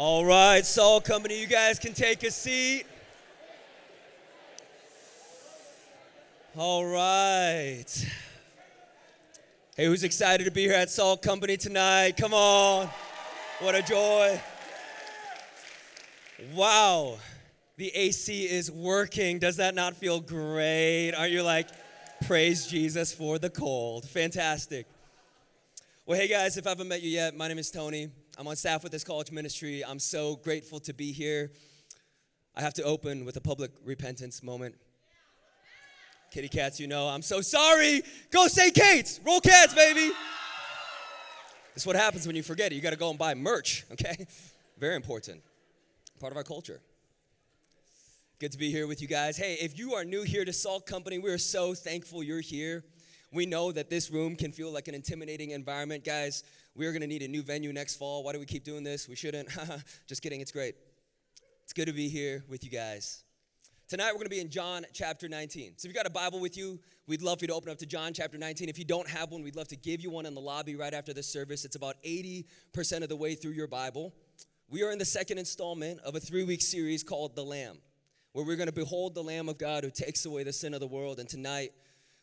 All 0.00 0.24
right, 0.24 0.64
Salt 0.64 1.04
Company, 1.04 1.40
you 1.40 1.48
guys 1.48 1.80
can 1.80 1.92
take 1.92 2.22
a 2.22 2.30
seat. 2.30 2.86
All 6.56 6.86
right. 6.86 7.84
Hey, 9.76 9.86
who's 9.86 10.04
excited 10.04 10.44
to 10.44 10.52
be 10.52 10.62
here 10.62 10.74
at 10.74 10.88
Salt 10.88 11.20
Company 11.20 11.56
tonight? 11.56 12.16
Come 12.16 12.32
on. 12.32 12.88
What 13.58 13.74
a 13.74 13.82
joy. 13.82 14.40
Wow. 16.54 17.18
The 17.76 17.88
AC 17.88 18.44
is 18.44 18.70
working. 18.70 19.40
Does 19.40 19.56
that 19.56 19.74
not 19.74 19.96
feel 19.96 20.20
great? 20.20 21.10
Aren't 21.10 21.32
you 21.32 21.42
like, 21.42 21.70
praise 22.24 22.68
Jesus 22.68 23.12
for 23.12 23.40
the 23.40 23.50
cold? 23.50 24.08
Fantastic. 24.08 24.86
Well, 26.06 26.20
hey 26.20 26.28
guys, 26.28 26.56
if 26.56 26.68
I 26.68 26.70
haven't 26.70 26.86
met 26.86 27.02
you 27.02 27.10
yet, 27.10 27.36
my 27.36 27.48
name 27.48 27.58
is 27.58 27.72
Tony. 27.72 28.10
I'm 28.38 28.46
on 28.46 28.54
staff 28.54 28.84
with 28.84 28.92
this 28.92 29.02
college 29.02 29.32
ministry. 29.32 29.84
I'm 29.84 29.98
so 29.98 30.36
grateful 30.36 30.78
to 30.80 30.94
be 30.94 31.10
here. 31.10 31.50
I 32.54 32.60
have 32.60 32.72
to 32.74 32.84
open 32.84 33.24
with 33.24 33.36
a 33.36 33.40
public 33.40 33.72
repentance 33.84 34.44
moment. 34.44 34.76
Kitty 36.30 36.48
cats, 36.48 36.78
you 36.78 36.86
know, 36.86 37.08
I'm 37.08 37.22
so 37.22 37.40
sorry. 37.40 38.00
Go 38.30 38.46
St. 38.46 38.72
Kate's. 38.72 39.18
Roll 39.26 39.40
cats, 39.40 39.74
baby. 39.74 40.12
This 41.74 41.82
is 41.82 41.86
what 41.86 41.96
happens 41.96 42.28
when 42.28 42.36
you 42.36 42.44
forget 42.44 42.70
it. 42.70 42.76
You 42.76 42.80
got 42.80 42.90
to 42.90 42.96
go 42.96 43.10
and 43.10 43.18
buy 43.18 43.34
merch, 43.34 43.84
okay? 43.90 44.28
Very 44.78 44.94
important. 44.94 45.42
Part 46.20 46.32
of 46.32 46.36
our 46.36 46.44
culture. 46.44 46.80
Good 48.38 48.52
to 48.52 48.58
be 48.58 48.70
here 48.70 48.86
with 48.86 49.02
you 49.02 49.08
guys. 49.08 49.36
Hey, 49.36 49.54
if 49.54 49.76
you 49.76 49.94
are 49.94 50.04
new 50.04 50.22
here 50.22 50.44
to 50.44 50.52
Salt 50.52 50.86
Company, 50.86 51.18
we 51.18 51.30
are 51.30 51.38
so 51.38 51.74
thankful 51.74 52.22
you're 52.22 52.40
here. 52.40 52.84
We 53.32 53.46
know 53.46 53.72
that 53.72 53.90
this 53.90 54.12
room 54.12 54.36
can 54.36 54.52
feel 54.52 54.70
like 54.70 54.86
an 54.86 54.94
intimidating 54.94 55.50
environment. 55.50 56.04
Guys, 56.04 56.44
we 56.78 56.86
are 56.86 56.92
going 56.92 57.02
to 57.02 57.08
need 57.08 57.22
a 57.22 57.28
new 57.28 57.42
venue 57.42 57.72
next 57.72 57.96
fall. 57.96 58.22
Why 58.22 58.32
do 58.32 58.38
we 58.38 58.46
keep 58.46 58.62
doing 58.62 58.84
this? 58.84 59.08
We 59.08 59.16
shouldn't. 59.16 59.48
Just 60.06 60.22
kidding, 60.22 60.40
it's 60.40 60.52
great. 60.52 60.76
It's 61.64 61.72
good 61.72 61.86
to 61.86 61.92
be 61.92 62.08
here 62.08 62.44
with 62.48 62.62
you 62.62 62.70
guys. 62.70 63.24
Tonight 63.88 64.10
we're 64.12 64.18
going 64.18 64.26
to 64.26 64.30
be 64.30 64.40
in 64.40 64.48
John 64.48 64.86
chapter 64.92 65.28
19. 65.28 65.72
So 65.76 65.86
if 65.86 65.90
you've 65.90 65.96
got 65.96 66.06
a 66.06 66.10
Bible 66.10 66.38
with 66.38 66.56
you, 66.56 66.78
we'd 67.08 67.20
love 67.20 67.40
for 67.40 67.44
you 67.44 67.48
to 67.48 67.54
open 67.54 67.72
up 67.72 67.78
to 67.78 67.86
John 67.86 68.12
chapter 68.12 68.38
19. 68.38 68.68
If 68.68 68.78
you 68.78 68.84
don't 68.84 69.08
have 69.08 69.32
one, 69.32 69.42
we'd 69.42 69.56
love 69.56 69.66
to 69.68 69.76
give 69.76 70.00
you 70.00 70.10
one 70.10 70.24
in 70.24 70.36
the 70.36 70.40
lobby 70.40 70.76
right 70.76 70.94
after 70.94 71.12
this 71.12 71.26
service. 71.26 71.64
It's 71.64 71.74
about 71.74 71.96
80% 72.04 72.44
of 73.02 73.08
the 73.08 73.16
way 73.16 73.34
through 73.34 73.52
your 73.52 73.66
Bible. 73.66 74.14
We 74.68 74.84
are 74.84 74.92
in 74.92 74.98
the 74.98 75.04
second 75.04 75.38
installment 75.38 75.98
of 76.02 76.14
a 76.14 76.20
three 76.20 76.44
week 76.44 76.62
series 76.62 77.02
called 77.02 77.34
The 77.34 77.44
Lamb, 77.44 77.78
where 78.34 78.46
we're 78.46 78.56
going 78.56 78.68
to 78.68 78.72
behold 78.72 79.16
the 79.16 79.24
Lamb 79.24 79.48
of 79.48 79.58
God 79.58 79.82
who 79.82 79.90
takes 79.90 80.26
away 80.26 80.44
the 80.44 80.52
sin 80.52 80.74
of 80.74 80.80
the 80.80 80.86
world. 80.86 81.18
And 81.18 81.28
tonight 81.28 81.72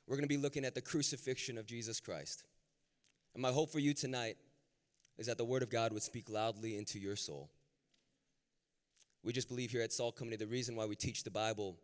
we're 0.07 0.15
going 0.15 0.29
to 0.29 0.33
be 0.33 0.41
looking 0.41 0.63
at 0.63 0.75
the 0.75 0.81
crucifixion 0.81 1.57
of 1.57 1.65
Jesus 1.65 1.99
Christ. 1.99 2.45
And 3.33 3.41
my 3.41 3.51
hope 3.51 3.69
for 3.69 3.79
you 3.79 3.93
tonight 3.93 4.37
is 5.17 5.27
that 5.27 5.37
the 5.37 5.45
Word 5.45 5.63
of 5.63 5.69
God 5.69 5.93
would 5.93 6.03
speak 6.03 6.29
loudly 6.29 6.77
into 6.77 6.99
your 6.99 7.15
soul. 7.15 7.49
We 9.23 9.33
just 9.33 9.49
believe 9.49 9.71
here 9.71 9.81
at 9.81 9.93
Salt 9.93 10.15
Company 10.15 10.37
the 10.37 10.47
reason 10.47 10.75
why 10.75 10.85
we 10.85 10.95
teach 10.95 11.23
the 11.23 11.31
Bible 11.31 11.77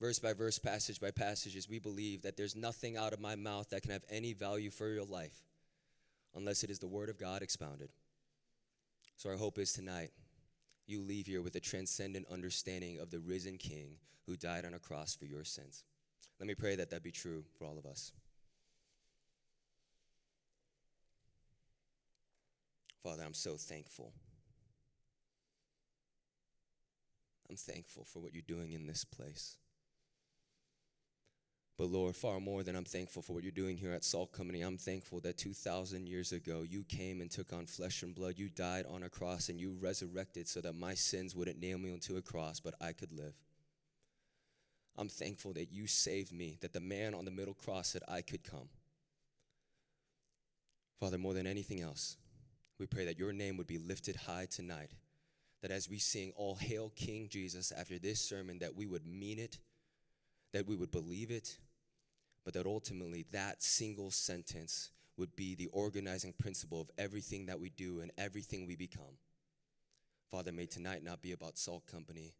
verse 0.00 0.18
by 0.18 0.32
verse, 0.32 0.58
passage 0.58 1.00
by 1.00 1.10
passage 1.10 1.56
is 1.56 1.68
we 1.68 1.78
believe 1.78 2.22
that 2.22 2.36
there's 2.36 2.54
nothing 2.54 2.96
out 2.96 3.12
of 3.12 3.20
my 3.20 3.34
mouth 3.34 3.70
that 3.70 3.82
can 3.82 3.90
have 3.90 4.04
any 4.08 4.32
value 4.32 4.70
for 4.70 4.88
your 4.88 5.04
life 5.04 5.42
unless 6.36 6.62
it 6.62 6.70
is 6.70 6.78
the 6.78 6.86
Word 6.86 7.08
of 7.08 7.18
God 7.18 7.42
expounded. 7.42 7.90
So 9.16 9.30
our 9.30 9.36
hope 9.36 9.58
is 9.58 9.72
tonight 9.72 10.10
you 10.86 11.02
leave 11.02 11.26
here 11.26 11.42
with 11.42 11.56
a 11.56 11.60
transcendent 11.60 12.26
understanding 12.30 13.00
of 13.00 13.10
the 13.10 13.18
risen 13.18 13.58
King 13.58 13.96
who 14.26 14.36
died 14.36 14.64
on 14.64 14.74
a 14.74 14.78
cross 14.78 15.16
for 15.16 15.26
your 15.26 15.44
sins. 15.44 15.84
Let 16.38 16.46
me 16.46 16.54
pray 16.54 16.76
that 16.76 16.90
that 16.90 17.02
be 17.02 17.10
true 17.10 17.44
for 17.58 17.64
all 17.64 17.76
of 17.76 17.86
us. 17.86 18.12
Father, 23.02 23.22
I'm 23.24 23.34
so 23.34 23.56
thankful. 23.56 24.12
I'm 27.48 27.56
thankful 27.56 28.04
for 28.04 28.20
what 28.20 28.34
you're 28.34 28.42
doing 28.46 28.72
in 28.72 28.86
this 28.86 29.04
place. 29.04 29.56
But 31.78 31.90
Lord, 31.90 32.16
far 32.16 32.40
more 32.40 32.64
than 32.64 32.74
I'm 32.74 32.84
thankful 32.84 33.22
for 33.22 33.34
what 33.34 33.44
you're 33.44 33.52
doing 33.52 33.76
here 33.76 33.92
at 33.92 34.04
Salt 34.04 34.32
Company, 34.32 34.62
I'm 34.62 34.76
thankful 34.76 35.20
that 35.20 35.38
2,000 35.38 36.08
years 36.08 36.32
ago 36.32 36.64
you 36.68 36.82
came 36.82 37.20
and 37.20 37.30
took 37.30 37.52
on 37.52 37.66
flesh 37.66 38.02
and 38.02 38.14
blood. 38.14 38.34
You 38.36 38.48
died 38.48 38.84
on 38.90 39.04
a 39.04 39.08
cross 39.08 39.48
and 39.48 39.60
you 39.60 39.76
resurrected 39.80 40.48
so 40.48 40.60
that 40.62 40.74
my 40.74 40.94
sins 40.94 41.36
wouldn't 41.36 41.60
nail 41.60 41.78
me 41.78 41.92
onto 41.92 42.16
a 42.16 42.22
cross, 42.22 42.58
but 42.58 42.74
I 42.80 42.92
could 42.92 43.12
live. 43.12 43.34
I'm 44.96 45.08
thankful 45.08 45.52
that 45.52 45.70
you 45.70 45.86
saved 45.86 46.32
me, 46.32 46.58
that 46.62 46.72
the 46.72 46.80
man 46.80 47.14
on 47.14 47.24
the 47.24 47.30
middle 47.30 47.54
cross 47.54 47.90
said 47.90 48.02
I 48.08 48.22
could 48.22 48.42
come. 48.42 48.68
Father, 50.98 51.16
more 51.16 51.34
than 51.34 51.46
anything 51.46 51.80
else, 51.80 52.16
we 52.78 52.86
pray 52.86 53.04
that 53.04 53.18
your 53.18 53.32
name 53.32 53.56
would 53.56 53.66
be 53.66 53.78
lifted 53.78 54.16
high 54.16 54.46
tonight 54.50 54.92
that 55.62 55.70
as 55.70 55.88
we 55.88 55.98
sing 55.98 56.32
all 56.36 56.54
hail 56.54 56.92
king 56.94 57.28
jesus 57.30 57.72
after 57.72 57.98
this 57.98 58.20
sermon 58.20 58.58
that 58.58 58.76
we 58.76 58.86
would 58.86 59.06
mean 59.06 59.38
it 59.38 59.58
that 60.52 60.66
we 60.66 60.76
would 60.76 60.90
believe 60.90 61.30
it 61.30 61.58
but 62.44 62.54
that 62.54 62.66
ultimately 62.66 63.26
that 63.30 63.62
single 63.62 64.10
sentence 64.10 64.90
would 65.18 65.34
be 65.36 65.54
the 65.54 65.66
organizing 65.66 66.32
principle 66.32 66.80
of 66.80 66.90
everything 66.96 67.46
that 67.46 67.60
we 67.60 67.68
do 67.68 68.00
and 68.00 68.12
everything 68.16 68.66
we 68.66 68.76
become. 68.76 69.18
Father 70.30 70.52
may 70.52 70.64
tonight 70.64 71.04
not 71.04 71.20
be 71.20 71.32
about 71.32 71.58
salt 71.58 71.86
company 71.86 72.34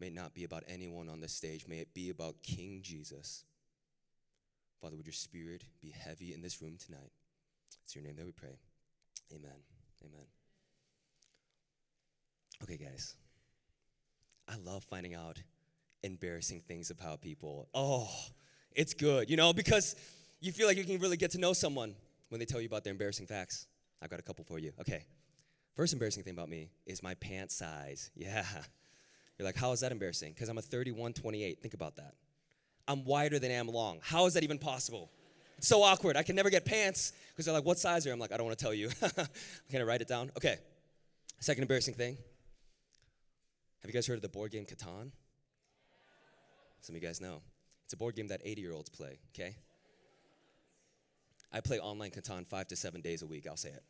may 0.00 0.08
it 0.08 0.14
not 0.14 0.34
be 0.34 0.42
about 0.42 0.64
anyone 0.66 1.08
on 1.08 1.20
the 1.20 1.28
stage 1.28 1.68
may 1.68 1.78
it 1.78 1.94
be 1.94 2.10
about 2.10 2.42
king 2.42 2.80
jesus. 2.82 3.44
Father 4.80 4.96
would 4.96 5.06
your 5.06 5.12
spirit 5.12 5.62
be 5.80 5.90
heavy 5.96 6.34
in 6.34 6.42
this 6.42 6.60
room 6.60 6.76
tonight? 6.76 7.12
It's 7.84 7.94
your 7.94 8.02
name 8.02 8.16
that 8.16 8.26
we 8.26 8.32
pray. 8.32 8.58
Amen 9.32 9.71
amen 10.04 10.26
Okay, 12.62 12.76
guys. 12.76 13.16
I 14.48 14.54
love 14.64 14.84
finding 14.84 15.14
out 15.14 15.42
embarrassing 16.04 16.62
things 16.68 16.90
about 16.90 17.20
people. 17.20 17.68
Oh, 17.74 18.08
it's 18.72 18.94
good, 18.94 19.28
you 19.28 19.36
know, 19.36 19.52
because 19.52 19.96
you 20.40 20.52
feel 20.52 20.66
like 20.68 20.76
you 20.76 20.84
can 20.84 20.98
really 20.98 21.16
get 21.16 21.32
to 21.32 21.38
know 21.38 21.52
someone 21.52 21.94
when 22.28 22.38
they 22.38 22.44
tell 22.44 22.60
you 22.60 22.66
about 22.66 22.84
their 22.84 22.92
embarrassing 22.92 23.26
facts. 23.26 23.66
I've 24.00 24.10
got 24.10 24.20
a 24.20 24.22
couple 24.22 24.44
for 24.44 24.58
you. 24.58 24.72
Okay. 24.80 25.04
First 25.74 25.92
embarrassing 25.92 26.22
thing 26.22 26.34
about 26.34 26.48
me 26.48 26.70
is 26.86 27.02
my 27.02 27.14
pant 27.14 27.50
size. 27.50 28.10
Yeah. 28.16 28.44
You're 29.38 29.46
like, 29.46 29.56
how 29.56 29.72
is 29.72 29.80
that 29.80 29.90
embarrassing? 29.90 30.32
Because 30.34 30.48
I'm 30.48 30.58
a 30.58 30.62
31 30.62 31.14
28. 31.14 31.60
Think 31.62 31.74
about 31.74 31.96
that. 31.96 32.14
I'm 32.86 33.04
wider 33.04 33.38
than 33.38 33.50
I 33.50 33.54
am 33.54 33.66
long. 33.66 33.98
How 34.02 34.26
is 34.26 34.34
that 34.34 34.44
even 34.44 34.58
possible? 34.58 35.10
So 35.62 35.82
awkward. 35.84 36.16
I 36.16 36.24
can 36.24 36.34
never 36.34 36.50
get 36.50 36.64
pants 36.64 37.12
because 37.30 37.46
they're 37.46 37.54
like, 37.54 37.64
what 37.64 37.78
size 37.78 38.04
are 38.04 38.08
you? 38.08 38.12
I'm 38.12 38.18
like, 38.18 38.32
I 38.32 38.36
don't 38.36 38.46
want 38.46 38.58
to 38.58 38.64
tell 38.64 38.74
you. 38.74 38.88
can 39.70 39.80
I 39.80 39.82
write 39.82 40.00
it 40.00 40.08
down? 40.08 40.30
Okay. 40.36 40.58
Second 41.40 41.62
embarrassing 41.62 41.94
thing 41.94 42.16
have 43.80 43.90
you 43.90 43.92
guys 43.92 44.06
heard 44.06 44.14
of 44.14 44.22
the 44.22 44.28
board 44.28 44.52
game 44.52 44.64
Catan? 44.64 45.10
Some 46.82 46.94
of 46.94 47.02
you 47.02 47.08
guys 47.08 47.20
know. 47.20 47.42
It's 47.84 47.92
a 47.92 47.96
board 47.96 48.14
game 48.14 48.28
that 48.28 48.40
80 48.44 48.60
year 48.60 48.72
olds 48.72 48.88
play, 48.90 49.18
okay? 49.34 49.56
I 51.52 51.60
play 51.60 51.78
online 51.80 52.10
Catan 52.10 52.46
five 52.46 52.68
to 52.68 52.76
seven 52.76 53.00
days 53.00 53.22
a 53.22 53.26
week, 53.26 53.46
I'll 53.48 53.56
say 53.56 53.70
it. 53.70 53.82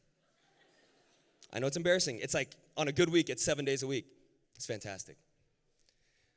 I 1.52 1.58
know 1.58 1.66
it's 1.66 1.76
embarrassing. 1.76 2.20
It's 2.22 2.34
like 2.34 2.52
on 2.76 2.88
a 2.88 2.92
good 2.92 3.10
week, 3.10 3.28
it's 3.28 3.44
seven 3.44 3.64
days 3.64 3.82
a 3.82 3.86
week. 3.86 4.06
It's 4.56 4.66
fantastic. 4.66 5.16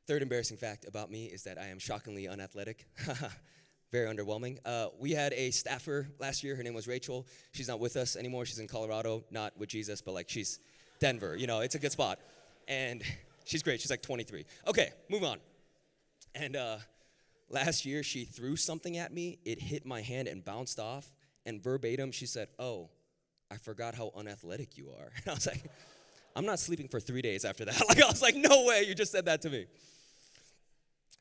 Third 0.06 0.22
embarrassing 0.22 0.57
fact 0.57 0.85
about 0.85 1.09
me 1.09 1.25
is 1.25 1.44
that 1.44 1.57
I 1.57 1.67
am 1.67 1.79
shockingly 1.79 2.28
unathletic. 2.28 2.85
Very 3.91 4.13
underwhelming. 4.13 4.57
Uh, 4.66 4.88
we 5.00 5.12
had 5.12 5.34
a 5.34 5.51
staffer 5.51 6.07
last 6.19 6.44
year. 6.44 6.56
Her 6.56 6.63
name 6.63 6.73
was 6.73 6.88
Rachel. 6.88 7.25
She's 7.51 7.68
not 7.68 7.79
with 7.79 7.96
us 7.96 8.16
anymore. 8.16 8.46
She's 8.46 8.59
in 8.59 8.68
Colorado, 8.68 9.23
not 9.31 9.57
with 9.57 9.69
Jesus, 9.69 10.01
but 10.01 10.13
like 10.13 10.29
she's 10.29 10.59
Denver. 11.00 11.35
You 11.35 11.47
know, 11.47 11.62
it's 11.62 11.75
a 11.75 11.79
good 11.79 11.91
spot. 11.91 12.19
And 12.68 13.03
She's 13.46 13.62
great. 13.62 13.79
She's 13.79 13.91
like 13.91 14.01
23. 14.01 14.44
Okay, 14.68 14.91
move 15.09 15.23
on. 15.23 15.38
And 16.34 16.56
uh, 16.56 16.78
last 17.50 17.85
year, 17.85 18.03
she 18.03 18.25
threw 18.25 18.56
something 18.56 18.97
at 18.97 19.13
me. 19.13 19.38
It 19.46 19.62
hit 19.62 19.85
my 19.85 20.02
hand 20.02 20.28
and 20.28 20.44
bounced 20.44 20.79
off. 20.79 21.09
And 21.46 21.63
verbatim, 21.63 22.12
she 22.12 22.25
said, 22.25 22.50
Oh, 22.59 22.90
I 23.52 23.57
forgot 23.57 23.94
how 23.94 24.12
unathletic 24.16 24.78
you 24.78 24.90
are. 24.90 25.12
And 25.23 25.28
I 25.28 25.34
was 25.35 25.46
like, 25.46 25.63
I'm 26.35 26.46
not 26.46 26.59
sleeping 26.59 26.88
for 26.88 26.99
three 26.99 27.22
days 27.22 27.46
after 27.46 27.64
that. 27.66 27.81
Like, 27.88 28.02
I 28.02 28.08
was 28.08 28.22
like, 28.22 28.35
No 28.35 28.66
way, 28.66 28.84
you 28.88 28.96
just 28.96 29.11
said 29.11 29.26
that 29.26 29.43
to 29.43 29.49
me. 29.49 29.67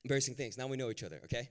Embarrassing 0.03 0.35
things. 0.35 0.57
Now 0.57 0.67
we 0.67 0.79
know 0.79 0.91
each 0.91 1.05
other, 1.05 1.21
okay? 1.25 1.49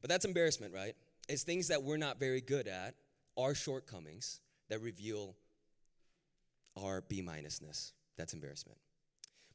But 0.00 0.10
that's 0.10 0.24
embarrassment, 0.24 0.72
right? 0.74 0.94
It's 1.28 1.42
things 1.42 1.68
that 1.68 1.82
we're 1.82 1.96
not 1.96 2.18
very 2.18 2.40
good 2.40 2.66
at, 2.66 2.94
our 3.36 3.54
shortcomings 3.54 4.40
that 4.68 4.80
reveal 4.80 5.34
our 6.76 7.02
B 7.02 7.22
minusness. 7.22 7.92
That's 8.16 8.32
embarrassment. 8.34 8.78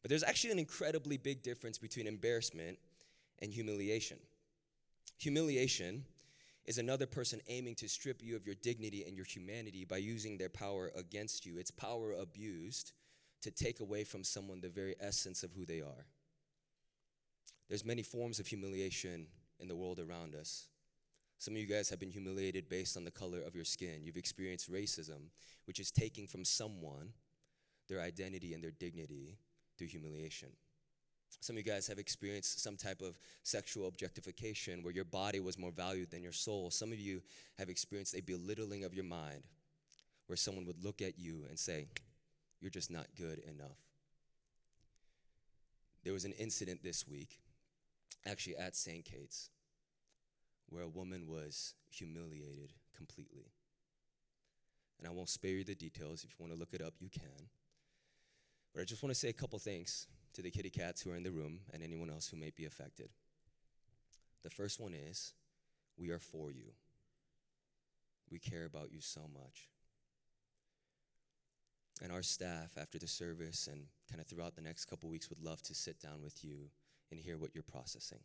But 0.01 0.09
there's 0.09 0.23
actually 0.23 0.51
an 0.51 0.59
incredibly 0.59 1.17
big 1.17 1.41
difference 1.41 1.77
between 1.77 2.07
embarrassment 2.07 2.77
and 3.41 3.51
humiliation. 3.51 4.17
Humiliation 5.17 6.05
is 6.65 6.77
another 6.77 7.05
person 7.05 7.41
aiming 7.47 7.75
to 7.75 7.87
strip 7.87 8.21
you 8.23 8.35
of 8.35 8.45
your 8.45 8.55
dignity 8.55 9.03
and 9.07 9.15
your 9.15 9.25
humanity 9.25 9.85
by 9.85 9.97
using 9.97 10.37
their 10.37 10.49
power 10.49 10.91
against 10.95 11.45
you. 11.45 11.57
It's 11.57 11.71
power 11.71 12.13
abused 12.13 12.93
to 13.41 13.51
take 13.51 13.79
away 13.79 14.03
from 14.03 14.23
someone 14.23 14.61
the 14.61 14.69
very 14.69 14.95
essence 14.99 15.43
of 15.43 15.51
who 15.51 15.65
they 15.65 15.81
are. 15.81 16.05
There's 17.69 17.85
many 17.85 18.03
forms 18.03 18.39
of 18.39 18.47
humiliation 18.47 19.27
in 19.59 19.67
the 19.67 19.75
world 19.75 19.99
around 19.99 20.35
us. 20.35 20.67
Some 21.37 21.53
of 21.53 21.59
you 21.59 21.67
guys 21.67 21.89
have 21.89 21.99
been 21.99 22.11
humiliated 22.11 22.69
based 22.69 22.97
on 22.97 23.03
the 23.03 23.11
color 23.11 23.41
of 23.41 23.55
your 23.55 23.65
skin. 23.65 24.01
You've 24.03 24.17
experienced 24.17 24.71
racism, 24.71 25.29
which 25.65 25.79
is 25.79 25.91
taking 25.91 26.27
from 26.27 26.45
someone 26.45 27.09
their 27.87 28.01
identity 28.01 28.53
and 28.53 28.63
their 28.63 28.71
dignity 28.71 29.37
through 29.77 29.87
humiliation. 29.87 30.49
Some 31.41 31.55
of 31.55 31.65
you 31.65 31.71
guys 31.71 31.87
have 31.87 31.99
experienced 31.99 32.63
some 32.63 32.77
type 32.77 33.01
of 33.01 33.19
sexual 33.43 33.87
objectification 33.87 34.81
where 34.83 34.93
your 34.93 35.05
body 35.05 35.39
was 35.39 35.57
more 35.57 35.71
valued 35.71 36.09
than 36.09 36.23
your 36.23 36.31
soul. 36.31 36.71
Some 36.71 36.91
of 36.91 36.99
you 36.99 37.21
have 37.57 37.69
experienced 37.69 38.15
a 38.15 38.21
belittling 38.21 38.83
of 38.83 38.93
your 38.93 39.03
mind 39.03 39.43
where 40.27 40.37
someone 40.37 40.65
would 40.65 40.83
look 40.83 41.01
at 41.01 41.19
you 41.19 41.43
and 41.49 41.59
say, 41.59 41.87
You're 42.61 42.71
just 42.71 42.89
not 42.89 43.07
good 43.17 43.39
enough. 43.39 43.77
There 46.03 46.13
was 46.13 46.25
an 46.25 46.33
incident 46.33 46.83
this 46.83 47.07
week, 47.07 47.39
actually 48.27 48.55
at 48.57 48.75
St. 48.75 49.05
Kate's, 49.05 49.49
where 50.69 50.83
a 50.83 50.89
woman 50.89 51.27
was 51.27 51.73
humiliated 51.89 52.73
completely. 52.95 53.51
And 54.99 55.07
I 55.07 55.11
won't 55.11 55.29
spare 55.29 55.51
you 55.51 55.63
the 55.63 55.75
details. 55.75 56.23
If 56.23 56.31
you 56.31 56.35
want 56.39 56.53
to 56.53 56.59
look 56.59 56.73
it 56.73 56.81
up, 56.81 56.93
you 56.99 57.09
can. 57.09 57.49
But 58.73 58.81
I 58.81 58.85
just 58.85 59.03
want 59.03 59.13
to 59.13 59.19
say 59.19 59.29
a 59.29 59.33
couple 59.33 59.59
things 59.59 60.07
to 60.33 60.41
the 60.41 60.51
kitty 60.51 60.69
cats 60.69 61.01
who 61.01 61.11
are 61.11 61.15
in 61.15 61.23
the 61.23 61.31
room 61.31 61.59
and 61.73 61.81
anyone 61.81 62.09
else 62.09 62.27
who 62.27 62.37
may 62.37 62.51
be 62.55 62.65
affected. 62.65 63.09
The 64.43 64.49
first 64.49 64.79
one 64.79 64.93
is 64.93 65.33
we 65.97 66.09
are 66.09 66.19
for 66.19 66.51
you. 66.51 66.73
We 68.29 68.39
care 68.39 68.65
about 68.65 68.91
you 68.91 69.01
so 69.01 69.21
much. 69.33 69.69
And 72.03 72.11
our 72.11 72.23
staff, 72.23 72.73
after 72.77 72.99
the 72.99 73.07
service 73.07 73.67
and 73.71 73.85
kind 74.09 74.19
of 74.19 74.27
throughout 74.27 74.55
the 74.55 74.61
next 74.61 74.85
couple 74.85 75.09
weeks, 75.09 75.29
would 75.29 75.41
love 75.41 75.61
to 75.63 75.73
sit 75.73 75.99
down 76.01 76.21
with 76.21 76.43
you 76.43 76.69
and 77.11 77.19
hear 77.19 77.37
what 77.37 77.53
you're 77.53 77.63
processing. 77.63 78.19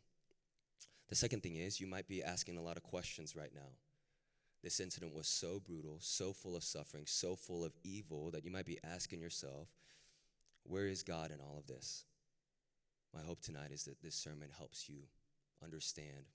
The 1.08 1.16
second 1.16 1.42
thing 1.42 1.56
is, 1.56 1.80
you 1.80 1.86
might 1.86 2.08
be 2.08 2.22
asking 2.22 2.56
a 2.56 2.62
lot 2.62 2.76
of 2.76 2.82
questions 2.82 3.34
right 3.34 3.52
now. 3.54 3.72
This 4.62 4.80
incident 4.80 5.14
was 5.14 5.26
so 5.26 5.58
brutal, 5.58 5.98
so 6.00 6.32
full 6.32 6.54
of 6.54 6.62
suffering, 6.62 7.04
so 7.06 7.34
full 7.34 7.64
of 7.64 7.72
evil 7.82 8.30
that 8.30 8.44
you 8.44 8.50
might 8.50 8.66
be 8.66 8.78
asking 8.84 9.20
yourself, 9.20 9.68
where 10.64 10.86
is 10.86 11.02
God 11.02 11.30
in 11.30 11.40
all 11.40 11.56
of 11.58 11.66
this? 11.66 12.04
My 13.14 13.22
hope 13.22 13.40
tonight 13.40 13.72
is 13.72 13.84
that 13.84 14.02
this 14.02 14.14
sermon 14.14 14.50
helps 14.56 14.88
you 14.88 14.98
understand. 15.64 16.28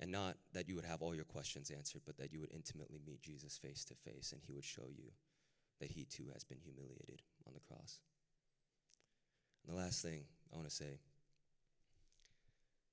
And 0.00 0.10
not 0.10 0.36
that 0.54 0.68
you 0.68 0.74
would 0.76 0.84
have 0.84 1.02
all 1.02 1.14
your 1.14 1.24
questions 1.24 1.70
answered, 1.70 2.02
but 2.06 2.16
that 2.18 2.32
you 2.32 2.40
would 2.40 2.52
intimately 2.52 3.00
meet 3.04 3.20
Jesus 3.20 3.58
face 3.58 3.84
to 3.86 3.94
face 3.94 4.32
and 4.32 4.40
he 4.44 4.52
would 4.52 4.64
show 4.64 4.86
you 4.88 5.10
that 5.80 5.90
he 5.90 6.04
too 6.04 6.26
has 6.32 6.44
been 6.44 6.58
humiliated 6.58 7.22
on 7.46 7.52
the 7.54 7.60
cross. 7.60 8.00
And 9.66 9.76
the 9.76 9.80
last 9.80 10.02
thing 10.02 10.24
I 10.52 10.56
want 10.56 10.68
to 10.68 10.74
say 10.74 10.98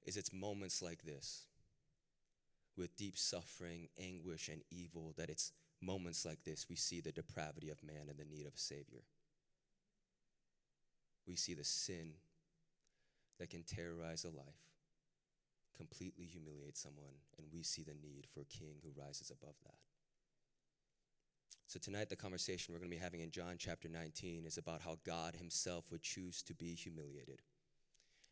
is 0.06 0.18
it's 0.18 0.34
moments 0.34 0.82
like 0.82 1.04
this 1.04 1.46
with 2.78 2.96
deep 2.96 3.18
suffering, 3.18 3.88
anguish, 4.00 4.50
and 4.50 4.62
evil 4.70 5.14
that 5.18 5.30
it's 5.30 5.52
moments 5.82 6.26
like 6.26 6.44
this 6.44 6.68
we 6.70 6.76
see 6.76 7.00
the 7.00 7.12
depravity 7.12 7.70
of 7.70 7.84
man 7.84 8.08
and 8.10 8.18
the 8.18 8.26
need 8.26 8.46
of 8.46 8.54
a 8.54 8.60
Savior. 8.60 9.04
We 11.28 11.36
see 11.36 11.54
the 11.54 11.64
sin 11.64 12.14
that 13.40 13.50
can 13.50 13.64
terrorize 13.64 14.24
a 14.24 14.30
life, 14.30 14.62
completely 15.76 16.26
humiliate 16.26 16.78
someone, 16.78 17.16
and 17.38 17.48
we 17.52 17.64
see 17.64 17.84
the 17.84 17.96
need 17.96 18.28
for 18.32 18.42
a 18.42 18.46
king 18.46 18.76
who 18.84 19.02
rises 19.02 19.32
above 19.32 19.56
that. 19.64 19.76
So, 21.68 21.80
tonight, 21.80 22.10
the 22.10 22.16
conversation 22.16 22.74
we're 22.74 22.80
going 22.80 22.92
to 22.92 22.96
be 22.96 23.02
having 23.02 23.22
in 23.22 23.32
John 23.32 23.56
chapter 23.58 23.90
19 23.90 24.46
is 24.46 24.58
about 24.58 24.82
how 24.82 24.98
God 25.04 25.36
Himself 25.36 25.92
would 25.92 26.04
choose 26.04 26.44
to 26.44 26.54
be 26.54 26.76
humiliated. 26.76 27.42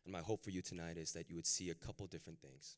And 0.04 0.12
my 0.12 0.20
hope 0.20 0.42
for 0.44 0.50
you 0.50 0.62
tonight 0.62 0.96
is 0.96 1.12
that 1.12 1.28
you 1.28 1.36
would 1.36 1.46
see 1.46 1.70
a 1.70 1.74
couple 1.74 2.06
different 2.06 2.40
things. 2.40 2.76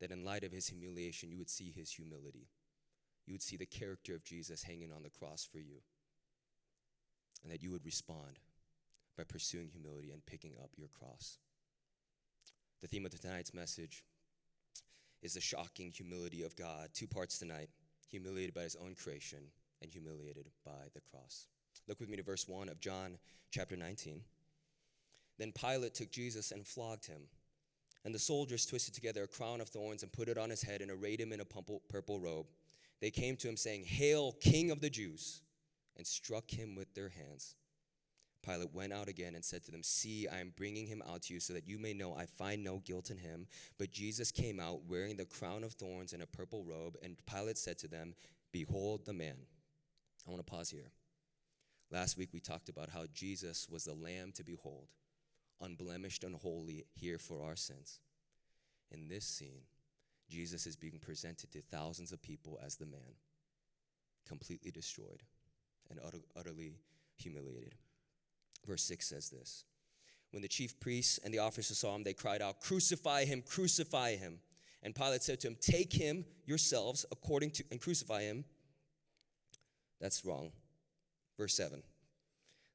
That 0.00 0.10
in 0.10 0.24
light 0.24 0.44
of 0.44 0.52
His 0.52 0.68
humiliation, 0.68 1.30
you 1.30 1.38
would 1.38 1.50
see 1.50 1.72
His 1.74 1.90
humility. 1.90 2.48
You 3.26 3.34
would 3.34 3.42
see 3.42 3.56
the 3.56 3.66
character 3.66 4.14
of 4.14 4.24
Jesus 4.24 4.62
hanging 4.62 4.92
on 4.92 5.02
the 5.02 5.10
cross 5.10 5.48
for 5.50 5.58
you. 5.58 5.82
And 7.42 7.52
that 7.52 7.62
you 7.62 7.70
would 7.70 7.84
respond 7.84 8.38
by 9.16 9.24
pursuing 9.24 9.68
humility 9.68 10.10
and 10.10 10.24
picking 10.26 10.52
up 10.62 10.70
your 10.76 10.88
cross. 10.88 11.38
The 12.80 12.88
theme 12.88 13.06
of 13.06 13.18
tonight's 13.18 13.54
message 13.54 14.04
is 15.22 15.34
the 15.34 15.40
shocking 15.40 15.92
humility 15.92 16.42
of 16.42 16.56
God. 16.56 16.88
Two 16.92 17.06
parts 17.06 17.38
tonight 17.38 17.68
humiliated 18.08 18.54
by 18.54 18.62
his 18.62 18.76
own 18.76 18.94
creation 18.94 19.38
and 19.80 19.90
humiliated 19.90 20.46
by 20.64 20.88
the 20.94 21.00
cross. 21.00 21.46
Look 21.88 22.00
with 22.00 22.08
me 22.08 22.16
to 22.16 22.22
verse 22.22 22.46
1 22.46 22.68
of 22.68 22.80
John 22.80 23.18
chapter 23.50 23.76
19. 23.76 24.20
Then 25.38 25.52
Pilate 25.52 25.94
took 25.94 26.10
Jesus 26.10 26.50
and 26.50 26.66
flogged 26.66 27.06
him. 27.06 27.22
And 28.04 28.14
the 28.14 28.18
soldiers 28.18 28.66
twisted 28.66 28.94
together 28.94 29.22
a 29.22 29.28
crown 29.28 29.60
of 29.60 29.68
thorns 29.68 30.02
and 30.02 30.12
put 30.12 30.28
it 30.28 30.38
on 30.38 30.50
his 30.50 30.62
head 30.62 30.82
and 30.82 30.90
arrayed 30.90 31.20
him 31.20 31.32
in 31.32 31.40
a 31.40 31.44
purple 31.44 32.20
robe. 32.20 32.46
They 33.00 33.10
came 33.10 33.36
to 33.36 33.48
him 33.48 33.56
saying, 33.56 33.84
Hail, 33.84 34.32
King 34.40 34.70
of 34.70 34.80
the 34.80 34.90
Jews! 34.90 35.42
and 35.96 36.06
struck 36.06 36.50
him 36.50 36.74
with 36.74 36.94
their 36.94 37.10
hands. 37.10 37.54
Pilate 38.44 38.74
went 38.74 38.92
out 38.92 39.08
again 39.08 39.34
and 39.34 39.44
said 39.44 39.62
to 39.64 39.70
them, 39.70 39.82
See, 39.82 40.26
I 40.26 40.40
am 40.40 40.52
bringing 40.56 40.86
him 40.86 41.02
out 41.08 41.22
to 41.22 41.34
you 41.34 41.40
so 41.40 41.52
that 41.52 41.68
you 41.68 41.78
may 41.78 41.94
know 41.94 42.14
I 42.14 42.26
find 42.26 42.64
no 42.64 42.78
guilt 42.84 43.10
in 43.10 43.18
him. 43.18 43.46
But 43.78 43.92
Jesus 43.92 44.32
came 44.32 44.58
out 44.58 44.80
wearing 44.88 45.16
the 45.16 45.24
crown 45.24 45.62
of 45.62 45.74
thorns 45.74 46.12
and 46.12 46.22
a 46.22 46.26
purple 46.26 46.64
robe, 46.64 46.96
and 47.02 47.16
Pilate 47.26 47.58
said 47.58 47.78
to 47.78 47.88
them, 47.88 48.14
Behold 48.50 49.06
the 49.06 49.12
man. 49.12 49.36
I 50.26 50.30
want 50.30 50.44
to 50.44 50.50
pause 50.50 50.70
here. 50.70 50.90
Last 51.90 52.16
week 52.16 52.30
we 52.32 52.40
talked 52.40 52.68
about 52.68 52.88
how 52.90 53.04
Jesus 53.14 53.68
was 53.70 53.84
the 53.84 53.94
lamb 53.94 54.32
to 54.34 54.44
behold, 54.44 54.88
unblemished 55.62 56.24
and 56.24 56.34
holy, 56.34 56.84
here 56.94 57.18
for 57.18 57.42
our 57.42 57.56
sins. 57.56 58.00
In 58.90 59.08
this 59.08 59.24
scene, 59.24 59.62
Jesus 60.28 60.66
is 60.66 60.76
being 60.76 60.98
presented 61.00 61.50
to 61.52 61.60
thousands 61.60 62.12
of 62.12 62.22
people 62.22 62.58
as 62.64 62.76
the 62.76 62.86
man, 62.86 63.16
completely 64.26 64.70
destroyed 64.70 65.22
and 65.90 66.00
utterly 66.36 66.78
humiliated. 67.16 67.74
Verse 68.66 68.82
6 68.84 69.08
says 69.08 69.30
this 69.30 69.64
When 70.30 70.42
the 70.42 70.48
chief 70.48 70.78
priests 70.80 71.18
and 71.24 71.32
the 71.32 71.38
officers 71.38 71.78
saw 71.78 71.94
him, 71.94 72.02
they 72.02 72.14
cried 72.14 72.42
out, 72.42 72.60
Crucify 72.60 73.24
him, 73.24 73.42
crucify 73.46 74.16
him. 74.16 74.38
And 74.82 74.94
Pilate 74.94 75.22
said 75.22 75.40
to 75.40 75.48
him, 75.48 75.56
Take 75.60 75.92
him 75.92 76.24
yourselves 76.44 77.06
according 77.12 77.52
to, 77.52 77.64
and 77.70 77.80
crucify 77.80 78.22
him. 78.22 78.44
That's 80.00 80.24
wrong. 80.24 80.50
Verse 81.38 81.54
7. 81.54 81.82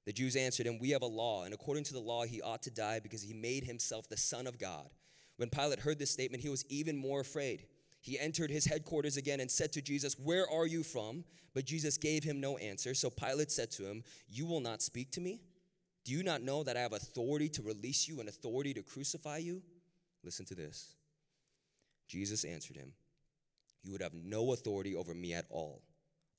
The 0.07 0.13
Jews 0.13 0.37
answered 0.37 0.65
him, 0.65 0.79
We 0.79 0.91
have 0.91 1.01
a 1.01 1.05
law, 1.05 1.43
and 1.43 1.53
according 1.53 1.83
to 1.83 1.93
the 1.93 1.99
law, 1.99 2.23
he 2.23 2.41
ought 2.41 2.63
to 2.63 2.71
die 2.71 3.01
because 3.01 3.21
he 3.21 3.33
made 3.33 3.65
himself 3.65 4.07
the 4.07 4.15
Son 4.15 4.47
of 4.47 4.57
God. 4.57 4.89
When 5.35 5.49
Pilate 5.49 5.79
heard 5.79 5.99
this 5.99 6.11
statement, 6.11 6.41
he 6.41 6.47
was 6.47 6.63
even 6.69 6.95
more 6.95 7.19
afraid. 7.19 7.65
He 7.99 8.17
entered 8.17 8.49
his 8.49 8.63
headquarters 8.63 9.17
again 9.17 9.41
and 9.41 9.51
said 9.51 9.73
to 9.73 9.81
Jesus, 9.81 10.17
Where 10.17 10.49
are 10.49 10.65
you 10.65 10.81
from? 10.81 11.25
But 11.53 11.65
Jesus 11.65 11.97
gave 11.97 12.23
him 12.23 12.39
no 12.39 12.55
answer. 12.55 12.93
So 12.93 13.09
Pilate 13.09 13.51
said 13.51 13.69
to 13.71 13.83
him, 13.83 14.01
You 14.29 14.45
will 14.45 14.61
not 14.61 14.81
speak 14.81 15.11
to 15.11 15.19
me? 15.19 15.41
Do 16.05 16.13
you 16.13 16.23
not 16.23 16.41
know 16.41 16.63
that 16.63 16.77
I 16.77 16.79
have 16.79 16.93
authority 16.93 17.49
to 17.49 17.61
release 17.61 18.07
you 18.07 18.21
and 18.21 18.29
authority 18.29 18.73
to 18.75 18.83
crucify 18.83 19.39
you? 19.39 19.61
Listen 20.23 20.45
to 20.45 20.55
this. 20.55 20.95
Jesus 22.07 22.45
answered 22.45 22.77
him, 22.77 22.93
You 23.83 23.91
would 23.91 24.01
have 24.01 24.13
no 24.13 24.53
authority 24.53 24.95
over 24.95 25.13
me 25.13 25.33
at 25.33 25.47
all 25.49 25.81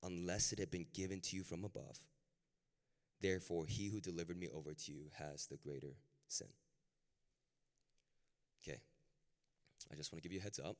unless 0.02 0.54
it 0.54 0.58
had 0.58 0.70
been 0.70 0.86
given 0.94 1.20
to 1.20 1.36
you 1.36 1.42
from 1.42 1.64
above. 1.64 1.98
Therefore, 3.20 3.66
he 3.66 3.88
who 3.88 4.00
delivered 4.00 4.38
me 4.38 4.48
over 4.54 4.74
to 4.74 4.92
you 4.92 5.10
has 5.18 5.46
the 5.46 5.56
greater 5.56 5.96
sin. 6.28 6.48
Okay, 8.62 8.78
I 9.92 9.96
just 9.96 10.12
want 10.12 10.22
to 10.22 10.28
give 10.28 10.32
you 10.32 10.40
a 10.40 10.42
heads 10.42 10.60
up. 10.60 10.76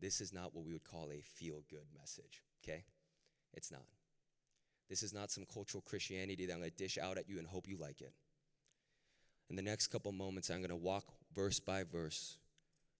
This 0.00 0.20
is 0.20 0.32
not 0.32 0.54
what 0.54 0.64
we 0.64 0.72
would 0.72 0.84
call 0.84 1.10
a 1.10 1.22
feel 1.22 1.62
good 1.68 1.86
message, 1.98 2.42
okay? 2.62 2.84
It's 3.54 3.70
not. 3.70 3.86
This 4.88 5.02
is 5.02 5.12
not 5.12 5.30
some 5.30 5.44
cultural 5.52 5.82
Christianity 5.82 6.46
that 6.46 6.52
I'm 6.52 6.60
going 6.60 6.70
to 6.70 6.76
dish 6.76 6.98
out 6.98 7.18
at 7.18 7.28
you 7.28 7.38
and 7.38 7.46
hope 7.46 7.68
you 7.68 7.76
like 7.76 8.00
it. 8.02 8.12
In 9.48 9.56
the 9.56 9.62
next 9.62 9.88
couple 9.88 10.12
moments, 10.12 10.50
I'm 10.50 10.58
going 10.58 10.70
to 10.70 10.76
walk 10.76 11.04
verse 11.34 11.60
by 11.60 11.84
verse 11.84 12.36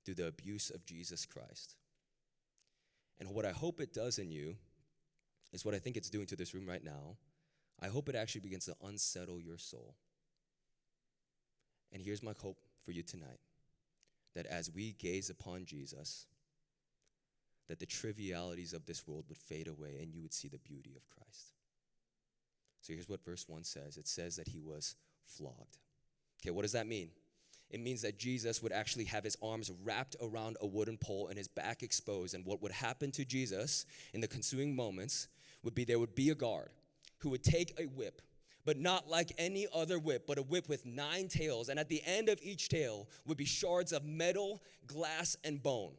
through 0.04 0.14
the 0.14 0.28
abuse 0.28 0.70
of 0.70 0.84
Jesus 0.84 1.26
Christ. 1.26 1.76
And 3.18 3.30
what 3.30 3.44
I 3.44 3.50
hope 3.50 3.80
it 3.80 3.92
does 3.92 4.18
in 4.18 4.30
you 4.30 4.56
is 5.52 5.64
what 5.64 5.74
I 5.74 5.78
think 5.78 5.96
it's 5.96 6.10
doing 6.10 6.26
to 6.26 6.36
this 6.36 6.54
room 6.54 6.66
right 6.66 6.84
now. 6.84 7.16
I 7.80 7.88
hope 7.88 8.08
it 8.08 8.14
actually 8.14 8.40
begins 8.40 8.64
to 8.66 8.76
unsettle 8.84 9.40
your 9.40 9.58
soul. 9.58 9.94
And 11.92 12.02
here's 12.02 12.22
my 12.22 12.32
hope 12.40 12.58
for 12.84 12.92
you 12.92 13.02
tonight 13.02 13.40
that 14.34 14.46
as 14.46 14.70
we 14.70 14.92
gaze 14.92 15.30
upon 15.30 15.64
Jesus, 15.64 16.26
that 17.68 17.78
the 17.78 17.86
trivialities 17.86 18.72
of 18.72 18.86
this 18.86 19.06
world 19.06 19.24
would 19.28 19.38
fade 19.38 19.66
away 19.66 19.98
and 20.00 20.12
you 20.12 20.22
would 20.22 20.34
see 20.34 20.48
the 20.48 20.58
beauty 20.58 20.94
of 20.96 21.08
Christ. 21.08 21.54
So 22.80 22.92
here's 22.92 23.08
what 23.08 23.24
verse 23.24 23.46
1 23.48 23.64
says 23.64 23.96
it 23.96 24.06
says 24.06 24.36
that 24.36 24.48
he 24.48 24.60
was 24.60 24.94
flogged. 25.24 25.78
Okay, 26.40 26.50
what 26.50 26.62
does 26.62 26.72
that 26.72 26.86
mean? 26.86 27.10
It 27.70 27.80
means 27.80 28.02
that 28.02 28.18
Jesus 28.18 28.62
would 28.62 28.72
actually 28.72 29.04
have 29.04 29.24
his 29.24 29.36
arms 29.42 29.72
wrapped 29.82 30.14
around 30.22 30.56
a 30.60 30.66
wooden 30.66 30.96
pole 30.96 31.26
and 31.28 31.36
his 31.36 31.48
back 31.48 31.82
exposed. 31.82 32.34
And 32.34 32.44
what 32.44 32.62
would 32.62 32.70
happen 32.70 33.10
to 33.12 33.24
Jesus 33.24 33.86
in 34.14 34.20
the 34.20 34.32
ensuing 34.32 34.76
moments 34.76 35.26
would 35.64 35.74
be 35.74 35.84
there 35.84 35.98
would 35.98 36.14
be 36.14 36.30
a 36.30 36.34
guard 36.34 36.70
who 37.18 37.30
would 37.30 37.42
take 37.42 37.78
a 37.78 37.84
whip, 37.84 38.22
but 38.64 38.78
not 38.78 39.08
like 39.08 39.32
any 39.38 39.66
other 39.74 39.98
whip, 39.98 40.26
but 40.26 40.38
a 40.38 40.42
whip 40.42 40.68
with 40.68 40.84
nine 40.84 41.28
tails. 41.28 41.68
And 41.68 41.78
at 41.78 41.88
the 41.88 42.02
end 42.04 42.28
of 42.28 42.40
each 42.42 42.68
tail 42.68 43.08
would 43.24 43.36
be 43.36 43.44
shards 43.44 43.92
of 43.92 44.04
metal, 44.04 44.62
glass, 44.86 45.36
and 45.44 45.62
bone. 45.62 45.94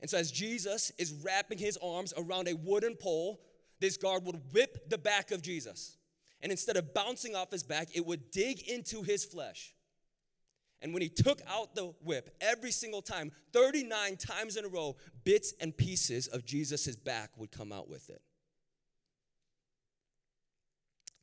And 0.00 0.08
so, 0.08 0.16
as 0.16 0.30
Jesus 0.30 0.92
is 0.98 1.12
wrapping 1.12 1.58
his 1.58 1.78
arms 1.82 2.14
around 2.16 2.48
a 2.48 2.54
wooden 2.54 2.96
pole, 2.96 3.40
this 3.80 3.96
guard 3.96 4.24
would 4.24 4.40
whip 4.52 4.88
the 4.88 4.98
back 4.98 5.30
of 5.30 5.42
Jesus. 5.42 5.98
And 6.42 6.50
instead 6.50 6.76
of 6.76 6.94
bouncing 6.94 7.36
off 7.36 7.50
his 7.50 7.62
back, 7.62 7.88
it 7.94 8.04
would 8.06 8.30
dig 8.30 8.66
into 8.68 9.02
his 9.02 9.24
flesh. 9.24 9.74
And 10.82 10.94
when 10.94 11.02
he 11.02 11.10
took 11.10 11.42
out 11.46 11.74
the 11.74 11.92
whip, 12.02 12.34
every 12.40 12.70
single 12.70 13.02
time, 13.02 13.32
39 13.52 14.16
times 14.16 14.56
in 14.56 14.64
a 14.64 14.68
row, 14.68 14.96
bits 15.24 15.52
and 15.60 15.76
pieces 15.76 16.26
of 16.28 16.46
Jesus' 16.46 16.96
back 16.96 17.30
would 17.36 17.50
come 17.50 17.72
out 17.72 17.88
with 17.88 18.08
it. 18.08 18.22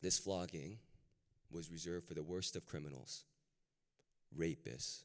This 0.08 0.20
flogging 0.20 0.78
was 1.52 1.70
reserved 1.70 2.08
for 2.08 2.14
the 2.14 2.24
worst 2.24 2.56
of 2.56 2.66
criminals 2.66 3.26
rapists, 4.34 5.04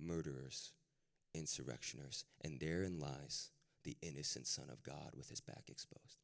murderers, 0.00 0.70
insurrectioners. 1.36 2.24
And 2.42 2.58
therein 2.58 2.98
lies 2.98 3.50
the 3.84 3.98
innocent 4.00 4.46
Son 4.46 4.70
of 4.72 4.82
God 4.82 5.10
with 5.14 5.28
his 5.28 5.42
back 5.42 5.64
exposed. 5.68 6.16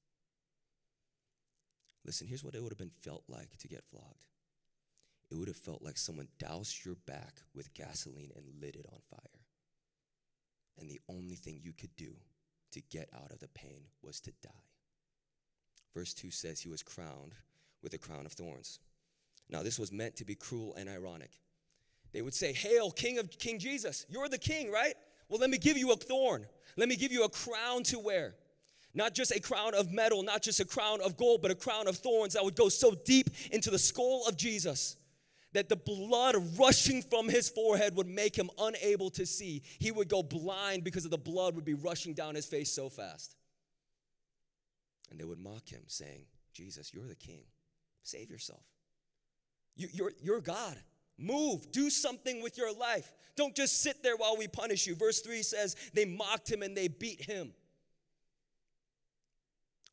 Listen, 2.06 2.26
here's 2.26 2.42
what 2.42 2.54
it 2.54 2.62
would 2.62 2.72
have 2.72 2.78
been 2.78 2.88
felt 2.88 3.24
like 3.28 3.58
to 3.58 3.68
get 3.68 3.84
flogged 3.84 4.24
it 5.30 5.34
would 5.34 5.48
have 5.48 5.58
felt 5.58 5.82
like 5.82 5.98
someone 5.98 6.28
doused 6.38 6.86
your 6.86 6.96
back 7.06 7.42
with 7.54 7.74
gasoline 7.74 8.32
and 8.34 8.62
lit 8.62 8.76
it 8.76 8.86
on 8.90 9.00
fire. 9.10 9.44
And 10.80 10.90
the 10.90 11.02
only 11.10 11.36
thing 11.36 11.60
you 11.62 11.74
could 11.74 11.94
do 11.98 12.14
to 12.72 12.80
get 12.80 13.10
out 13.14 13.32
of 13.32 13.40
the 13.40 13.48
pain 13.48 13.82
was 14.00 14.18
to 14.20 14.32
die. 14.42 14.70
Verse 15.92 16.14
2 16.14 16.30
says 16.30 16.60
he 16.60 16.70
was 16.70 16.82
crowned 16.82 17.34
with 17.82 17.94
a 17.94 17.98
crown 17.98 18.26
of 18.26 18.32
thorns. 18.32 18.80
Now, 19.48 19.62
this 19.62 19.78
was 19.78 19.92
meant 19.92 20.16
to 20.16 20.24
be 20.24 20.34
cruel 20.34 20.74
and 20.76 20.88
ironic. 20.88 21.30
They 22.12 22.22
would 22.22 22.34
say, 22.34 22.52
Hail, 22.52 22.90
King 22.90 23.18
of 23.18 23.30
King 23.38 23.58
Jesus, 23.58 24.06
you're 24.08 24.28
the 24.28 24.38
king, 24.38 24.70
right? 24.70 24.94
Well, 25.28 25.40
let 25.40 25.50
me 25.50 25.58
give 25.58 25.76
you 25.76 25.92
a 25.92 25.96
thorn. 25.96 26.46
Let 26.76 26.88
me 26.88 26.96
give 26.96 27.12
you 27.12 27.24
a 27.24 27.28
crown 27.28 27.82
to 27.84 27.98
wear. 27.98 28.34
Not 28.94 29.14
just 29.14 29.30
a 29.30 29.40
crown 29.40 29.74
of 29.74 29.92
metal, 29.92 30.22
not 30.22 30.42
just 30.42 30.60
a 30.60 30.64
crown 30.64 31.00
of 31.02 31.16
gold, 31.16 31.42
but 31.42 31.50
a 31.50 31.54
crown 31.54 31.86
of 31.86 31.96
thorns 31.96 32.32
that 32.34 32.44
would 32.44 32.56
go 32.56 32.68
so 32.68 32.94
deep 33.04 33.30
into 33.52 33.70
the 33.70 33.78
skull 33.78 34.26
of 34.26 34.36
Jesus 34.36 34.96
that 35.52 35.68
the 35.68 35.76
blood 35.76 36.36
rushing 36.58 37.02
from 37.02 37.28
his 37.28 37.48
forehead 37.48 37.96
would 37.96 38.06
make 38.06 38.36
him 38.36 38.50
unable 38.58 39.10
to 39.10 39.24
see. 39.24 39.62
He 39.78 39.90
would 39.90 40.08
go 40.08 40.22
blind 40.22 40.84
because 40.84 41.04
of 41.04 41.10
the 41.10 41.18
blood 41.18 41.54
would 41.54 41.64
be 41.64 41.74
rushing 41.74 42.14
down 42.14 42.34
his 42.34 42.46
face 42.46 42.70
so 42.70 42.88
fast. 42.88 43.36
And 45.10 45.18
they 45.18 45.24
would 45.24 45.38
mock 45.38 45.66
him, 45.68 45.82
saying, 45.86 46.24
Jesus, 46.52 46.92
you're 46.92 47.06
the 47.06 47.14
king. 47.14 47.44
Save 48.08 48.30
yourself. 48.30 48.62
You, 49.76 49.88
you're, 49.92 50.12
you're 50.22 50.40
God. 50.40 50.76
Move, 51.18 51.70
do 51.72 51.90
something 51.90 52.42
with 52.42 52.56
your 52.56 52.72
life. 52.72 53.12
Don't 53.36 53.54
just 53.54 53.82
sit 53.82 54.02
there 54.02 54.16
while 54.16 54.36
we 54.36 54.48
punish 54.48 54.86
you. 54.86 54.94
Verse 54.94 55.20
3 55.20 55.42
says, 55.42 55.76
They 55.92 56.06
mocked 56.06 56.50
him 56.50 56.62
and 56.62 56.74
they 56.74 56.88
beat 56.88 57.22
him. 57.22 57.52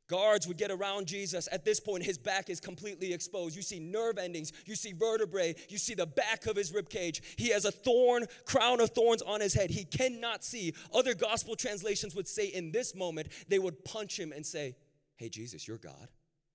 Guards 0.07 0.48
would 0.48 0.57
get 0.57 0.72
around 0.72 1.07
Jesus. 1.07 1.50
At 1.51 1.65
this 1.65 1.79
point, 1.79 2.05
his 2.05 2.17
back 2.17 2.50
is 2.50 2.62
completely 2.62 3.12
exposed. 3.12 3.55
You 3.55 3.63
see 3.63 3.79
nerve 3.79 4.17
endings, 4.17 4.53
you 4.65 4.75
see 4.75 4.93
vertebrae, 4.93 5.55
you 5.67 5.77
see 5.77 5.95
the 5.95 6.05
back 6.05 6.45
of 6.45 6.55
his 6.55 6.72
rib 6.72 6.89
cage. 6.89 7.22
He 7.38 7.50
has 7.50 7.65
a 7.65 7.72
thorn, 7.72 8.27
crown 8.45 8.79
of 8.79 8.91
thorns 8.91 9.24
on 9.24 9.41
his 9.41 9.53
head. 9.53 9.72
He 9.72 9.84
cannot 9.84 10.43
see. 10.43 10.74
Other 10.93 11.15
gospel 11.15 11.55
translations 11.55 12.15
would 12.15 12.27
say 12.27 12.45
in 12.45 12.72
this 12.72 12.95
moment, 12.95 13.27
they 13.50 13.60
would 13.60 13.84
punch 13.84 14.17
him 14.17 14.31
and 14.31 14.45
say, 14.45 14.75
Hey, 15.17 15.27
Jesus, 15.27 15.67
you're 15.67 15.77
God. 15.79 16.07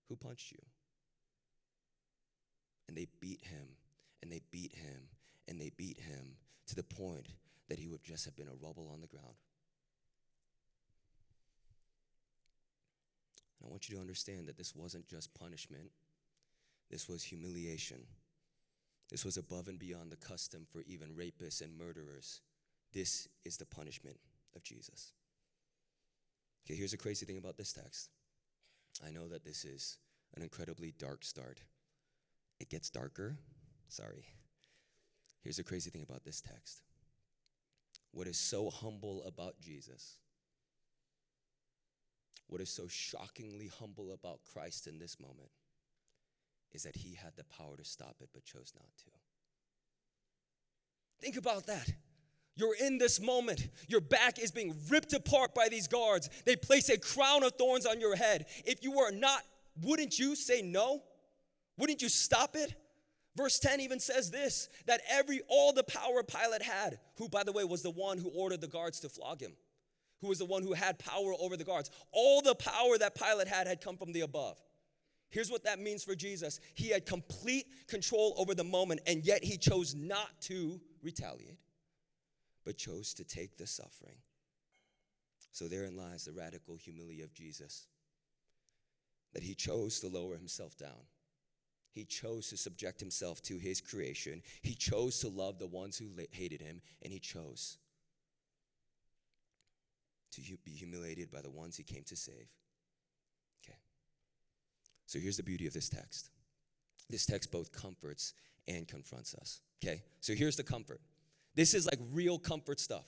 Who 0.09 0.17
punched 0.17 0.53
you? 0.53 0.59
And 2.91 2.97
they 2.99 3.07
beat 3.21 3.45
him, 3.45 3.69
and 4.21 4.33
they 4.33 4.41
beat 4.51 4.75
him, 4.75 5.03
and 5.47 5.61
they 5.61 5.71
beat 5.77 6.01
him 6.01 6.35
to 6.67 6.75
the 6.75 6.83
point 6.83 7.29
that 7.69 7.79
he 7.79 7.87
would 7.87 8.03
just 8.03 8.25
have 8.25 8.35
been 8.35 8.49
a 8.49 8.67
rubble 8.67 8.91
on 8.93 9.01
the 9.01 9.07
ground. 9.07 9.37
And 13.61 13.69
I 13.69 13.71
want 13.71 13.89
you 13.89 13.95
to 13.95 14.01
understand 14.01 14.49
that 14.49 14.59
this 14.59 14.75
wasn't 14.75 15.07
just 15.07 15.33
punishment, 15.39 15.93
this 16.91 17.09
was 17.09 17.23
humiliation. 17.23 17.99
This 19.09 19.25
was 19.25 19.37
above 19.37 19.69
and 19.69 19.79
beyond 19.79 20.11
the 20.11 20.17
custom 20.17 20.67
for 20.69 20.83
even 20.83 21.11
rapists 21.11 21.63
and 21.63 21.79
murderers. 21.79 22.41
This 22.93 23.29
is 23.45 23.57
the 23.57 23.67
punishment 23.67 24.17
of 24.57 24.65
Jesus. 24.65 25.13
Okay, 26.67 26.77
here's 26.77 26.91
the 26.91 26.97
crazy 26.97 27.25
thing 27.25 27.39
about 27.39 27.57
this 27.57 27.73
text. 27.73 28.11
I 29.07 29.11
know 29.11 29.29
that 29.29 29.45
this 29.45 29.65
is 29.65 29.97
an 30.35 30.43
incredibly 30.43 30.93
dark 30.99 31.25
start. 31.25 31.61
It 32.61 32.69
gets 32.69 32.91
darker. 32.91 33.39
Sorry. 33.89 34.25
Here's 35.43 35.57
the 35.57 35.65
crazy 35.65 35.91
thing 35.91 36.03
about 36.03 36.25
this 36.25 36.41
text. 36.41 36.83
What 38.13 38.27
is 38.27 38.37
so 38.37 38.71
humble 38.71 39.25
about 39.25 39.59
Jesus 39.61 40.19
what 42.51 42.61
is 42.61 42.69
so 42.69 42.89
shockingly 42.89 43.71
humble 43.79 44.13
about 44.13 44.41
Christ 44.53 44.89
in 44.89 44.99
this 44.99 45.21
moment 45.21 45.51
is 46.73 46.83
that 46.83 46.97
he 46.97 47.15
had 47.15 47.33
the 47.37 47.45
power 47.45 47.77
to 47.77 47.85
stop 47.85 48.17
it 48.21 48.29
but 48.35 48.45
chose 48.45 48.73
not 48.75 48.89
to. 48.99 49.11
Think 51.21 51.37
about 51.37 51.67
that. 51.67 51.89
You're 52.57 52.75
in 52.75 52.99
this 52.99 53.21
moment. 53.21 53.69
Your 53.87 54.01
back 54.01 54.41
is 54.41 54.51
being 54.51 54.75
ripped 54.89 55.13
apart 55.13 55.55
by 55.55 55.69
these 55.69 55.87
guards. 55.87 56.29
They 56.45 56.57
place 56.57 56.89
a 56.89 56.99
crown 56.99 57.45
of 57.45 57.53
thorns 57.53 57.87
on 57.87 58.01
your 58.01 58.17
head. 58.17 58.47
If 58.65 58.83
you 58.83 58.91
were 58.91 59.13
not, 59.13 59.43
wouldn't 59.81 60.19
you 60.19 60.35
say 60.35 60.61
no? 60.61 61.03
Wouldn't 61.81 62.03
you 62.03 62.09
stop 62.09 62.55
it? 62.55 62.75
Verse 63.37 63.59
10 63.59 63.81
even 63.81 63.99
says 63.99 64.31
this 64.31 64.69
that 64.87 65.01
every 65.11 65.41
all 65.49 65.73
the 65.73 65.85
power 65.85 66.23
Pilate 66.23 66.63
had, 66.63 67.01
who 67.17 67.29
by 67.29 67.43
the 67.43 67.53
way 67.53 67.65
was 67.65 67.83
the 67.83 67.91
one 67.91 68.19
who 68.19 68.29
ordered 68.29 68.61
the 68.61 68.69
guards 68.69 69.01
to 69.01 69.09
flog 69.09 69.41
him 69.41 69.53
who 70.21 70.29
was 70.29 70.39
the 70.39 70.45
one 70.45 70.63
who 70.63 70.73
had 70.73 70.99
power 70.99 71.33
over 71.39 71.57
the 71.57 71.65
guards. 71.65 71.91
All 72.13 72.43
the 72.43 72.55
power 72.55 72.99
that 72.99 73.15
Pilate 73.15 73.49
had 73.49 73.67
had 73.67 73.81
come 73.81 73.97
from 73.97 74.13
the 74.13 74.21
above. 74.21 74.59
Here's 75.31 75.51
what 75.51 75.65
that 75.65 75.79
means 75.79 76.05
for 76.05 76.15
Jesus 76.15 76.61
He 76.75 76.89
had 76.89 77.07
complete 77.07 77.67
control 77.89 78.35
over 78.37 78.55
the 78.55 78.65
moment, 78.65 79.01
and 79.07 79.25
yet 79.25 79.43
he 79.45 79.57
chose 79.57 79.95
not 79.95 80.29
to 80.43 80.81
retaliate, 81.03 81.59
but 82.65 82.77
chose 82.77 83.15
to 83.15 83.25
take 83.25 83.57
the 83.57 83.67
suffering. 83.67 84.17
So 85.53 85.67
therein 85.67 85.97
lies 85.97 86.25
the 86.25 86.33
radical 86.33 86.77
humility 86.77 87.23
of 87.23 87.33
Jesus 87.35 87.87
that 89.33 89.43
he 89.43 89.55
chose 89.55 90.01
to 90.01 90.09
lower 90.09 90.37
himself 90.37 90.77
down. 90.77 91.07
He 91.93 92.05
chose 92.05 92.49
to 92.49 92.57
subject 92.57 93.01
himself 93.01 93.43
to 93.43 93.59
his 93.59 93.81
creation. 93.81 94.43
He 94.63 94.75
chose 94.75 95.19
to 95.21 95.29
love 95.29 95.59
the 95.59 95.67
ones 95.67 95.99
who 95.99 96.07
hated 96.31 96.61
him, 96.61 96.81
and 97.03 97.13
he 97.13 97.19
chose 97.19 97.79
to 100.33 100.41
be 100.65 100.71
humiliated 100.71 101.31
by 101.31 101.41
the 101.41 101.51
ones 101.51 101.77
he 101.77 101.83
came 101.83 102.05
to 102.05 102.17
save. 102.17 102.49
Okay. 103.65 103.79
So 105.07 105.19
here's 105.19 105.37
the 105.37 105.43
beauty 105.43 105.67
of 105.67 105.73
this 105.73 105.89
text 105.89 106.31
this 107.09 107.27
text 107.27 107.51
both 107.51 107.73
comforts 107.73 108.35
and 108.69 108.87
confronts 108.87 109.35
us. 109.35 109.61
Okay. 109.83 110.03
So 110.21 110.35
here's 110.35 110.57
the 110.57 110.63
comfort 110.63 111.01
this 111.55 111.75
is 111.75 111.87
like 111.87 111.99
real 112.13 112.39
comfort 112.39 112.81
stuff. 112.81 113.07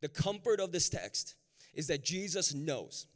The 0.00 0.08
comfort 0.08 0.60
of 0.60 0.70
this 0.70 0.88
text 0.88 1.34
is 1.72 1.88
that 1.88 2.04
Jesus 2.04 2.54
knows. 2.54 3.06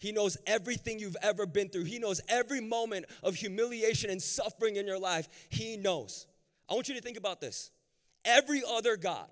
He 0.00 0.10
knows 0.10 0.36
everything 0.46 0.98
you've 0.98 1.16
ever 1.22 1.46
been 1.46 1.68
through. 1.68 1.84
He 1.84 2.00
knows 2.00 2.20
every 2.28 2.60
moment 2.60 3.06
of 3.22 3.36
humiliation 3.36 4.10
and 4.10 4.20
suffering 4.20 4.76
in 4.76 4.86
your 4.86 4.98
life. 4.98 5.28
He 5.48 5.76
knows. 5.76 6.26
I 6.68 6.74
want 6.74 6.88
you 6.88 6.96
to 6.96 7.00
think 7.00 7.16
about 7.16 7.40
this. 7.40 7.70
Every 8.24 8.62
other 8.68 8.96
God, 8.96 9.28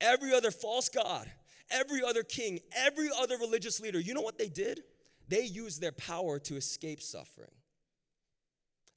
every 0.00 0.34
other 0.34 0.50
false 0.50 0.90
God 0.90 1.30
every 1.70 2.02
other 2.02 2.22
king, 2.22 2.60
every 2.74 3.08
other 3.18 3.36
religious 3.38 3.80
leader, 3.80 4.00
you 4.00 4.14
know 4.14 4.20
what 4.20 4.38
they 4.38 4.48
did? 4.48 4.82
They 5.28 5.42
used 5.42 5.80
their 5.80 5.92
power 5.92 6.38
to 6.40 6.56
escape 6.56 7.02
suffering. 7.02 7.50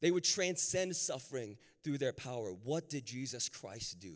They 0.02 0.12
would 0.12 0.24
transcend 0.24 0.96
suffering 0.96 1.58
through 1.84 1.98
their 1.98 2.14
power. 2.14 2.52
What 2.64 2.90
did 2.90 3.06
Jesus 3.06 3.50
Christ 3.50 4.00
do? 4.00 4.16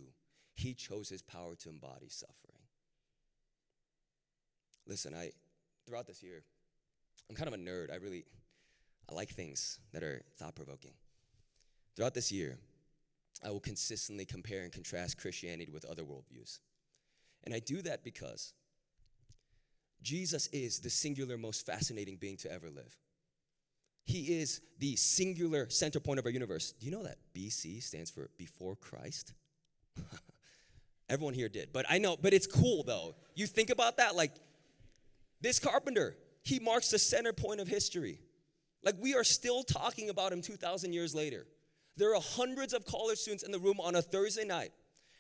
He 0.53 0.73
chose 0.73 1.09
his 1.09 1.21
power 1.21 1.55
to 1.55 1.69
embody 1.69 2.09
suffering. 2.09 2.37
Listen, 4.85 5.13
I 5.15 5.31
throughout 5.85 6.07
this 6.07 6.23
year, 6.23 6.43
I'm 7.29 7.35
kind 7.35 7.47
of 7.47 7.53
a 7.53 7.57
nerd. 7.57 7.91
I 7.91 7.95
really 7.95 8.25
I 9.09 9.13
like 9.13 9.29
things 9.29 9.79
that 9.91 10.03
are 10.03 10.23
thought-provoking. 10.37 10.93
Throughout 11.95 12.13
this 12.13 12.31
year, 12.31 12.57
I 13.43 13.49
will 13.49 13.59
consistently 13.59 14.25
compare 14.25 14.63
and 14.63 14.71
contrast 14.71 15.17
Christianity 15.17 15.71
with 15.71 15.85
other 15.85 16.03
worldviews. 16.03 16.59
And 17.43 17.53
I 17.53 17.59
do 17.59 17.81
that 17.81 18.03
because 18.03 18.53
Jesus 20.01 20.47
is 20.47 20.79
the 20.79 20.89
singular 20.89 21.37
most 21.37 21.65
fascinating 21.65 22.17
being 22.17 22.37
to 22.37 22.51
ever 22.51 22.69
live. 22.69 22.95
He 24.05 24.39
is 24.39 24.61
the 24.79 24.95
singular 24.95 25.69
center 25.69 25.99
point 25.99 26.19
of 26.19 26.25
our 26.25 26.31
universe. 26.31 26.73
Do 26.73 26.85
you 26.85 26.91
know 26.91 27.03
that 27.03 27.17
BC 27.35 27.81
stands 27.81 28.11
for 28.11 28.29
before 28.37 28.75
Christ? 28.75 29.33
Everyone 31.09 31.33
here 31.33 31.49
did. 31.49 31.71
But 31.71 31.85
I 31.89 31.99
know, 31.99 32.17
but 32.21 32.33
it's 32.33 32.47
cool 32.47 32.83
though. 32.83 33.15
You 33.35 33.47
think 33.47 33.69
about 33.69 33.97
that 33.97 34.15
like 34.15 34.31
this 35.43 35.59
carpenter, 35.59 36.15
he 36.41 36.59
marks 36.59 36.89
the 36.89 36.97
center 36.97 37.33
point 37.33 37.59
of 37.59 37.67
history. 37.67 38.19
Like 38.83 38.95
we 38.99 39.13
are 39.13 39.23
still 39.23 39.61
talking 39.61 40.09
about 40.09 40.33
him 40.33 40.41
2,000 40.41 40.91
years 40.91 41.13
later. 41.13 41.45
There 41.95 42.15
are 42.15 42.21
hundreds 42.21 42.73
of 42.73 42.85
college 42.85 43.19
students 43.19 43.43
in 43.43 43.51
the 43.51 43.59
room 43.59 43.79
on 43.79 43.95
a 43.95 44.01
Thursday 44.01 44.45
night. 44.45 44.71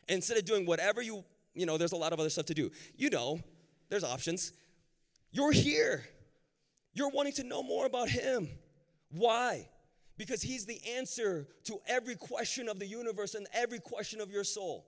And 0.09 0.15
instead 0.15 0.37
of 0.37 0.45
doing 0.45 0.65
whatever 0.65 1.01
you 1.01 1.23
you 1.53 1.67
know, 1.67 1.77
there's 1.77 1.91
a 1.91 1.97
lot 1.97 2.13
of 2.13 2.19
other 2.19 2.31
stuff 2.31 2.47
to 2.47 2.55
do. 2.55 2.71
You 2.95 3.11
know, 3.11 3.39
there's 3.89 4.03
options. 4.03 4.53
You're 5.31 5.51
here. 5.51 6.03
You're 6.93 7.09
wanting 7.09 7.33
to 7.33 7.43
know 7.43 7.61
more 7.61 7.85
about 7.85 8.09
Him. 8.09 8.49
Why? 9.11 9.67
because 10.17 10.41
He's 10.41 10.65
the 10.65 10.79
answer 10.95 11.47
to 11.65 11.79
every 11.87 12.15
question 12.15 12.69
of 12.69 12.79
the 12.79 12.85
universe 12.85 13.35
and 13.35 13.47
every 13.53 13.79
question 13.79 14.21
of 14.21 14.31
your 14.31 14.43
soul. 14.43 14.87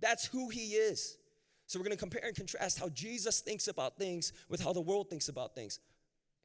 That's 0.00 0.26
who 0.26 0.48
He 0.48 0.74
is. 0.74 1.16
So 1.66 1.78
we're 1.78 1.84
going 1.84 1.96
to 1.96 2.00
compare 2.00 2.22
and 2.24 2.36
contrast 2.36 2.78
how 2.78 2.88
Jesus 2.90 3.40
thinks 3.40 3.68
about 3.68 3.96
things 3.96 4.32
with 4.48 4.62
how 4.62 4.72
the 4.72 4.80
world 4.80 5.08
thinks 5.08 5.28
about 5.28 5.54
things. 5.54 5.80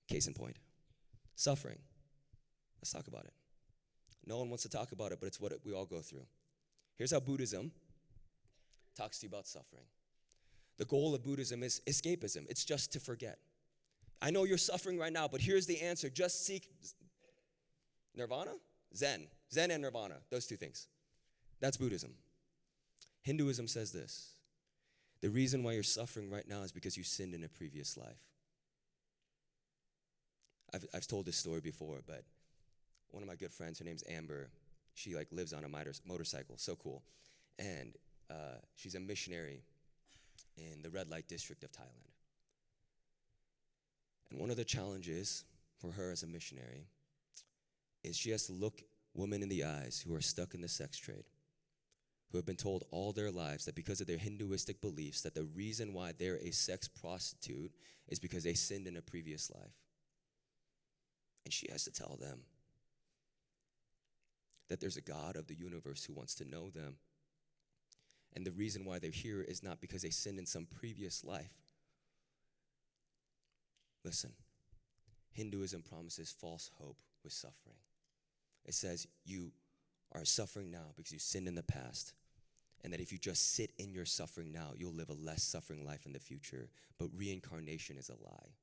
Case 0.07 0.27
in 0.27 0.33
point 0.33 0.57
suffering. 1.35 1.79
Let's 2.81 2.91
talk 2.91 3.07
about 3.07 3.23
it. 3.23 3.33
No 4.25 4.37
one 4.37 4.49
wants 4.49 4.63
to 4.63 4.69
talk 4.69 4.91
about 4.91 5.11
it, 5.11 5.19
but 5.19 5.27
it's 5.27 5.39
what 5.39 5.53
we 5.63 5.73
all 5.73 5.85
go 5.85 6.01
through. 6.01 6.25
Here's 6.97 7.11
how 7.11 7.21
Buddhism 7.21 7.71
talks 8.95 9.19
to 9.19 9.25
you 9.25 9.29
about 9.29 9.47
suffering. 9.47 9.85
The 10.77 10.85
goal 10.85 11.15
of 11.15 11.23
Buddhism 11.23 11.63
is 11.63 11.81
escapism, 11.87 12.45
it's 12.49 12.65
just 12.65 12.91
to 12.93 12.99
forget. 12.99 13.39
I 14.21 14.31
know 14.31 14.43
you're 14.43 14.57
suffering 14.57 14.97
right 14.97 15.13
now, 15.13 15.27
but 15.29 15.39
here's 15.39 15.65
the 15.65 15.79
answer 15.81 16.09
just 16.09 16.45
seek 16.45 16.67
nirvana, 18.15 18.51
Zen. 18.95 19.27
Zen 19.51 19.71
and 19.71 19.81
nirvana, 19.81 20.15
those 20.29 20.45
two 20.45 20.57
things. 20.57 20.87
That's 21.59 21.77
Buddhism. 21.77 22.11
Hinduism 23.23 23.67
says 23.67 23.91
this 23.91 24.33
the 25.21 25.29
reason 25.29 25.63
why 25.63 25.73
you're 25.73 25.83
suffering 25.83 26.29
right 26.29 26.47
now 26.47 26.61
is 26.61 26.71
because 26.71 26.95
you 26.97 27.03
sinned 27.03 27.33
in 27.33 27.43
a 27.43 27.49
previous 27.49 27.97
life. 27.97 28.21
I've, 30.73 30.85
I've 30.93 31.07
told 31.07 31.25
this 31.25 31.37
story 31.37 31.61
before, 31.61 32.01
but 32.05 32.23
one 33.11 33.23
of 33.23 33.27
my 33.27 33.35
good 33.35 33.51
friends, 33.51 33.79
her 33.79 33.85
name's 33.85 34.03
Amber, 34.09 34.49
she 34.93 35.15
like 35.15 35.27
lives 35.31 35.53
on 35.53 35.63
a 35.63 35.69
motorcycle, 36.05 36.55
so 36.57 36.75
cool. 36.75 37.03
And 37.57 37.95
uh, 38.29 38.59
she's 38.75 38.95
a 38.95 38.99
missionary 38.99 39.63
in 40.57 40.81
the 40.81 40.89
red 40.89 41.09
light 41.09 41.27
district 41.27 41.63
of 41.63 41.71
Thailand. 41.71 42.13
And 44.29 44.39
one 44.39 44.51
of 44.51 44.57
the 44.57 44.65
challenges 44.65 45.43
for 45.79 45.91
her 45.91 46.11
as 46.11 46.23
a 46.23 46.27
missionary 46.27 46.87
is 48.03 48.15
she 48.15 48.29
has 48.31 48.45
to 48.45 48.53
look 48.53 48.83
women 49.15 49.41
in 49.41 49.49
the 49.49 49.63
eyes 49.63 50.03
who 50.05 50.15
are 50.15 50.21
stuck 50.21 50.53
in 50.53 50.61
the 50.61 50.67
sex 50.67 50.97
trade 50.97 51.23
who 52.31 52.37
have 52.37 52.45
been 52.45 52.55
told 52.55 52.83
all 52.91 53.11
their 53.11 53.31
lives 53.31 53.65
that 53.65 53.75
because 53.75 54.01
of 54.01 54.07
their 54.07 54.17
Hinduistic 54.17 54.81
beliefs, 54.81 55.21
that 55.21 55.33
the 55.33 55.45
reason 55.45 55.93
why 55.93 56.11
they're 56.11 56.37
a 56.37 56.51
sex 56.51 56.87
prostitute 56.87 57.71
is 58.07 58.19
because 58.19 58.43
they 58.43 58.53
sinned 58.53 58.87
in 58.87 58.97
a 58.97 59.01
previous 59.01 59.49
life. 59.49 59.73
And 61.45 61.53
she 61.53 61.67
has 61.71 61.83
to 61.85 61.91
tell 61.91 62.17
them 62.19 62.41
that 64.69 64.79
there's 64.79 64.97
a 64.97 65.01
God 65.01 65.35
of 65.35 65.47
the 65.47 65.55
universe 65.55 66.03
who 66.03 66.13
wants 66.13 66.35
to 66.35 66.45
know 66.47 66.69
them. 66.69 66.97
And 68.35 68.45
the 68.45 68.51
reason 68.51 68.85
why 68.85 68.99
they're 68.99 69.09
here 69.09 69.41
is 69.41 69.63
not 69.63 69.81
because 69.81 70.03
they 70.03 70.11
sinned 70.11 70.37
in 70.37 70.45
some 70.45 70.67
previous 70.79 71.23
life. 71.25 71.53
Listen, 74.05 74.31
Hinduism 75.31 75.81
promises 75.81 76.31
false 76.31 76.69
hope 76.79 76.97
with 77.23 77.33
suffering. 77.33 77.77
It 78.65 78.75
says 78.75 79.07
you 79.25 79.51
are 80.13 80.25
suffering 80.25 80.71
now 80.71 80.93
because 80.95 81.11
you 81.11 81.19
sinned 81.19 81.47
in 81.47 81.55
the 81.55 81.63
past. 81.63 82.13
And 82.83 82.93
that 82.93 83.01
if 83.01 83.11
you 83.11 83.17
just 83.17 83.55
sit 83.55 83.71
in 83.77 83.93
your 83.93 84.05
suffering 84.05 84.53
now, 84.53 84.71
you'll 84.77 84.93
live 84.93 85.09
a 85.09 85.13
less 85.13 85.43
suffering 85.43 85.85
life 85.85 86.05
in 86.05 86.13
the 86.13 86.19
future. 86.19 86.69
But 86.97 87.09
reincarnation 87.13 87.97
is 87.97 88.09
a 88.09 88.23
lie. 88.23 88.53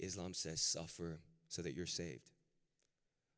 Islam 0.00 0.32
says 0.32 0.60
suffer 0.60 1.20
so 1.48 1.60
that 1.62 1.74
you're 1.74 1.86
saved. 1.86 2.30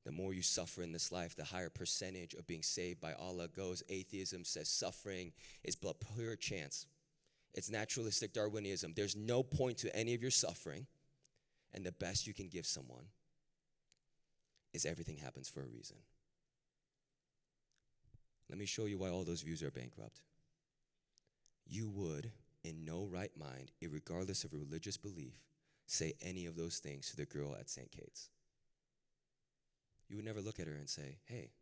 The 0.04 0.12
more 0.12 0.34
you 0.34 0.42
suffer 0.42 0.82
in 0.82 0.92
this 0.92 1.10
life, 1.10 1.34
the 1.34 1.44
higher 1.44 1.70
percentage 1.70 2.34
of 2.34 2.46
being 2.46 2.62
saved 2.62 3.00
by 3.00 3.14
Allah 3.14 3.48
goes. 3.48 3.82
Atheism 3.88 4.44
says 4.44 4.68
suffering 4.68 5.32
is 5.64 5.76
but 5.76 5.96
pure 6.14 6.36
chance. 6.36 6.86
It's 7.54 7.70
naturalistic 7.70 8.32
Darwinism. 8.32 8.92
There's 8.94 9.16
no 9.16 9.42
point 9.42 9.78
to 9.78 9.96
any 9.96 10.14
of 10.14 10.22
your 10.22 10.30
suffering, 10.30 10.86
and 11.72 11.84
the 11.84 11.92
best 11.92 12.26
you 12.26 12.34
can 12.34 12.48
give 12.48 12.66
someone 12.66 13.04
is 14.74 14.84
everything 14.84 15.16
happens 15.16 15.48
for 15.48 15.60
a 15.60 15.66
reason. 15.66 15.96
Let 18.50 18.58
me 18.58 18.66
show 18.66 18.84
you 18.84 18.98
why 18.98 19.08
all 19.08 19.24
those 19.24 19.42
views 19.42 19.62
are 19.62 19.70
bankrupt. 19.70 20.20
You 21.66 21.88
would, 21.88 22.30
in 22.62 22.84
no 22.84 23.06
right 23.10 23.30
mind, 23.38 23.70
regardless 23.88 24.44
of 24.44 24.52
religious 24.52 24.98
belief, 24.98 25.40
say 25.86 26.14
any 26.20 26.44
of 26.46 26.56
those 26.56 26.78
things 26.78 27.08
to 27.10 27.16
the 27.16 27.24
girl 27.24 27.56
at 27.58 27.70
St. 27.70 27.90
Kate's. 27.90 28.28
You 30.08 30.16
would 30.16 30.24
never 30.24 30.42
look 30.42 30.60
at 30.60 30.66
her 30.66 30.74
and 30.74 30.88
say, 30.88 31.18
hey, 31.24 31.52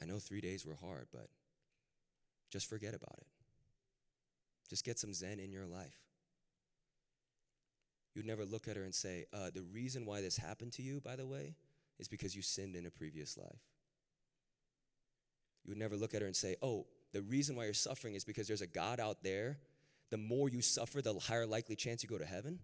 I 0.00 0.04
know 0.04 0.18
three 0.18 0.40
days 0.40 0.64
were 0.64 0.76
hard, 0.76 1.08
but 1.12 1.28
just 2.50 2.68
forget 2.68 2.94
about 2.94 3.18
it. 3.18 3.26
Just 4.68 4.84
get 4.84 4.98
some 4.98 5.14
Zen 5.14 5.40
in 5.40 5.52
your 5.52 5.66
life. 5.66 5.96
You'd 8.14 8.26
never 8.26 8.44
look 8.44 8.68
at 8.68 8.76
her 8.76 8.82
and 8.82 8.94
say, 8.94 9.26
uh, 9.32 9.50
the 9.52 9.62
reason 9.62 10.06
why 10.06 10.20
this 10.20 10.36
happened 10.36 10.72
to 10.74 10.82
you, 10.82 11.00
by 11.00 11.16
the 11.16 11.26
way, 11.26 11.54
is 11.98 12.08
because 12.08 12.34
you 12.34 12.42
sinned 12.42 12.76
in 12.76 12.86
a 12.86 12.90
previous 12.90 13.36
life. 13.36 13.62
You 15.64 15.70
would 15.70 15.78
never 15.78 15.96
look 15.96 16.14
at 16.14 16.20
her 16.20 16.26
and 16.26 16.36
say, 16.36 16.56
oh, 16.62 16.86
the 17.12 17.22
reason 17.22 17.56
why 17.56 17.64
you're 17.64 17.74
suffering 17.74 18.14
is 18.14 18.24
because 18.24 18.46
there's 18.46 18.60
a 18.60 18.66
God 18.66 19.00
out 19.00 19.22
there. 19.22 19.58
The 20.10 20.16
more 20.16 20.48
you 20.48 20.62
suffer, 20.62 21.02
the 21.02 21.14
higher 21.14 21.46
likely 21.46 21.74
chance 21.74 22.02
you 22.02 22.08
go 22.08 22.18
to 22.18 22.24
heaven. 22.24 22.60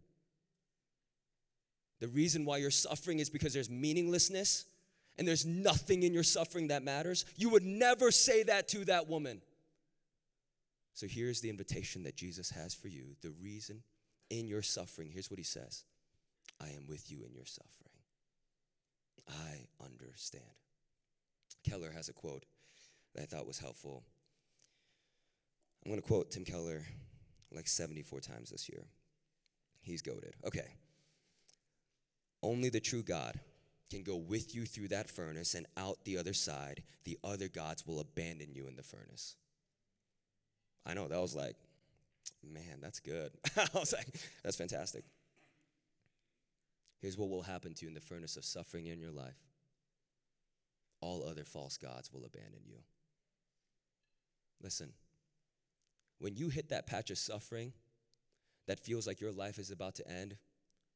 The 2.00 2.08
reason 2.08 2.44
why 2.44 2.58
you're 2.58 2.70
suffering 2.70 3.18
is 3.18 3.30
because 3.30 3.52
there's 3.52 3.70
meaninglessness 3.70 4.66
and 5.18 5.26
there's 5.26 5.46
nothing 5.46 6.02
in 6.02 6.12
your 6.12 6.22
suffering 6.22 6.68
that 6.68 6.82
matters. 6.82 7.24
You 7.36 7.50
would 7.50 7.64
never 7.64 8.10
say 8.10 8.42
that 8.44 8.68
to 8.68 8.84
that 8.86 9.08
woman. 9.08 9.40
So 10.94 11.06
here's 11.06 11.40
the 11.40 11.50
invitation 11.50 12.02
that 12.04 12.16
Jesus 12.16 12.50
has 12.50 12.74
for 12.74 12.88
you. 12.88 13.16
The 13.22 13.32
reason 13.40 13.82
in 14.30 14.46
your 14.46 14.62
suffering, 14.62 15.10
here's 15.12 15.30
what 15.30 15.38
he 15.38 15.44
says 15.44 15.84
I 16.60 16.68
am 16.68 16.86
with 16.86 17.10
you 17.10 17.24
in 17.24 17.32
your 17.34 17.46
suffering. 17.46 17.91
I 19.28 19.84
understand. 19.84 20.44
Keller 21.68 21.92
has 21.92 22.08
a 22.08 22.12
quote 22.12 22.44
that 23.14 23.22
I 23.22 23.26
thought 23.26 23.46
was 23.46 23.58
helpful. 23.58 24.02
I'm 25.84 25.90
going 25.90 26.00
to 26.00 26.06
quote 26.06 26.30
Tim 26.30 26.44
Keller 26.44 26.82
like 27.52 27.68
74 27.68 28.20
times 28.20 28.50
this 28.50 28.68
year. 28.68 28.84
He's 29.82 30.02
goaded. 30.02 30.34
Okay. 30.44 30.76
Only 32.42 32.68
the 32.68 32.80
true 32.80 33.02
God 33.02 33.38
can 33.90 34.02
go 34.02 34.16
with 34.16 34.54
you 34.54 34.64
through 34.64 34.88
that 34.88 35.10
furnace 35.10 35.54
and 35.54 35.66
out 35.76 35.98
the 36.04 36.18
other 36.18 36.32
side. 36.32 36.82
The 37.04 37.18
other 37.22 37.48
gods 37.48 37.86
will 37.86 38.00
abandon 38.00 38.54
you 38.54 38.66
in 38.66 38.76
the 38.76 38.82
furnace. 38.82 39.36
I 40.86 40.94
know, 40.94 41.08
that 41.08 41.20
was 41.20 41.34
like, 41.34 41.56
man, 42.42 42.80
that's 42.80 43.00
good. 43.00 43.32
I 43.56 43.66
was 43.74 43.92
like, 43.92 44.08
that's 44.42 44.56
fantastic. 44.56 45.04
Here's 47.02 47.18
what 47.18 47.28
will 47.28 47.42
happen 47.42 47.74
to 47.74 47.84
you 47.84 47.88
in 47.88 47.94
the 47.94 48.00
furnace 48.00 48.36
of 48.36 48.44
suffering 48.44 48.86
in 48.86 49.00
your 49.00 49.10
life 49.10 49.36
all 51.02 51.24
other 51.28 51.44
false 51.44 51.76
gods 51.76 52.12
will 52.12 52.24
abandon 52.24 52.60
you. 52.64 52.76
Listen, 54.62 54.92
when 56.20 56.36
you 56.36 56.48
hit 56.48 56.68
that 56.68 56.86
patch 56.86 57.10
of 57.10 57.18
suffering 57.18 57.72
that 58.68 58.78
feels 58.78 59.06
like 59.06 59.20
your 59.20 59.32
life 59.32 59.58
is 59.58 59.72
about 59.72 59.96
to 59.96 60.08
end, 60.08 60.36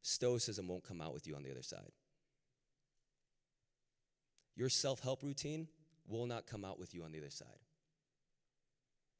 stoicism 0.03 0.69
won't 0.69 0.87
come 0.87 1.01
out 1.01 1.13
with 1.13 1.27
you 1.27 1.35
on 1.35 1.43
the 1.43 1.51
other 1.51 1.65
side. 1.65 1.91
Your 4.55 4.69
self 4.69 5.01
help 5.01 5.25
routine 5.25 5.67
will 6.07 6.27
not 6.27 6.47
come 6.47 6.65
out 6.65 6.79
with 6.79 6.95
you 6.95 7.03
on 7.03 7.11
the 7.11 7.19
other 7.19 7.31
side. 7.31 7.49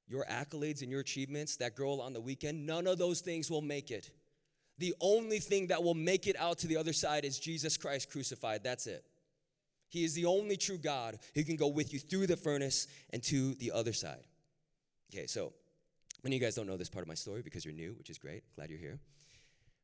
Your 0.07 0.25
accolades 0.27 0.83
and 0.83 0.91
your 0.91 1.01
achievements, 1.01 1.57
that 1.57 1.75
girl 1.75 2.01
on 2.01 2.13
the 2.13 2.21
weekend, 2.21 2.65
none 2.65 2.87
of 2.87 2.97
those 2.97 3.21
things 3.21 3.51
will 3.51 3.61
make 3.61 3.91
it. 3.91 4.13
The 4.79 4.95
only 5.01 5.39
thing 5.39 5.69
that 5.69 5.83
will 5.83 5.95
make 5.95 6.27
it 6.27 6.37
out 6.39 6.59
to 6.59 6.67
the 6.67 6.77
other 6.77 6.93
side 6.93 7.25
is 7.25 7.39
Jesus 7.39 7.77
Christ 7.77 8.11
crucified. 8.11 8.63
That's 8.63 8.87
it. 8.87 9.05
He 9.89 10.05
is 10.05 10.15
the 10.15 10.27
only 10.27 10.57
true 10.57 10.79
God 10.79 11.19
who 11.35 11.45
can 11.45 11.57
go 11.57 11.69
with 11.69 11.93
you 11.93 11.99
through 11.99 12.27
the 12.27 12.37
furnace 12.37 12.87
and 13.11 13.23
to 13.25 13.55
the 13.55 13.73
other 13.73 13.93
side. 13.93 14.25
Okay, 15.15 15.27
so 15.27 15.53
many 16.23 16.37
of 16.37 16.43
you 16.43 16.47
guys 16.47 16.55
don't 16.55 16.67
know 16.67 16.77
this 16.77 16.91
part 16.91 17.03
of 17.03 17.09
my 17.09 17.15
story 17.15 17.43
because 17.43 17.65
you're 17.65 17.75
new, 17.75 17.95
which 17.99 18.11
is 18.11 18.19
great. 18.19 18.43
Glad 18.57 18.71
you're 18.71 18.79
here. 18.79 18.99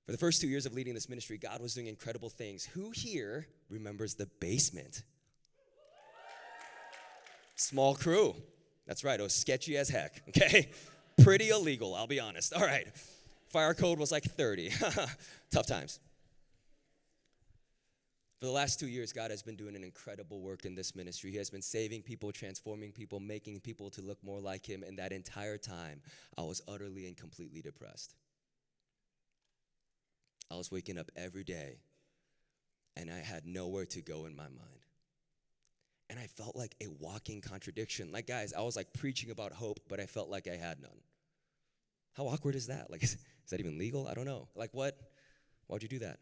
For 0.04 0.12
the 0.12 0.18
first 0.18 0.40
two 0.40 0.48
years 0.48 0.66
of 0.66 0.74
leading 0.74 0.94
this 0.94 1.08
ministry, 1.08 1.38
God 1.38 1.62
was 1.62 1.74
doing 1.74 1.86
incredible 1.86 2.28
things. 2.28 2.64
Who 2.64 2.90
here 2.90 3.46
remembers 3.70 4.14
the 4.14 4.26
basement? 4.40 5.04
Small 7.54 7.94
crew. 7.94 8.34
That's 8.86 9.04
right, 9.04 9.18
it 9.18 9.22
was 9.22 9.32
sketchy 9.32 9.76
as 9.76 9.88
heck, 9.88 10.22
okay? 10.28 10.70
Pretty 11.22 11.50
illegal, 11.50 11.94
I'll 11.94 12.08
be 12.08 12.18
honest. 12.18 12.52
All 12.52 12.62
right. 12.62 12.88
Fire 13.52 13.74
code 13.74 13.98
was 13.98 14.10
like 14.10 14.24
30. 14.24 14.70
Tough 15.50 15.66
times. 15.66 16.00
For 18.40 18.46
the 18.46 18.52
last 18.52 18.80
two 18.80 18.88
years, 18.88 19.12
God 19.12 19.30
has 19.30 19.42
been 19.42 19.54
doing 19.54 19.76
an 19.76 19.84
incredible 19.84 20.40
work 20.40 20.64
in 20.64 20.74
this 20.74 20.96
ministry. 20.96 21.30
He 21.30 21.36
has 21.36 21.50
been 21.50 21.62
saving 21.62 22.02
people, 22.02 22.32
transforming 22.32 22.90
people, 22.90 23.20
making 23.20 23.60
people 23.60 23.90
to 23.90 24.00
look 24.00 24.18
more 24.24 24.40
like 24.40 24.66
Him. 24.66 24.82
And 24.82 24.98
that 24.98 25.12
entire 25.12 25.58
time, 25.58 26.00
I 26.36 26.42
was 26.42 26.62
utterly 26.66 27.06
and 27.06 27.16
completely 27.16 27.60
depressed. 27.60 28.14
I 30.50 30.56
was 30.56 30.72
waking 30.72 30.98
up 30.98 31.10
every 31.14 31.44
day 31.44 31.76
and 32.96 33.10
I 33.10 33.18
had 33.18 33.46
nowhere 33.46 33.86
to 33.86 34.00
go 34.00 34.26
in 34.26 34.34
my 34.34 34.42
mind. 34.42 34.86
And 36.10 36.18
I 36.18 36.26
felt 36.26 36.56
like 36.56 36.74
a 36.82 36.88
walking 36.88 37.40
contradiction. 37.40 38.12
Like, 38.12 38.26
guys, 38.26 38.52
I 38.52 38.62
was 38.62 38.76
like 38.76 38.92
preaching 38.92 39.30
about 39.30 39.52
hope, 39.52 39.80
but 39.88 40.00
I 40.00 40.06
felt 40.06 40.28
like 40.28 40.48
I 40.48 40.56
had 40.56 40.80
none. 40.80 40.90
How 42.14 42.24
awkward 42.24 42.54
is 42.54 42.66
that? 42.66 42.90
Like, 42.90 43.02
is, 43.02 43.12
is 43.44 43.50
that 43.50 43.60
even 43.60 43.78
legal? 43.78 44.06
I 44.06 44.14
don't 44.14 44.26
know. 44.26 44.48
Like, 44.54 44.70
what? 44.72 44.98
Why'd 45.66 45.82
you 45.82 45.88
do 45.88 46.00
that? 46.00 46.18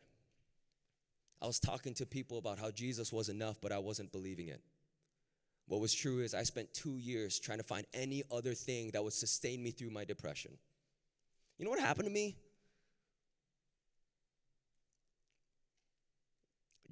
I 1.42 1.46
was 1.46 1.58
talking 1.58 1.94
to 1.94 2.06
people 2.06 2.38
about 2.38 2.58
how 2.58 2.70
Jesus 2.70 3.12
was 3.12 3.28
enough, 3.28 3.60
but 3.60 3.72
I 3.72 3.78
wasn't 3.78 4.12
believing 4.12 4.48
it. 4.48 4.60
What 5.66 5.80
was 5.80 5.94
true 5.94 6.20
is 6.20 6.34
I 6.34 6.42
spent 6.42 6.74
two 6.74 6.98
years 6.98 7.38
trying 7.38 7.58
to 7.58 7.64
find 7.64 7.86
any 7.94 8.22
other 8.30 8.54
thing 8.54 8.90
that 8.92 9.02
would 9.02 9.12
sustain 9.12 9.62
me 9.62 9.70
through 9.70 9.90
my 9.90 10.04
depression. 10.04 10.52
You 11.58 11.64
know 11.64 11.70
what 11.70 11.80
happened 11.80 12.06
to 12.06 12.12
me? 12.12 12.36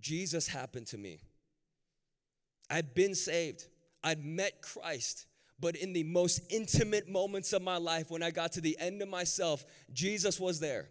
Jesus 0.00 0.46
happened 0.46 0.86
to 0.88 0.98
me. 0.98 1.20
I'd 2.70 2.94
been 2.94 3.14
saved, 3.14 3.66
I'd 4.04 4.24
met 4.24 4.62
Christ, 4.62 5.26
but 5.60 5.76
in 5.76 5.92
the 5.92 6.04
most 6.04 6.40
intimate 6.50 7.08
moments 7.08 7.52
of 7.52 7.62
my 7.62 7.76
life, 7.76 8.10
when 8.10 8.22
I 8.22 8.30
got 8.30 8.52
to 8.52 8.60
the 8.60 8.76
end 8.78 9.02
of 9.02 9.08
myself, 9.08 9.64
Jesus 9.92 10.38
was 10.38 10.60
there. 10.60 10.88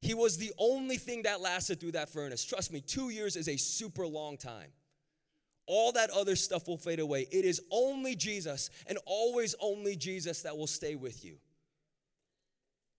He 0.00 0.14
was 0.14 0.38
the 0.38 0.52
only 0.58 0.96
thing 0.96 1.22
that 1.22 1.40
lasted 1.40 1.78
through 1.78 1.92
that 1.92 2.08
furnace. 2.08 2.44
Trust 2.44 2.72
me, 2.72 2.80
two 2.80 3.10
years 3.10 3.36
is 3.36 3.48
a 3.48 3.56
super 3.56 4.06
long 4.06 4.36
time. 4.36 4.72
All 5.66 5.92
that 5.92 6.10
other 6.10 6.36
stuff 6.36 6.66
will 6.66 6.78
fade 6.78 7.00
away. 7.00 7.28
It 7.30 7.44
is 7.44 7.60
only 7.70 8.16
Jesus 8.16 8.70
and 8.86 8.98
always 9.06 9.54
only 9.60 9.94
Jesus 9.94 10.42
that 10.42 10.56
will 10.56 10.66
stay 10.66 10.96
with 10.96 11.24
you. 11.24 11.36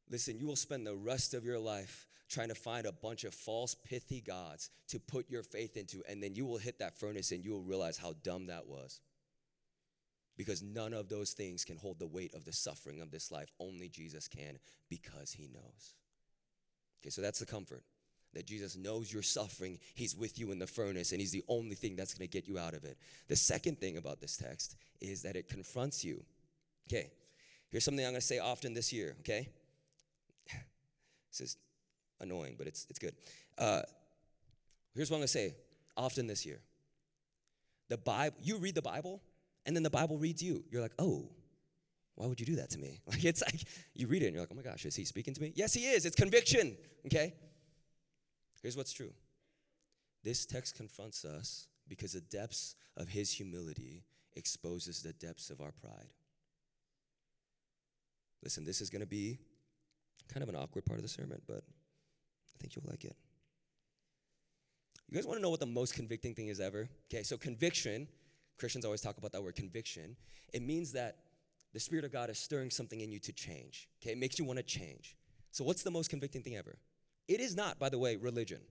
Listen, 0.10 0.38
you 0.38 0.46
will 0.46 0.56
spend 0.56 0.86
the 0.86 0.96
rest 0.96 1.34
of 1.34 1.44
your 1.44 1.60
life 1.60 2.08
trying 2.30 2.50
to 2.50 2.56
find 2.56 2.86
a 2.86 2.92
bunch 2.94 3.24
of 3.26 3.34
false, 3.34 3.76
pithy 3.76 4.22
gods 4.22 4.70
to 4.88 5.00
put 5.00 5.30
your 5.30 5.44
faith 5.44 5.76
into, 5.76 6.02
and 6.08 6.24
then 6.24 6.34
you 6.34 6.46
will 6.46 6.58
hit 6.58 6.80
that 6.80 6.98
furnace 6.98 7.32
and 7.32 7.44
you 7.44 7.52
will 7.52 7.64
realize 7.64 7.98
how 7.98 8.14
dumb 8.24 8.48
that 8.48 8.68
was. 8.68 9.02
Because 10.42 10.64
none 10.64 10.92
of 10.92 11.08
those 11.08 11.34
things 11.34 11.64
can 11.64 11.78
hold 11.78 12.00
the 12.00 12.08
weight 12.08 12.34
of 12.34 12.46
the 12.46 12.52
suffering 12.52 13.00
of 13.00 13.12
this 13.12 13.32
life. 13.32 13.52
Only 13.60 13.90
Jesus 13.90 14.28
can 14.28 14.58
because 14.90 15.32
he 15.32 15.48
knows. 15.54 15.94
Okay, 17.00 17.12
so 17.12 17.22
that's 17.22 17.38
the 17.38 17.46
comfort 17.46 17.84
that 18.34 18.48
Jesus 18.48 18.76
knows 18.76 19.14
you're 19.14 19.22
suffering. 19.22 19.78
He's 19.94 20.16
with 20.16 20.40
you 20.40 20.52
in 20.52 20.58
the 20.58 20.66
furnace, 20.66 21.12
and 21.12 21.22
He's 21.22 21.32
the 21.32 21.44
only 21.48 21.76
thing 21.76 21.96
that's 21.96 22.16
going 22.16 22.28
to 22.28 22.32
get 22.32 22.48
you 22.48 22.58
out 22.58 22.74
of 22.74 22.86
it. 22.86 22.98
The 23.28 23.36
second 23.36 23.80
thing 23.80 23.98
about 23.98 24.20
this 24.20 24.36
text 24.36 24.78
is 25.00 25.22
that 25.22 25.36
it 25.36 25.48
confronts 25.48 26.04
you. 26.04 26.24
Okay, 26.90 27.12
here's 27.70 27.84
something 27.84 28.04
I'm 28.04 28.14
going 28.14 28.22
to 28.22 28.26
say 28.26 28.40
often 28.40 28.74
this 28.74 28.92
year, 28.92 29.16
okay? 29.20 29.48
this 31.30 31.42
is 31.42 31.58
annoying, 32.20 32.56
but 32.58 32.66
it's, 32.66 32.88
it's 32.90 33.00
good. 33.00 33.14
Uh, 33.58 33.82
here's 34.96 35.12
what 35.12 35.18
I'm 35.18 35.22
going 35.22 35.28
to 35.28 35.34
say 35.34 35.56
often 35.96 36.26
this 36.26 36.46
year. 36.46 36.60
The 37.90 37.98
Bible, 37.98 38.38
you 38.42 38.58
read 38.58 38.76
the 38.76 38.82
Bible, 38.82 39.22
and 39.66 39.76
then 39.76 39.84
the 39.84 39.90
Bible 39.90 40.18
reads 40.18 40.42
you. 40.42 40.64
You're 40.70 40.82
like, 40.82 40.94
oh, 41.00 41.30
why 42.16 42.28
would 42.28 42.40
you 42.40 42.46
do 42.46 42.56
that 42.58 42.70
to 42.72 42.80
me? 42.80 43.02
Like 43.08 43.24
it's 43.26 43.42
like 43.42 43.64
you 43.94 44.08
read 44.08 44.24
it 44.24 44.28
and 44.28 44.36
you're 44.36 44.44
like, 44.44 44.52
oh 44.52 44.56
my 44.56 44.62
gosh, 44.62 44.86
is 44.86 44.96
he 44.96 45.06
speaking 45.06 45.34
to 45.34 45.42
me? 45.42 45.54
Yes, 45.56 45.74
he 45.74 45.86
is. 45.86 46.06
It's 46.06 46.16
conviction. 46.16 46.76
Okay? 47.06 47.34
Here's 48.62 48.78
what's 48.78 48.94
true. 48.94 49.12
This 50.24 50.46
text 50.46 50.76
confronts 50.76 51.26
us 51.26 51.68
because 51.88 52.14
the 52.14 52.22
depths 52.22 52.76
of 52.96 53.10
his 53.10 53.32
humility 53.32 54.04
exposes 54.36 55.02
the 55.02 55.14
depths 55.14 55.50
of 55.50 55.62
our 55.62 55.72
pride. 55.72 56.10
Listen, 58.44 58.66
this 58.66 58.82
is 58.82 58.90
going 58.90 59.02
to 59.02 59.08
be 59.08 59.40
kind 60.32 60.44
of 60.44 60.50
an 60.50 60.56
awkward 60.56 60.86
part 60.86 60.98
of 60.98 61.04
the 61.04 61.10
sermon, 61.10 61.42
but 61.48 61.64
I 61.64 62.58
think 62.60 62.76
you'll 62.76 62.86
like 62.90 63.04
it. 63.04 63.16
You 65.10 65.16
guys 65.16 65.28
want 65.28 65.38
to 65.38 65.42
know 65.42 65.50
what 65.50 65.60
the 65.60 65.66
most 65.66 65.94
convicting 65.94 66.34
thing 66.34 66.48
is 66.48 66.60
ever? 66.60 66.88
Okay, 67.12 67.24
so 67.24 67.38
conviction, 67.38 68.08
Christians 68.62 68.86
always 68.86 69.02
talk 69.02 69.18
about 69.18 69.32
that 69.32 69.44
word 69.44 69.56
conviction. 69.56 70.16
It 70.54 70.62
means 70.62 70.92
that 70.92 71.18
the 71.74 71.80
Spirit 71.80 72.06
of 72.06 72.12
God 72.12 72.30
is 72.30 72.38
stirring 72.38 72.70
something 72.70 73.02
in 73.02 73.12
you 73.12 73.18
to 73.20 73.34
change. 73.34 73.90
Okay, 74.02 74.12
it 74.12 74.20
makes 74.20 74.38
you 74.38 74.46
want 74.46 74.58
to 74.58 74.64
change. 74.64 75.18
So, 75.52 75.64
what's 75.64 75.82
the 75.82 75.90
most 75.90 76.12
convicting 76.12 76.44
thing 76.44 76.56
ever? 76.56 76.78
It 77.28 77.40
is 77.40 77.56
not, 77.56 77.80
by 77.80 77.90
the 77.90 77.98
way, 77.98 78.18
religion. 78.18 78.62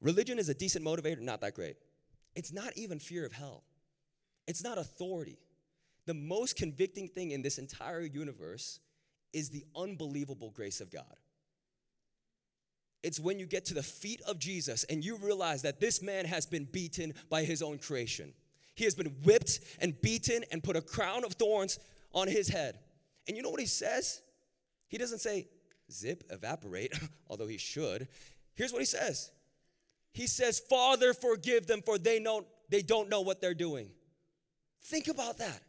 Religion 0.00 0.38
is 0.38 0.48
a 0.48 0.54
decent 0.54 0.84
motivator, 0.84 1.20
not 1.20 1.42
that 1.42 1.54
great. 1.54 1.76
It's 2.34 2.50
not 2.50 2.72
even 2.76 2.98
fear 2.98 3.26
of 3.26 3.32
hell, 3.32 3.62
it's 4.48 4.64
not 4.64 4.78
authority. 4.78 5.38
The 6.06 6.14
most 6.14 6.56
convicting 6.56 7.08
thing 7.08 7.32
in 7.32 7.42
this 7.42 7.58
entire 7.58 8.00
universe 8.00 8.80
is 9.32 9.50
the 9.50 9.64
unbelievable 9.74 10.50
grace 10.50 10.80
of 10.80 10.90
God. 10.90 11.16
It's 13.02 13.20
when 13.20 13.38
you 13.38 13.46
get 13.46 13.66
to 13.66 13.74
the 13.74 13.82
feet 13.82 14.22
of 14.22 14.38
Jesus 14.38 14.84
and 14.84 15.04
you 15.04 15.16
realize 15.16 15.62
that 15.62 15.80
this 15.80 16.00
man 16.00 16.24
has 16.24 16.46
been 16.46 16.64
beaten 16.64 17.12
by 17.28 17.42
his 17.42 17.60
own 17.60 17.78
creation. 17.78 18.32
He 18.76 18.84
has 18.84 18.94
been 18.94 19.16
whipped 19.24 19.60
and 19.80 20.00
beaten 20.00 20.44
and 20.52 20.62
put 20.62 20.76
a 20.76 20.82
crown 20.82 21.24
of 21.24 21.32
thorns 21.32 21.80
on 22.12 22.28
his 22.28 22.46
head. 22.48 22.78
And 23.26 23.36
you 23.36 23.42
know 23.42 23.50
what 23.50 23.58
he 23.58 23.66
says? 23.66 24.22
He 24.88 24.98
doesn't 24.98 25.18
say, 25.18 25.48
zip, 25.90 26.24
evaporate, 26.30 26.92
although 27.28 27.46
he 27.46 27.56
should. 27.56 28.06
Here's 28.54 28.72
what 28.72 28.80
he 28.80 28.86
says 28.86 29.32
He 30.12 30.26
says, 30.26 30.60
Father, 30.60 31.14
forgive 31.14 31.66
them, 31.66 31.82
for 31.82 31.98
they, 31.98 32.20
know, 32.20 32.44
they 32.68 32.82
don't 32.82 33.08
know 33.08 33.22
what 33.22 33.40
they're 33.40 33.54
doing. 33.54 33.88
Think 34.84 35.08
about 35.08 35.38
that. 35.38 35.62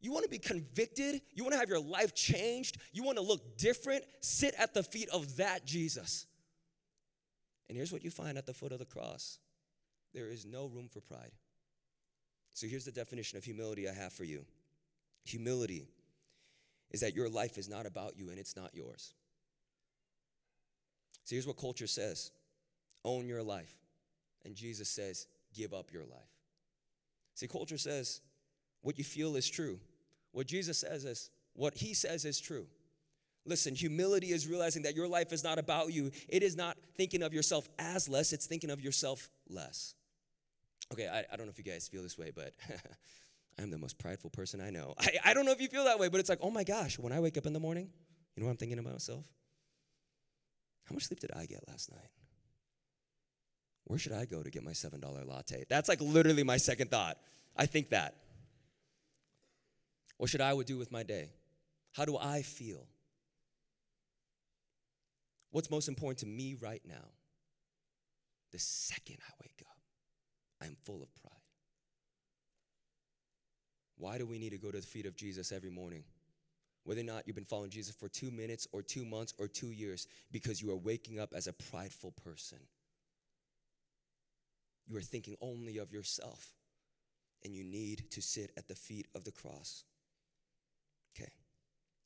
You 0.00 0.12
want 0.12 0.24
to 0.24 0.30
be 0.30 0.38
convicted? 0.38 1.22
You 1.32 1.42
want 1.42 1.54
to 1.54 1.58
have 1.58 1.70
your 1.70 1.80
life 1.80 2.14
changed? 2.14 2.76
You 2.92 3.02
want 3.02 3.16
to 3.16 3.24
look 3.24 3.56
different? 3.56 4.04
Sit 4.20 4.54
at 4.58 4.74
the 4.74 4.82
feet 4.82 5.08
of 5.08 5.38
that 5.38 5.64
Jesus. 5.64 6.26
And 7.68 7.76
here's 7.76 7.92
what 7.92 8.04
you 8.04 8.10
find 8.10 8.36
at 8.36 8.46
the 8.46 8.54
foot 8.54 8.72
of 8.72 8.78
the 8.78 8.84
cross 8.84 9.38
there 10.14 10.28
is 10.28 10.46
no 10.46 10.66
room 10.66 10.88
for 10.88 11.00
pride. 11.00 11.32
So 12.56 12.66
here's 12.66 12.86
the 12.86 12.90
definition 12.90 13.36
of 13.36 13.44
humility 13.44 13.86
I 13.86 13.92
have 13.92 14.14
for 14.14 14.24
you 14.24 14.42
humility 15.24 15.88
is 16.90 17.00
that 17.00 17.14
your 17.14 17.28
life 17.28 17.58
is 17.58 17.68
not 17.68 17.84
about 17.84 18.16
you 18.16 18.30
and 18.30 18.38
it's 18.38 18.56
not 18.56 18.74
yours. 18.74 19.12
So 21.24 21.34
here's 21.34 21.46
what 21.46 21.58
culture 21.58 21.86
says 21.86 22.30
own 23.04 23.28
your 23.28 23.42
life. 23.42 23.74
And 24.46 24.54
Jesus 24.54 24.88
says, 24.88 25.26
give 25.54 25.74
up 25.74 25.92
your 25.92 26.04
life. 26.04 26.32
See, 27.34 27.46
culture 27.46 27.76
says 27.76 28.22
what 28.80 28.96
you 28.96 29.04
feel 29.04 29.36
is 29.36 29.50
true. 29.50 29.78
What 30.32 30.46
Jesus 30.46 30.78
says 30.78 31.04
is 31.04 31.28
what 31.52 31.74
he 31.74 31.92
says 31.92 32.24
is 32.24 32.40
true. 32.40 32.66
Listen, 33.44 33.74
humility 33.74 34.28
is 34.28 34.48
realizing 34.48 34.84
that 34.84 34.96
your 34.96 35.08
life 35.08 35.30
is 35.30 35.44
not 35.44 35.58
about 35.58 35.92
you. 35.92 36.10
It 36.26 36.42
is 36.42 36.56
not 36.56 36.78
thinking 36.96 37.22
of 37.22 37.34
yourself 37.34 37.68
as 37.78 38.08
less, 38.08 38.32
it's 38.32 38.46
thinking 38.46 38.70
of 38.70 38.80
yourself 38.80 39.28
less. 39.46 39.94
Okay, 40.92 41.08
I, 41.08 41.24
I 41.32 41.36
don't 41.36 41.46
know 41.46 41.50
if 41.50 41.58
you 41.58 41.64
guys 41.64 41.88
feel 41.88 42.02
this 42.02 42.16
way, 42.16 42.32
but 42.34 42.54
I'm 43.58 43.70
the 43.70 43.78
most 43.78 43.98
prideful 43.98 44.30
person 44.30 44.60
I 44.60 44.70
know. 44.70 44.94
I, 44.98 45.16
I 45.26 45.34
don't 45.34 45.44
know 45.44 45.52
if 45.52 45.60
you 45.60 45.68
feel 45.68 45.84
that 45.84 45.98
way, 45.98 46.08
but 46.08 46.20
it's 46.20 46.28
like, 46.28 46.38
oh 46.42 46.50
my 46.50 46.64
gosh, 46.64 46.98
when 46.98 47.12
I 47.12 47.20
wake 47.20 47.36
up 47.36 47.46
in 47.46 47.52
the 47.52 47.60
morning, 47.60 47.90
you 48.34 48.42
know 48.42 48.46
what 48.46 48.52
I'm 48.52 48.56
thinking 48.58 48.78
about 48.78 48.92
myself? 48.92 49.24
How 50.84 50.94
much 50.94 51.04
sleep 51.04 51.20
did 51.20 51.32
I 51.34 51.46
get 51.46 51.66
last 51.68 51.90
night? 51.90 52.10
Where 53.84 53.98
should 53.98 54.12
I 54.12 54.24
go 54.24 54.42
to 54.42 54.50
get 54.50 54.64
my 54.64 54.72
$7 54.72 55.28
latte? 55.28 55.64
That's 55.68 55.88
like 55.88 56.00
literally 56.00 56.42
my 56.42 56.56
second 56.56 56.90
thought. 56.90 57.18
I 57.56 57.66
think 57.66 57.90
that. 57.90 58.14
What 60.18 60.30
should 60.30 60.40
I 60.40 60.60
do 60.62 60.76
with 60.76 60.90
my 60.90 61.02
day? 61.02 61.30
How 61.92 62.04
do 62.04 62.16
I 62.16 62.42
feel? 62.42 62.86
What's 65.50 65.70
most 65.70 65.88
important 65.88 66.18
to 66.18 66.26
me 66.26 66.56
right 66.60 66.82
now? 66.86 67.08
The 68.52 68.58
second 68.58 69.18
I 69.26 69.32
wake 69.42 69.62
up, 69.68 69.75
I'm 70.62 70.76
full 70.84 71.02
of 71.02 71.14
pride. 71.22 71.32
Why 73.98 74.18
do 74.18 74.26
we 74.26 74.38
need 74.38 74.50
to 74.50 74.58
go 74.58 74.70
to 74.70 74.80
the 74.80 74.86
feet 74.86 75.06
of 75.06 75.16
Jesus 75.16 75.52
every 75.52 75.70
morning? 75.70 76.04
Whether 76.84 77.00
or 77.00 77.04
not 77.04 77.26
you've 77.26 77.34
been 77.34 77.44
following 77.44 77.70
Jesus 77.70 77.94
for 77.94 78.08
two 78.08 78.30
minutes 78.30 78.68
or 78.72 78.82
two 78.82 79.04
months 79.04 79.34
or 79.38 79.48
two 79.48 79.72
years, 79.72 80.06
because 80.30 80.62
you 80.62 80.70
are 80.70 80.76
waking 80.76 81.18
up 81.18 81.32
as 81.34 81.46
a 81.46 81.52
prideful 81.52 82.12
person. 82.12 82.58
You 84.86 84.96
are 84.96 85.02
thinking 85.02 85.36
only 85.40 85.78
of 85.78 85.92
yourself, 85.92 86.52
and 87.44 87.52
you 87.52 87.64
need 87.64 88.04
to 88.12 88.22
sit 88.22 88.52
at 88.56 88.68
the 88.68 88.74
feet 88.74 89.08
of 89.16 89.24
the 89.24 89.32
cross. 89.32 89.82
Okay, 91.16 91.30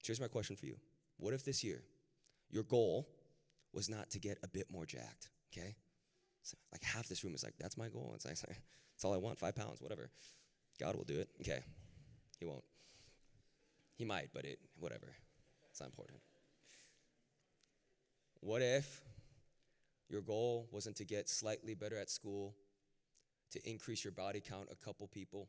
here's 0.02 0.20
my 0.20 0.28
question 0.28 0.56
for 0.56 0.66
you 0.66 0.76
What 1.18 1.34
if 1.34 1.44
this 1.44 1.62
year 1.62 1.82
your 2.50 2.62
goal 2.62 3.08
was 3.72 3.90
not 3.90 4.10
to 4.10 4.18
get 4.18 4.38
a 4.42 4.48
bit 4.48 4.70
more 4.72 4.86
jacked? 4.86 5.28
Okay? 5.52 5.74
So 6.42 6.56
like 6.72 6.82
half 6.82 7.08
this 7.08 7.22
room 7.24 7.34
is 7.34 7.44
like, 7.44 7.54
that's 7.58 7.76
my 7.76 7.88
goal. 7.88 8.12
It's 8.14 8.24
like, 8.24 8.36
that's 8.38 9.04
all 9.04 9.14
I 9.14 9.18
want, 9.18 9.38
five 9.38 9.54
pounds, 9.54 9.80
whatever. 9.80 10.10
God 10.78 10.96
will 10.96 11.04
do 11.04 11.20
it. 11.20 11.28
Okay. 11.40 11.60
He 12.38 12.46
won't. 12.46 12.64
He 13.96 14.04
might, 14.04 14.30
but 14.32 14.44
it, 14.44 14.58
whatever. 14.78 15.14
It's 15.70 15.80
not 15.80 15.90
important. 15.90 16.20
What 18.40 18.62
if 18.62 19.02
your 20.08 20.22
goal 20.22 20.68
wasn't 20.72 20.96
to 20.96 21.04
get 21.04 21.28
slightly 21.28 21.74
better 21.74 21.98
at 21.98 22.08
school, 22.08 22.54
to 23.52 23.68
increase 23.68 24.02
your 24.02 24.12
body 24.12 24.40
count 24.40 24.68
a 24.72 24.74
couple 24.74 25.06
people? 25.06 25.48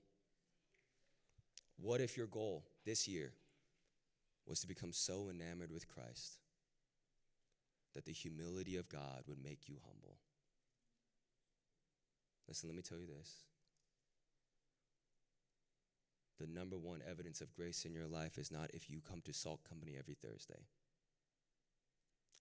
What 1.78 2.02
if 2.02 2.18
your 2.18 2.28
goal 2.28 2.64
this 2.86 3.08
year 3.08 3.32
was 4.46 4.60
to 4.60 4.68
become 4.68 4.92
so 4.92 5.30
enamored 5.30 5.72
with 5.72 5.88
Christ 5.88 6.40
that 7.94 8.06
the 8.06 8.12
humility 8.12 8.76
of 8.76 8.90
God 8.90 9.24
would 9.28 9.42
make 9.42 9.68
you 9.68 9.78
humble? 9.86 10.18
Listen, 12.52 12.68
let 12.68 12.76
me 12.76 12.84
tell 12.84 12.98
you 12.98 13.08
this 13.08 13.46
the 16.38 16.48
number 16.48 16.78
one 16.78 17.02
evidence 17.10 17.40
of 17.40 17.54
grace 17.54 17.86
in 17.86 17.94
your 17.94 18.08
life 18.08 18.38
is 18.38 18.52
not 18.52 18.70
if 18.74 18.90
you 18.90 19.00
come 19.00 19.22
to 19.24 19.32
Salt 19.32 19.62
Company 19.64 19.96
every 19.98 20.16
Thursday. 20.16 20.66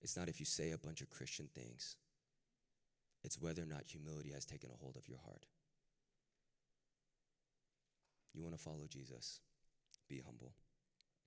It's 0.02 0.16
not 0.16 0.28
if 0.28 0.40
you 0.40 0.46
say 0.46 0.72
a 0.72 0.78
bunch 0.78 1.00
of 1.00 1.10
Christian 1.10 1.48
things. 1.54 1.94
It's 3.22 3.40
whether 3.40 3.62
or 3.62 3.66
not 3.66 3.84
humility 3.84 4.30
has 4.30 4.44
taken 4.44 4.70
a 4.72 4.82
hold 4.82 4.96
of 4.96 5.08
your 5.08 5.18
heart. 5.24 5.46
You 8.34 8.42
want 8.42 8.56
to 8.56 8.62
follow 8.62 8.88
Jesus, 8.88 9.38
be 10.08 10.20
humble. 10.26 10.54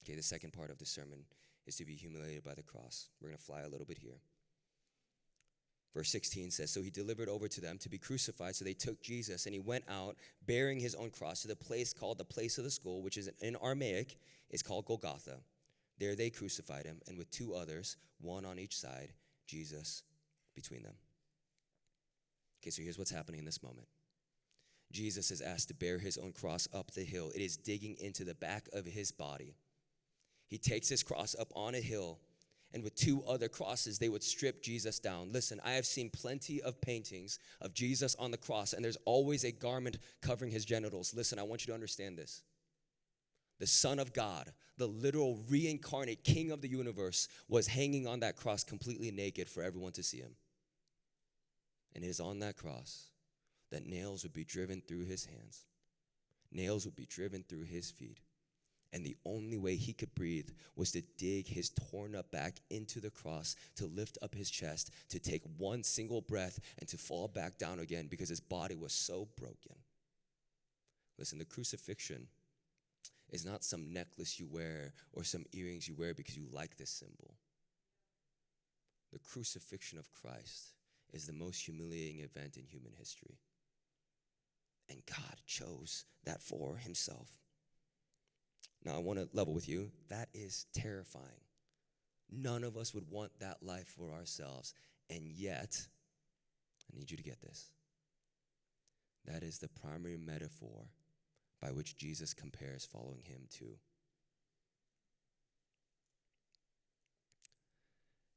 Okay, 0.04 0.18
the 0.18 0.24
second 0.24 0.52
part 0.52 0.72
of 0.72 0.80
the 0.80 0.86
sermon 0.86 1.20
is 1.66 1.78
to 1.78 1.86
be 1.86 1.96
humiliated 1.96 2.44
by 2.44 2.56
the 2.56 2.64
cross. 2.64 3.08
We're 3.22 3.30
going 3.30 3.38
to 3.38 3.46
fly 3.46 3.62
a 3.62 3.70
little 3.70 3.86
bit 3.86 4.00
here. 4.00 4.20
Verse 5.94 6.10
16 6.10 6.52
says, 6.52 6.72
So 6.72 6.82
he 6.82 6.90
delivered 6.90 7.30
over 7.30 7.48
to 7.48 7.62
them 7.62 7.78
to 7.80 7.90
be 7.90 7.98
crucified. 7.98 8.56
So 8.56 8.66
they 8.66 8.74
took 8.74 9.02
Jesus 9.02 9.46
and 9.46 9.54
he 9.54 9.60
went 9.60 9.84
out 9.88 10.18
bearing 10.46 10.80
his 10.80 10.96
own 10.96 11.12
cross 11.12 11.44
to 11.44 11.48
the 11.48 11.56
place 11.56 11.94
called 11.94 12.18
the 12.18 12.26
place 12.26 12.58
of 12.58 12.64
the 12.64 12.72
skull, 12.72 13.02
which 13.02 13.18
is 13.18 13.30
in 13.42 13.56
Aramaic, 13.64 14.18
is 14.50 14.64
called 14.64 14.86
Golgotha. 14.86 15.38
There 16.00 16.16
they 16.16 16.32
crucified 16.32 16.86
him, 16.86 17.00
and 17.08 17.18
with 17.18 17.30
two 17.30 17.54
others, 17.54 17.98
one 18.20 18.46
on 18.46 18.58
each 18.58 18.76
side, 18.76 19.14
Jesus 19.46 20.04
between 20.56 20.84
them. 20.84 20.96
Okay, 22.62 22.72
so 22.72 22.82
here's 22.82 22.98
what's 22.98 23.12
happening 23.12 23.40
in 23.40 23.46
this 23.46 23.62
moment. 23.62 23.88
Jesus 24.92 25.32
is 25.32 25.42
asked 25.42 25.68
to 25.68 25.74
bear 25.74 26.00
his 26.00 26.18
own 26.18 26.32
cross 26.32 26.68
up 26.74 26.92
the 26.92 27.04
hill. 27.04 27.32
It 27.36 27.42
is 27.42 27.58
digging 27.58 27.98
into 28.00 28.24
the 28.24 28.36
back 28.36 28.70
of 28.74 28.86
his 28.86 29.12
body. 29.12 29.56
He 30.48 30.58
takes 30.58 30.88
his 30.88 31.04
cross 31.04 31.36
up 31.40 31.52
on 31.56 31.76
a 31.76 31.80
hill 31.80 32.20
and 32.74 32.84
with 32.84 32.96
two 32.96 33.24
other 33.28 33.48
crosses, 33.48 34.00
they 34.00 34.10
would 34.10 34.24
strip 34.24 34.64
Jesus 34.64 34.98
down. 34.98 35.32
Listen, 35.32 35.62
I 35.64 35.74
have 35.74 35.86
seen 35.86 36.10
plenty 36.10 36.62
of 36.62 36.82
paintings 36.82 37.38
of 37.62 37.74
Jesus 37.74 38.16
on 38.16 38.32
the 38.32 38.38
cross, 38.38 38.74
and 38.74 38.84
there's 38.84 38.98
always 39.06 39.44
a 39.44 39.52
garment 39.52 40.00
covering 40.22 40.52
his 40.52 40.66
genitals. 40.66 41.14
Listen, 41.14 41.38
I 41.38 41.44
want 41.44 41.62
you 41.62 41.68
to 41.68 41.76
understand 41.76 42.18
this. 42.18 42.42
The 43.60 43.68
Son 43.68 44.00
of 44.00 44.12
God, 44.12 44.52
the 44.78 44.88
literal 44.88 45.40
reincarnate 45.50 46.24
King 46.24 46.52
of 46.52 46.62
the 46.62 46.68
universe, 46.68 47.28
was 47.48 47.68
hanging 47.68 48.08
on 48.08 48.22
that 48.22 48.38
cross 48.38 48.64
completely 48.64 49.12
naked 49.12 49.48
for 49.48 49.62
everyone 49.62 49.94
to 49.94 50.04
see 50.04 50.18
him. 50.18 50.36
And 51.94 52.04
it 52.04 52.08
is 52.08 52.20
on 52.20 52.40
that 52.40 52.58
cross 52.58 53.10
that 53.70 53.86
nails 53.86 54.24
would 54.24 54.34
be 54.34 54.44
driven 54.44 54.82
through 54.82 55.06
his 55.06 55.26
hands, 55.26 55.66
nails 56.52 56.86
would 56.86 56.96
be 56.96 57.06
driven 57.06 57.44
through 57.44 57.64
his 57.64 57.92
feet 57.92 58.20
and 58.94 59.04
the 59.04 59.18
only 59.26 59.58
way 59.58 59.76
he 59.76 59.92
could 59.92 60.14
breathe 60.14 60.50
was 60.76 60.92
to 60.92 61.02
dig 61.18 61.48
his 61.48 61.72
torn 61.72 62.16
up 62.16 62.32
back 62.32 62.58
into 62.70 63.02
the 63.02 63.10
cross, 63.10 63.56
to 63.76 63.88
lift 63.88 64.20
up 64.22 64.36
his 64.36 64.52
chest, 64.52 64.92
to 65.10 65.20
take 65.20 65.42
one 65.58 65.84
single 65.84 66.22
breath, 66.22 66.60
and 66.78 66.88
to 66.88 66.98
fall 66.98 67.28
back 67.28 67.58
down 67.58 67.80
again 67.80 68.08
because 68.08 68.30
his 68.30 68.40
body 68.40 68.76
was 68.76 68.94
so 68.94 69.28
broken. 69.36 69.76
Listen, 71.18 71.40
the 71.40 71.46
crucifixion 71.46 72.28
is 73.30 73.46
not 73.46 73.64
some 73.64 73.92
necklace 73.92 74.40
you 74.40 74.48
wear 74.48 74.94
or 75.12 75.24
some 75.24 75.46
earrings 75.54 75.88
you 75.88 75.96
wear 75.96 76.14
because 76.14 76.38
you 76.38 76.46
like 76.52 76.78
this 76.78 76.92
symbol. 76.92 77.36
The 79.12 79.20
crucifixion 79.20 79.98
of 79.98 80.12
Christ 80.12 80.76
is 81.12 81.26
the 81.26 81.34
most 81.34 81.66
humiliating 81.66 82.20
event 82.20 82.58
in 82.58 82.66
human 82.66 82.94
history. 82.98 83.40
And 84.90 85.02
God 85.08 85.38
chose 85.48 86.06
that 86.26 86.42
for 86.42 86.78
himself. 86.78 87.43
Now, 88.86 88.96
I 88.96 89.00
want 89.00 89.20
to 89.20 89.30
level 89.34 89.54
with 89.54 89.70
you. 89.70 89.92
That 90.10 90.30
is 90.34 90.66
terrifying. 90.74 91.26
None 92.32 92.64
of 92.64 92.76
us 92.76 92.94
would 92.94 93.10
want 93.10 93.32
that 93.40 93.64
life 93.64 93.88
for 93.88 94.12
ourselves. 94.12 94.74
And 95.10 95.28
yet, 95.28 95.88
I 96.92 96.98
need 96.98 97.12
you 97.12 97.18
to 97.18 97.24
get 97.24 97.42
this. 97.42 97.72
That 99.26 99.44
is 99.44 99.60
the 99.60 99.70
primary 99.70 100.18
metaphor 100.18 100.90
by 101.62 101.72
which 101.72 101.98
Jesus 101.98 102.34
compares 102.34 102.86
following 102.86 103.22
him 103.24 103.44
to. 103.60 103.66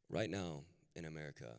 Right 0.09 0.31
now 0.31 0.63
in 0.95 1.07
America, 1.07 1.57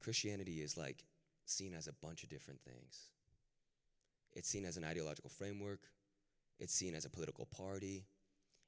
Christianity 0.00 0.60
is 0.60 0.76
like 0.76 1.04
seen 1.44 1.72
as 1.72 1.86
a 1.86 1.92
bunch 1.92 2.24
of 2.24 2.28
different 2.28 2.60
things. 2.62 3.10
It's 4.32 4.48
seen 4.48 4.64
as 4.64 4.76
an 4.76 4.84
ideological 4.84 5.30
framework, 5.30 5.80
it's 6.58 6.74
seen 6.74 6.94
as 6.94 7.04
a 7.04 7.10
political 7.10 7.46
party. 7.46 8.06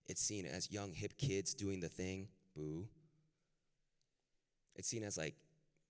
It's 0.06 0.20
seen 0.20 0.46
as 0.46 0.70
young, 0.70 0.92
hip 0.92 1.16
kids 1.16 1.54
doing 1.54 1.80
the 1.80 1.88
thing. 1.88 2.28
Boo. 2.56 2.86
It's 4.74 4.88
seen 4.88 5.02
as 5.02 5.16
like 5.16 5.34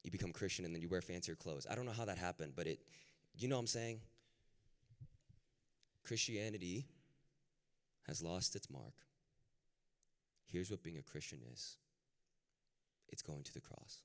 you 0.02 0.10
become 0.10 0.32
Christian 0.32 0.64
and 0.64 0.74
then 0.74 0.82
you 0.82 0.88
wear 0.88 1.02
fancier 1.02 1.34
clothes. 1.34 1.66
I 1.70 1.74
don't 1.74 1.86
know 1.86 1.92
how 1.92 2.04
that 2.04 2.18
happened, 2.18 2.52
but 2.56 2.66
it, 2.66 2.80
you 3.36 3.48
know 3.48 3.56
what 3.56 3.60
I'm 3.60 3.66
saying? 3.66 4.00
Christianity 6.04 6.86
has 8.06 8.22
lost 8.22 8.56
its 8.56 8.70
mark. 8.70 8.94
Here's 10.46 10.70
what 10.70 10.82
being 10.82 10.98
a 10.98 11.02
Christian 11.02 11.40
is 11.52 11.76
it's 13.08 13.22
going 13.22 13.42
to 13.42 13.52
the 13.52 13.60
cross. 13.60 13.98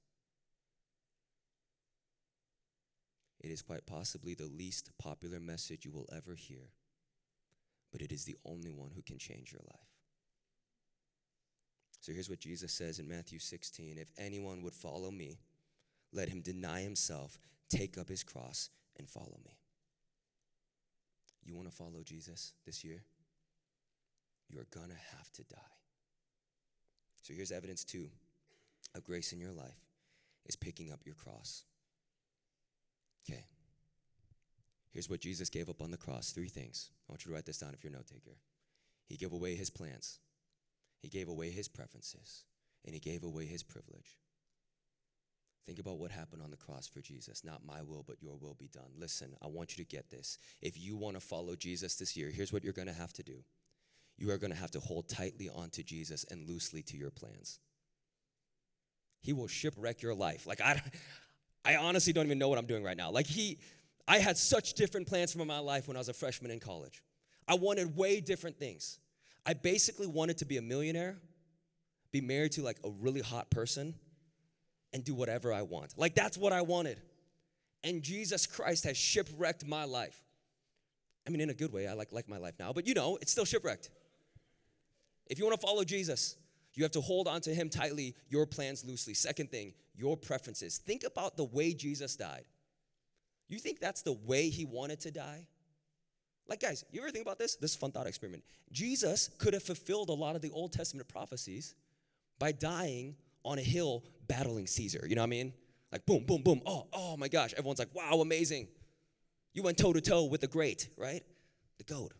It 3.39 3.51
is 3.51 3.61
quite 3.61 3.85
possibly 3.85 4.33
the 4.33 4.45
least 4.45 4.89
popular 4.97 5.39
message 5.39 5.85
you 5.85 5.91
will 5.91 6.09
ever 6.13 6.35
hear 6.35 6.69
but 7.93 8.01
it 8.01 8.11
is 8.11 8.25
the 8.25 8.35
only 8.43 8.73
one 8.73 8.91
who 8.93 9.03
can 9.03 9.17
change 9.17 9.53
your 9.53 9.61
life. 9.65 9.87
So 12.01 12.11
here's 12.11 12.29
what 12.29 12.39
Jesus 12.39 12.73
says 12.73 12.99
in 12.99 13.07
Matthew 13.07 13.39
16 13.39 13.97
If 13.97 14.11
anyone 14.17 14.61
would 14.63 14.73
follow 14.73 15.09
me, 15.09 15.39
let 16.11 16.27
him 16.27 16.41
deny 16.41 16.81
himself, 16.81 17.37
take 17.69 17.97
up 17.97 18.09
his 18.09 18.23
cross, 18.23 18.69
and 18.97 19.07
follow 19.07 19.39
me. 19.45 19.57
You 21.45 21.55
want 21.55 21.69
to 21.69 21.75
follow 21.75 22.01
Jesus 22.03 22.53
this 22.65 22.83
year? 22.83 23.03
You 24.49 24.59
are 24.59 24.67
going 24.71 24.89
to 24.89 25.17
have 25.17 25.31
to 25.33 25.43
die. 25.43 25.73
So 27.21 27.33
here's 27.33 27.51
evidence 27.51 27.83
two 27.83 28.09
of 28.95 29.03
grace 29.03 29.31
in 29.31 29.39
your 29.39 29.53
life 29.53 29.79
is 30.45 30.55
picking 30.55 30.91
up 30.91 30.99
your 31.05 31.15
cross. 31.15 31.63
Okay. 33.29 33.45
Here's 34.93 35.09
what 35.09 35.21
Jesus 35.21 35.49
gave 35.49 35.69
up 35.69 35.81
on 35.81 35.91
the 35.91 35.97
cross 35.97 36.31
three 36.31 36.49
things. 36.49 36.91
I 37.09 37.11
want 37.11 37.25
you 37.25 37.29
to 37.29 37.35
write 37.35 37.45
this 37.45 37.57
down 37.57 37.73
if 37.73 37.83
you're 37.83 37.91
a 37.91 37.95
note 37.95 38.07
taker. 38.07 38.37
He 39.07 39.17
gave 39.17 39.33
away 39.33 39.55
his 39.55 39.69
plans, 39.69 40.19
he 41.01 41.09
gave 41.09 41.27
away 41.27 41.49
his 41.49 41.67
preferences, 41.67 42.43
and 42.85 42.93
he 42.93 42.99
gave 42.99 43.23
away 43.23 43.45
his 43.45 43.63
privilege. 43.63 44.17
Think 45.65 45.79
about 45.79 45.97
what 45.97 46.11
happened 46.11 46.41
on 46.41 46.51
the 46.51 46.57
cross 46.57 46.87
for 46.87 46.99
Jesus. 46.99 47.45
Not 47.45 47.65
my 47.65 47.81
will, 47.81 48.03
but 48.05 48.21
your 48.21 48.35
will 48.35 48.55
be 48.59 48.67
done. 48.67 48.91
Listen, 48.97 49.33
I 49.41 49.47
want 49.47 49.77
you 49.77 49.83
to 49.83 49.89
get 49.89 50.09
this. 50.09 50.37
If 50.61 50.77
you 50.77 50.97
want 50.97 51.15
to 51.15 51.21
follow 51.21 51.55
Jesus 51.55 51.95
this 51.95 52.17
year, 52.17 52.29
here's 52.29 52.51
what 52.51 52.65
you're 52.65 52.73
going 52.73 52.89
to 52.89 52.93
have 52.93 53.13
to 53.13 53.23
do 53.23 53.43
you 54.17 54.29
are 54.29 54.37
going 54.37 54.51
to 54.51 54.57
have 54.57 54.71
to 54.71 54.79
hold 54.79 55.09
tightly 55.09 55.49
onto 55.49 55.81
Jesus 55.81 56.23
and 56.29 56.47
loosely 56.47 56.83
to 56.83 56.97
your 56.97 57.09
plans. 57.09 57.59
He 59.21 59.33
will 59.33 59.47
shipwreck 59.47 60.01
your 60.01 60.13
life. 60.13 60.45
Like, 60.45 60.61
I, 60.61 60.81
I 61.65 61.77
honestly 61.77 62.13
don't 62.13 62.25
even 62.25 62.37
know 62.37 62.49
what 62.49 62.59
I'm 62.59 62.67
doing 62.67 62.83
right 62.83 62.97
now. 62.97 63.09
Like, 63.09 63.25
he, 63.25 63.57
I 64.07 64.19
had 64.19 64.37
such 64.37 64.73
different 64.73 65.07
plans 65.07 65.33
for 65.33 65.45
my 65.45 65.59
life 65.59 65.87
when 65.87 65.97
I 65.97 65.99
was 65.99 66.09
a 66.09 66.13
freshman 66.13 66.51
in 66.51 66.59
college. 66.59 67.03
I 67.47 67.55
wanted 67.55 67.95
way 67.95 68.19
different 68.21 68.57
things. 68.57 68.99
I 69.45 69.53
basically 69.53 70.07
wanted 70.07 70.37
to 70.39 70.45
be 70.45 70.57
a 70.57 70.61
millionaire, 70.61 71.17
be 72.11 72.21
married 72.21 72.53
to 72.53 72.63
like 72.63 72.77
a 72.83 72.89
really 72.89 73.21
hot 73.21 73.49
person, 73.49 73.95
and 74.93 75.03
do 75.03 75.13
whatever 75.13 75.51
I 75.51 75.63
want. 75.63 75.93
Like 75.97 76.15
that's 76.15 76.37
what 76.37 76.53
I 76.53 76.61
wanted. 76.61 77.01
And 77.83 78.01
Jesus 78.01 78.45
Christ 78.45 78.85
has 78.85 78.95
shipwrecked 78.95 79.65
my 79.65 79.83
life. 79.83 80.21
I 81.27 81.29
mean, 81.29 81.41
in 81.41 81.49
a 81.49 81.53
good 81.53 81.73
way, 81.73 81.87
I 81.87 81.93
like, 81.93 82.11
like 82.11 82.29
my 82.29 82.37
life 82.37 82.55
now, 82.59 82.73
but 82.73 82.87
you 82.87 82.93
know, 82.93 83.17
it's 83.21 83.31
still 83.31 83.45
shipwrecked. 83.45 83.89
If 85.27 85.39
you 85.39 85.45
want 85.45 85.59
to 85.59 85.65
follow 85.65 85.83
Jesus, 85.83 86.35
you 86.73 86.83
have 86.83 86.91
to 86.93 87.01
hold 87.01 87.27
on 87.27 87.41
to 87.41 87.53
him 87.53 87.69
tightly, 87.69 88.15
your 88.29 88.45
plans 88.45 88.83
loosely. 88.83 89.13
Second 89.13 89.51
thing, 89.51 89.73
your 89.95 90.17
preferences. 90.17 90.77
Think 90.77 91.03
about 91.03 91.37
the 91.37 91.45
way 91.45 91.73
Jesus 91.73 92.15
died. 92.15 92.43
You 93.53 93.59
think 93.59 93.79
that's 93.79 94.01
the 94.01 94.13
way 94.13 94.49
he 94.49 94.65
wanted 94.65 95.01
to 95.01 95.11
die? 95.11 95.45
Like, 96.47 96.59
guys, 96.59 96.83
you 96.91 96.99
ever 97.01 97.11
think 97.11 97.23
about 97.23 97.37
this? 97.37 97.55
This 97.55 97.69
is 97.69 97.77
fun 97.77 97.91
thought 97.91 98.07
experiment. 98.07 98.43
Jesus 98.71 99.29
could 99.37 99.53
have 99.53 99.61
fulfilled 99.61 100.09
a 100.09 100.13
lot 100.13 100.35
of 100.35 100.41
the 100.41 100.49
Old 100.49 100.73
Testament 100.73 101.07
prophecies 101.07 101.75
by 102.39 102.51
dying 102.51 103.15
on 103.45 103.59
a 103.59 103.61
hill 103.61 104.05
battling 104.27 104.65
Caesar. 104.65 105.05
You 105.07 105.13
know 105.13 105.21
what 105.21 105.27
I 105.27 105.29
mean? 105.29 105.53
Like, 105.91 106.03
boom, 106.07 106.25
boom, 106.25 106.41
boom. 106.41 106.61
Oh, 106.65 106.87
oh 106.93 107.15
my 107.15 107.27
gosh. 107.27 107.53
Everyone's 107.53 107.77
like, 107.77 107.93
wow, 107.93 108.21
amazing. 108.21 108.69
You 109.53 109.61
went 109.61 109.77
toe 109.77 109.93
to 109.93 110.01
toe 110.01 110.23
with 110.23 110.41
the 110.41 110.47
great, 110.47 110.89
right? 110.97 111.21
The 111.77 111.83
goat. 111.83 112.13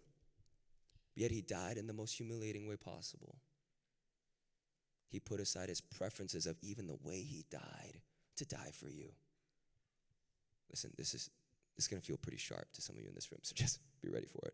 Yet 1.15 1.32
he 1.32 1.41
died 1.41 1.78
in 1.78 1.88
the 1.88 1.93
most 1.93 2.15
humiliating 2.15 2.67
way 2.67 2.76
possible. 2.76 3.38
He 5.10 5.19
put 5.19 5.39
aside 5.39 5.69
his 5.69 5.82
preferences 5.82 6.46
of 6.46 6.58
even 6.62 6.86
the 6.86 6.98
way 7.02 7.22
he 7.24 7.43
died 7.50 8.02
to 8.36 8.46
die 8.46 8.69
for 8.72 8.88
you. 8.88 9.13
Listen, 10.69 10.91
this 10.97 11.13
is 11.13 11.30
this 11.76 11.86
is 11.86 11.88
going 11.88 12.02
to 12.02 12.06
feel 12.06 12.17
pretty 12.17 12.38
sharp 12.38 12.71
to 12.73 12.82
some 12.82 12.95
of 12.95 13.02
you 13.02 13.08
in 13.08 13.15
this 13.15 13.32
room, 13.32 13.39
so 13.43 13.54
just 13.56 13.80
be 14.02 14.10
ready 14.10 14.28
for 14.28 14.45
it. 14.45 14.54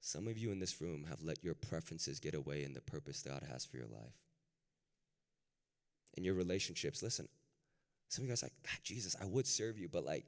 Some 0.00 0.28
of 0.28 0.38
you 0.38 0.52
in 0.52 0.60
this 0.60 0.80
room 0.80 1.04
have 1.08 1.22
let 1.22 1.42
your 1.42 1.54
preferences 1.54 2.20
get 2.20 2.34
away 2.34 2.64
in 2.64 2.72
the 2.72 2.80
purpose 2.80 3.22
God 3.22 3.42
has 3.50 3.64
for 3.64 3.76
your 3.76 3.86
life. 3.86 4.14
In 6.16 6.24
your 6.24 6.34
relationships, 6.34 7.02
listen, 7.02 7.28
some 8.08 8.22
of 8.22 8.28
you 8.28 8.32
guys 8.32 8.42
like, 8.42 8.52
God, 8.62 8.78
Jesus, 8.82 9.16
I 9.20 9.26
would 9.26 9.46
serve 9.46 9.78
you, 9.78 9.88
but 9.88 10.04
like, 10.04 10.24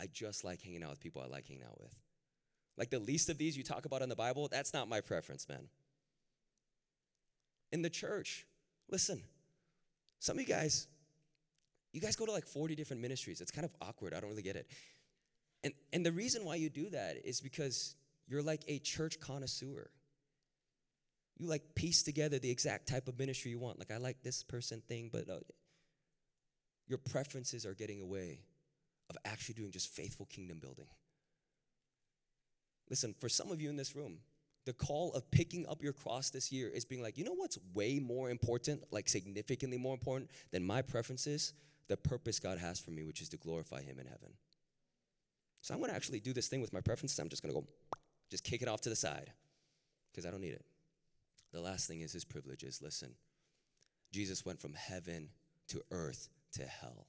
I 0.00 0.06
just 0.12 0.44
like 0.44 0.62
hanging 0.62 0.82
out 0.82 0.90
with 0.90 1.00
people 1.00 1.22
I 1.22 1.28
like 1.28 1.48
hanging 1.48 1.64
out 1.64 1.80
with. 1.80 1.94
Like 2.76 2.90
the 2.90 2.98
least 2.98 3.30
of 3.30 3.38
these 3.38 3.56
you 3.56 3.62
talk 3.62 3.86
about 3.86 4.02
in 4.02 4.08
the 4.08 4.16
Bible, 4.16 4.48
that's 4.48 4.74
not 4.74 4.88
my 4.88 5.00
preference, 5.00 5.48
man. 5.48 5.68
In 7.72 7.82
the 7.82 7.90
church, 7.90 8.46
listen, 8.90 9.22
some 10.18 10.36
of 10.36 10.42
you 10.42 10.48
guys, 10.48 10.86
You 11.96 12.02
guys 12.02 12.14
go 12.14 12.26
to 12.26 12.32
like 12.32 12.44
40 12.44 12.74
different 12.74 13.00
ministries. 13.00 13.40
It's 13.40 13.50
kind 13.50 13.64
of 13.64 13.70
awkward. 13.80 14.12
I 14.12 14.20
don't 14.20 14.28
really 14.28 14.42
get 14.42 14.54
it. 14.54 14.66
And, 15.64 15.72
and 15.94 16.04
the 16.04 16.12
reason 16.12 16.44
why 16.44 16.56
you 16.56 16.68
do 16.68 16.90
that 16.90 17.16
is 17.24 17.40
because 17.40 17.94
you're 18.28 18.42
like 18.42 18.64
a 18.68 18.78
church 18.80 19.18
connoisseur. 19.18 19.88
You 21.38 21.46
like 21.46 21.62
piece 21.74 22.02
together 22.02 22.38
the 22.38 22.50
exact 22.50 22.86
type 22.86 23.08
of 23.08 23.18
ministry 23.18 23.50
you 23.50 23.58
want. 23.58 23.78
Like, 23.78 23.90
I 23.90 23.96
like 23.96 24.22
this 24.22 24.42
person 24.42 24.82
thing, 24.86 25.08
but 25.10 25.30
uh, 25.30 25.38
your 26.86 26.98
preferences 26.98 27.64
are 27.64 27.72
getting 27.72 28.02
away 28.02 28.40
of 29.08 29.16
actually 29.24 29.54
doing 29.54 29.70
just 29.70 29.88
faithful 29.88 30.26
kingdom 30.26 30.58
building. 30.58 30.88
Listen, 32.90 33.14
for 33.18 33.30
some 33.30 33.50
of 33.50 33.58
you 33.58 33.70
in 33.70 33.76
this 33.76 33.96
room, 33.96 34.18
the 34.66 34.74
call 34.74 35.14
of 35.14 35.30
picking 35.30 35.66
up 35.66 35.82
your 35.82 35.94
cross 35.94 36.28
this 36.28 36.52
year 36.52 36.68
is 36.68 36.84
being 36.84 37.00
like, 37.00 37.16
you 37.16 37.24
know 37.24 37.32
what's 37.32 37.56
way 37.72 37.98
more 38.00 38.28
important, 38.28 38.82
like 38.90 39.08
significantly 39.08 39.78
more 39.78 39.94
important 39.94 40.30
than 40.52 40.62
my 40.62 40.82
preferences? 40.82 41.54
The 41.88 41.96
purpose 41.96 42.38
God 42.40 42.58
has 42.58 42.80
for 42.80 42.90
me, 42.90 43.04
which 43.04 43.20
is 43.20 43.28
to 43.30 43.36
glorify 43.36 43.82
Him 43.82 43.98
in 43.98 44.06
heaven. 44.06 44.32
So 45.60 45.74
I'm 45.74 45.80
gonna 45.80 45.92
actually 45.92 46.20
do 46.20 46.32
this 46.32 46.48
thing 46.48 46.60
with 46.60 46.72
my 46.72 46.80
preferences. 46.80 47.18
I'm 47.18 47.28
just 47.28 47.42
gonna 47.42 47.54
go, 47.54 47.66
just 48.30 48.44
kick 48.44 48.62
it 48.62 48.68
off 48.68 48.80
to 48.82 48.88
the 48.88 48.96
side 48.96 49.32
because 50.10 50.26
I 50.26 50.30
don't 50.30 50.40
need 50.40 50.54
it. 50.54 50.64
The 51.52 51.60
last 51.60 51.86
thing 51.86 52.00
is 52.00 52.12
His 52.12 52.24
privileges. 52.24 52.80
Listen, 52.82 53.14
Jesus 54.12 54.44
went 54.44 54.60
from 54.60 54.74
heaven 54.74 55.28
to 55.68 55.82
earth 55.90 56.28
to 56.52 56.64
hell. 56.64 57.06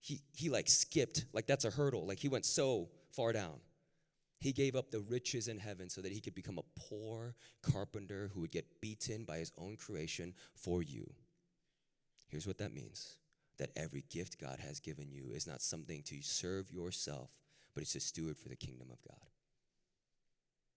He, 0.00 0.20
he 0.32 0.50
like 0.50 0.68
skipped, 0.68 1.24
like 1.32 1.46
that's 1.46 1.64
a 1.64 1.70
hurdle. 1.70 2.06
Like 2.06 2.18
he 2.18 2.28
went 2.28 2.44
so 2.44 2.88
far 3.10 3.32
down. 3.32 3.54
He 4.38 4.52
gave 4.52 4.76
up 4.76 4.90
the 4.90 5.00
riches 5.00 5.48
in 5.48 5.58
heaven 5.58 5.88
so 5.88 6.00
that 6.02 6.12
he 6.12 6.20
could 6.20 6.34
become 6.34 6.58
a 6.58 6.80
poor 6.80 7.34
carpenter 7.62 8.30
who 8.32 8.40
would 8.42 8.52
get 8.52 8.80
beaten 8.80 9.24
by 9.24 9.38
his 9.38 9.50
own 9.58 9.76
creation 9.76 10.34
for 10.54 10.82
you. 10.82 11.10
Here's 12.28 12.46
what 12.46 12.58
that 12.58 12.74
means 12.74 13.16
that 13.58 13.70
every 13.76 14.04
gift 14.10 14.40
God 14.40 14.58
has 14.60 14.80
given 14.80 15.10
you 15.10 15.32
is 15.32 15.46
not 15.46 15.62
something 15.62 16.02
to 16.04 16.22
serve 16.22 16.70
yourself, 16.70 17.30
but 17.74 17.82
it's 17.82 17.94
a 17.94 18.00
steward 18.00 18.36
for 18.36 18.48
the 18.48 18.56
kingdom 18.56 18.88
of 18.90 19.02
God. 19.02 19.30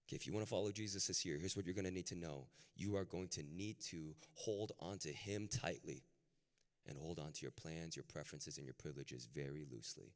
Okay, 0.07 0.15
if 0.15 0.25
you 0.25 0.33
want 0.33 0.45
to 0.45 0.49
follow 0.49 0.71
Jesus 0.71 1.07
this 1.07 1.23
year, 1.25 1.37
here's 1.37 1.55
what 1.55 1.65
you're 1.65 1.75
going 1.75 1.85
to 1.85 1.91
need 1.91 2.07
to 2.07 2.15
know. 2.15 2.47
You 2.75 2.95
are 2.95 3.05
going 3.05 3.27
to 3.29 3.43
need 3.43 3.79
to 3.89 4.15
hold 4.33 4.71
on 4.79 4.97
to 4.99 5.09
him 5.09 5.47
tightly 5.47 6.03
and 6.87 6.97
hold 6.97 7.19
on 7.19 7.31
to 7.31 7.41
your 7.43 7.51
plans, 7.51 7.95
your 7.95 8.05
preferences, 8.11 8.57
and 8.57 8.65
your 8.65 8.73
privileges 8.73 9.27
very 9.33 9.65
loosely 9.71 10.13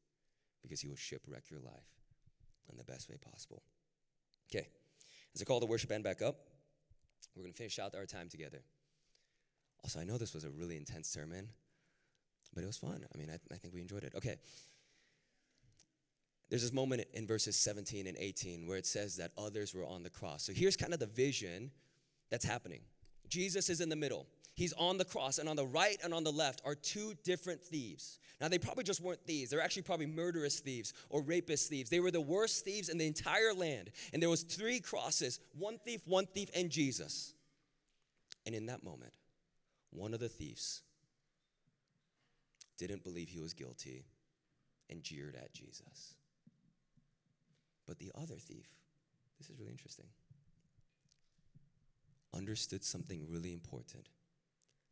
because 0.64 0.82
he 0.82 0.88
will 0.88 0.96
shipwreck 0.96 1.44
your 1.52 1.60
life 1.60 2.00
in 2.72 2.78
the 2.78 2.84
best 2.84 3.10
way 3.10 3.18
possible. 3.32 3.62
Okay, 4.52 4.68
as 5.36 5.42
I 5.42 5.46
call 5.46 5.60
the 5.60 5.66
worship 5.66 5.90
band 5.90 6.04
back 6.04 6.22
up, 6.22 6.38
we're 7.36 7.44
going 7.44 7.54
to 7.54 7.58
finish 7.58 7.80
out 7.80 7.96
our 7.96 8.06
time 8.06 8.30
together. 8.30 8.64
Also, 9.84 10.00
I 10.00 10.04
know 10.04 10.18
this 10.18 10.34
was 10.34 10.44
a 10.44 10.50
really 10.50 10.78
intense 10.78 11.10
sermon, 11.10 11.50
but 12.54 12.64
it 12.64 12.68
was 12.68 12.78
fun. 12.78 13.06
I 13.14 13.18
mean, 13.18 13.30
I, 13.30 13.38
I 13.54 13.58
think 13.58 13.74
we 13.74 13.82
enjoyed 13.82 14.04
it. 14.04 14.14
Okay. 14.16 14.38
There's 16.50 16.62
this 16.62 16.74
moment 16.74 17.04
in 17.14 17.26
verses 17.26 17.56
17 17.56 18.06
and 18.06 18.18
18 18.18 18.68
where 18.68 18.78
it 18.78 18.86
says 18.86 19.16
that 19.18 19.32
others 19.38 19.74
were 19.74 19.86
on 19.86 20.04
the 20.04 20.10
cross. 20.10 20.44
So 20.44 20.54
here's 20.54 20.78
kind 20.78 20.94
of 20.94 21.00
the 21.00 21.08
vision 21.08 21.72
that's 22.30 22.46
happening 22.46 22.82
Jesus 23.28 23.70
is 23.70 23.82
in 23.82 23.90
the 23.90 23.96
middle. 23.96 24.28
He's 24.56 24.74
on 24.74 25.00
the 25.00 25.06
cross, 25.06 25.40
and 25.40 25.50
on 25.50 25.56
the 25.56 25.66
right 25.66 25.98
and 26.04 26.14
on 26.14 26.24
the 26.24 26.32
left 26.32 26.62
are 26.64 26.76
two 26.76 27.16
different 27.24 27.64
thieves. 27.64 28.20
Now, 28.40 28.50
they 28.50 28.60
probably 28.60 28.84
just 28.84 29.02
weren't 29.02 29.26
thieves. 29.26 29.50
They're 29.50 29.62
actually 29.62 29.82
probably 29.82 30.06
murderous 30.06 30.60
thieves 30.60 30.94
or 31.10 31.24
rapist 31.24 31.70
thieves. 31.70 31.90
They 31.90 32.00
were 32.00 32.12
the 32.12 32.22
worst 32.22 32.64
thieves 32.64 32.90
in 32.90 33.00
the 33.00 33.08
entire 33.08 33.54
land. 33.54 33.90
And 34.12 34.22
there 34.22 34.30
was 34.30 34.44
three 34.44 34.80
crosses, 34.80 35.40
one 35.58 35.80
thief, 35.80 36.02
one 36.06 36.28
thief, 36.28 36.50
and 36.56 36.70
Jesus. 36.70 37.34
And 38.46 38.54
in 38.54 38.68
that 38.68 38.84
moment, 38.84 39.14
one 39.90 40.14
of 40.14 40.20
the 40.20 40.30
thieves 40.30 40.84
didn't 42.78 43.04
believe 43.04 43.30
he 43.30 43.40
was 43.40 43.54
guilty 43.54 44.06
and 44.90 45.04
jeered 45.04 45.36
at 45.36 45.54
Jesus. 45.54 46.16
But 47.88 48.00
the 48.00 48.12
other 48.16 48.36
thief, 48.36 48.68
this 49.38 49.50
is 49.50 49.60
really 49.60 49.72
interesting, 49.72 50.08
understood 52.34 52.84
something 52.84 53.28
really 53.30 53.54
important 53.54 54.08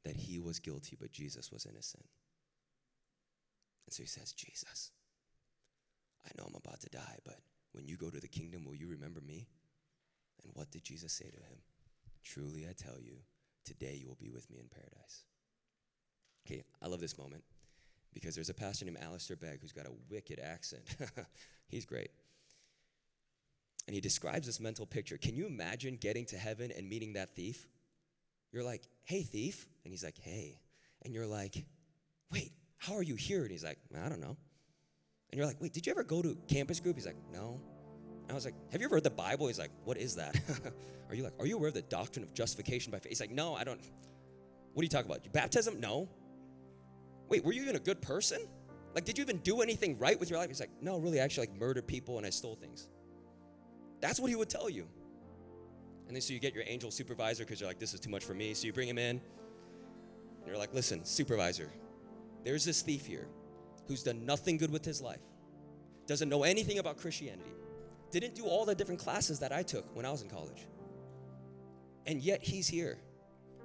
that 0.04 0.15
he 0.15 0.39
was 0.39 0.60
guilty, 0.60 0.98
but 1.00 1.12
Jesus 1.12 1.52
was 1.52 1.65
innocent. 1.65 2.06
And 3.86 3.94
so 3.94 4.04
he 4.04 4.08
says, 4.08 4.34
Jesus, 4.34 4.91
I 6.26 6.30
know 6.38 6.46
I'm 6.48 6.56
about 6.56 6.82
to 6.82 6.89
die, 6.89 7.17
but 7.26 7.38
when 7.72 7.88
you 7.88 7.98
go 7.98 8.10
to 8.10 8.20
the 8.20 8.28
kingdom, 8.28 8.65
will 8.65 8.76
you 8.76 8.88
remember 8.88 9.22
me? 9.22 9.48
And 10.44 10.52
what 10.54 10.72
did 10.72 10.84
Jesus 10.84 11.13
say 11.13 11.30
to 11.30 11.38
him? 11.38 11.60
Truly, 12.24 12.67
I 12.67 12.74
tell 12.74 13.00
you, 13.00 13.17
today 13.63 13.98
you 14.00 14.08
will 14.08 14.17
be 14.20 14.30
with 14.30 14.50
me 14.50 14.60
in 14.60 14.67
paradise. 14.67 15.26
Okay, 16.46 16.63
I 16.82 16.88
love 16.88 17.00
this 17.00 17.17
moment 17.17 17.44
because 18.13 18.36
there's 18.36 18.50
a 18.50 18.54
pastor 18.54 18.86
named 18.86 18.97
Alistair 19.02 19.38
Begg 19.38 19.62
who's 19.62 19.71
got 19.71 19.86
a 19.86 19.91
wicked 20.10 20.39
accent. 20.39 20.84
He's 21.67 21.86
great. 21.86 22.12
And 23.88 23.95
he 23.95 24.02
describes 24.02 24.45
this 24.45 24.60
mental 24.60 24.86
picture. 24.86 25.17
Can 25.17 25.36
you 25.36 25.47
imagine 25.47 25.97
getting 25.97 26.26
to 26.28 26.38
heaven 26.38 26.71
and 26.76 26.88
meeting 26.88 27.13
that 27.13 27.36
thief? 27.36 27.67
You're 28.52 28.63
like, 28.63 28.84
hey, 29.04 29.24
thief. 29.24 29.67
And 29.84 29.91
he's 29.91 30.04
like, 30.04 30.17
hey. 30.19 30.60
And 31.04 31.13
you're 31.13 31.26
like, 31.26 31.65
wait, 32.32 32.52
how 32.78 32.95
are 32.95 33.02
you 33.02 33.15
here? 33.15 33.41
And 33.41 33.52
he's 33.52 33.63
like, 33.63 33.80
I 34.04 34.08
don't 34.08 34.19
know. 34.19 34.38
And 35.32 35.38
you're 35.38 35.47
like, 35.47 35.60
wait, 35.62 35.74
did 35.74 35.88
you 35.88 35.91
ever 35.91 36.04
go 36.04 36.21
to 36.21 36.38
campus 36.47 36.80
group? 36.80 36.95
He's 36.95 37.06
like, 37.06 37.17
no. 37.32 37.60
And 38.24 38.32
I 38.32 38.34
was 38.36 38.45
like, 38.45 38.54
have 38.71 38.82
you 38.82 38.86
ever 38.86 38.95
read 38.95 39.04
the 39.04 39.10
Bible? 39.10 39.47
He's 39.47 39.60
like, 39.60 39.71
what 39.84 39.97
is 39.97 40.15
that? 40.15 40.39
are 41.10 41.15
you 41.15 41.24
like, 41.24 41.34
are 41.39 41.45
you 41.45 41.56
aware 41.56 41.69
of 41.69 41.74
the 41.74 41.82
doctrine 41.82 42.24
of 42.24 42.34
justification 42.34 42.91
by 42.91 43.00
faith? 43.00 43.10
He's 43.10 43.21
like, 43.21 43.32
no, 43.32 43.56
I 43.56 43.63
don't. 43.63 43.80
What 44.74 44.82
are 44.82 44.84
you 44.84 44.89
talking 44.89 45.10
about? 45.10 45.32
Baptism? 45.32 45.80
No. 45.80 46.10
Wait, 47.32 47.46
were 47.46 47.54
you 47.54 47.62
even 47.62 47.78
a 47.78 47.80
good 47.80 48.02
person? 48.02 48.46
Like, 48.94 49.06
did 49.06 49.17
you 49.17 49.22
even 49.24 49.38
do 49.38 49.62
anything 49.62 49.98
right 49.98 50.20
with 50.20 50.30
your 50.30 50.38
life? 50.38 50.50
He's 50.50 50.60
like, 50.60 50.70
no, 50.82 50.98
really, 51.00 51.22
I 51.22 51.24
actually 51.24 51.48
like 51.48 51.58
murdered 51.58 51.88
people 51.88 52.17
and 52.17 52.28
I 52.28 52.30
stole 52.30 52.56
things. 52.56 52.89
That's 54.02 54.20
what 54.20 54.28
he 54.28 54.36
would 54.36 54.50
tell 54.50 54.70
you. 54.70 54.86
And 56.08 56.15
then 56.15 56.22
so 56.22 56.34
you 56.34 56.39
get 56.39 56.54
your 56.54 56.65
angel 56.67 56.91
supervisor 56.91 57.46
because 57.46 57.62
you're 57.62 57.70
like, 57.70 57.80
this 57.80 57.94
is 57.94 58.02
too 58.02 58.10
much 58.10 58.26
for 58.26 58.34
me. 58.34 58.54
So 58.54 58.67
you 58.67 58.74
bring 58.74 58.89
him 58.89 58.98
in. 58.98 59.22
And 60.39 60.46
you're 60.46 60.58
like, 60.58 60.74
listen, 60.74 61.06
supervisor, 61.06 61.72
there's 62.44 62.65
this 62.65 62.82
thief 62.82 63.06
here 63.06 63.30
who's 63.88 64.04
done 64.04 64.26
nothing 64.26 64.58
good 64.58 64.70
with 64.70 64.84
his 64.84 65.02
life, 65.02 65.22
doesn't 66.08 66.28
know 66.28 66.44
anything 66.44 66.80
about 66.80 66.98
Christianity, 66.98 67.54
didn't 68.12 68.36
do 68.36 68.44
all 68.44 68.65
the 68.65 68.76
different 68.76 69.00
classes 69.00 69.39
that 69.39 69.54
I 69.54 69.63
took 69.63 69.86
when 69.96 70.06
I 70.06 70.12
was 70.12 70.22
in 70.22 70.30
college. 70.30 70.67
And 72.06 72.22
yet 72.22 72.44
he's 72.44 72.67
here. 72.67 72.98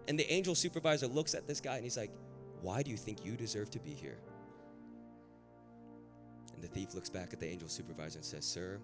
And 0.07 0.17
the 0.17 0.33
angel 0.33 0.55
supervisor 0.55 1.09
looks 1.09 1.35
at 1.35 1.49
this 1.49 1.61
guy 1.61 1.75
and 1.75 1.83
he's 1.83 1.97
like, 1.97 2.13
Why 2.63 2.83
do 2.83 2.91
you 2.91 2.97
think 2.97 3.25
you 3.25 3.37
deserve 3.37 3.71
to 3.71 3.79
be 3.79 3.91
here? 3.91 4.19
And 6.55 6.63
the 6.63 6.69
thief 6.69 6.95
looks 6.95 7.11
back 7.11 7.33
at 7.33 7.41
the 7.41 7.47
angel 7.47 7.69
supervisor 7.69 8.19
and 8.19 8.25
says, 8.25 8.45
Sir, 8.45 8.79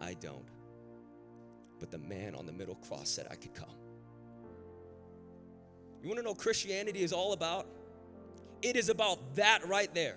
I 0.00 0.14
don't 0.14 0.50
but 1.84 1.90
the 1.90 1.98
man 1.98 2.34
on 2.34 2.46
the 2.46 2.52
middle 2.52 2.76
cross 2.76 3.10
said 3.10 3.26
I 3.30 3.34
could 3.34 3.54
come. 3.54 3.68
You 6.02 6.08
want 6.08 6.18
to 6.18 6.24
know 6.24 6.34
Christianity 6.34 7.02
is 7.02 7.12
all 7.12 7.32
about? 7.32 7.66
It 8.62 8.76
is 8.76 8.88
about 8.88 9.34
that 9.36 9.66
right 9.66 9.92
there. 9.94 10.16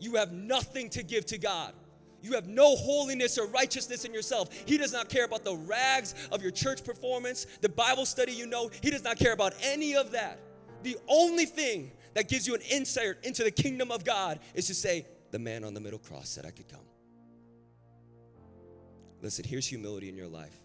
You 0.00 0.16
have 0.16 0.32
nothing 0.32 0.90
to 0.90 1.02
give 1.02 1.24
to 1.26 1.38
God. 1.38 1.74
You 2.22 2.32
have 2.32 2.48
no 2.48 2.74
holiness 2.74 3.38
or 3.38 3.46
righteousness 3.46 4.04
in 4.04 4.12
yourself. 4.12 4.52
He 4.66 4.78
does 4.78 4.92
not 4.92 5.08
care 5.08 5.24
about 5.24 5.44
the 5.44 5.54
rags 5.54 6.14
of 6.32 6.42
your 6.42 6.50
church 6.50 6.82
performance, 6.82 7.46
the 7.60 7.68
Bible 7.68 8.04
study 8.04 8.32
you 8.32 8.46
know. 8.46 8.70
He 8.82 8.90
does 8.90 9.04
not 9.04 9.16
care 9.16 9.32
about 9.32 9.54
any 9.62 9.94
of 9.94 10.10
that. 10.12 10.40
The 10.82 10.96
only 11.08 11.46
thing 11.46 11.92
that 12.16 12.28
gives 12.28 12.46
you 12.46 12.54
an 12.54 12.62
insight 12.62 13.16
into 13.24 13.44
the 13.44 13.50
kingdom 13.50 13.90
of 13.90 14.02
God 14.02 14.40
is 14.54 14.66
to 14.68 14.74
say, 14.74 15.06
The 15.32 15.38
man 15.38 15.64
on 15.64 15.74
the 15.74 15.80
middle 15.80 15.98
cross 15.98 16.30
said 16.30 16.46
I 16.46 16.50
could 16.50 16.66
come. 16.66 16.80
Listen, 19.20 19.44
here's 19.44 19.66
humility 19.66 20.08
in 20.08 20.16
your 20.16 20.26
life 20.26 20.58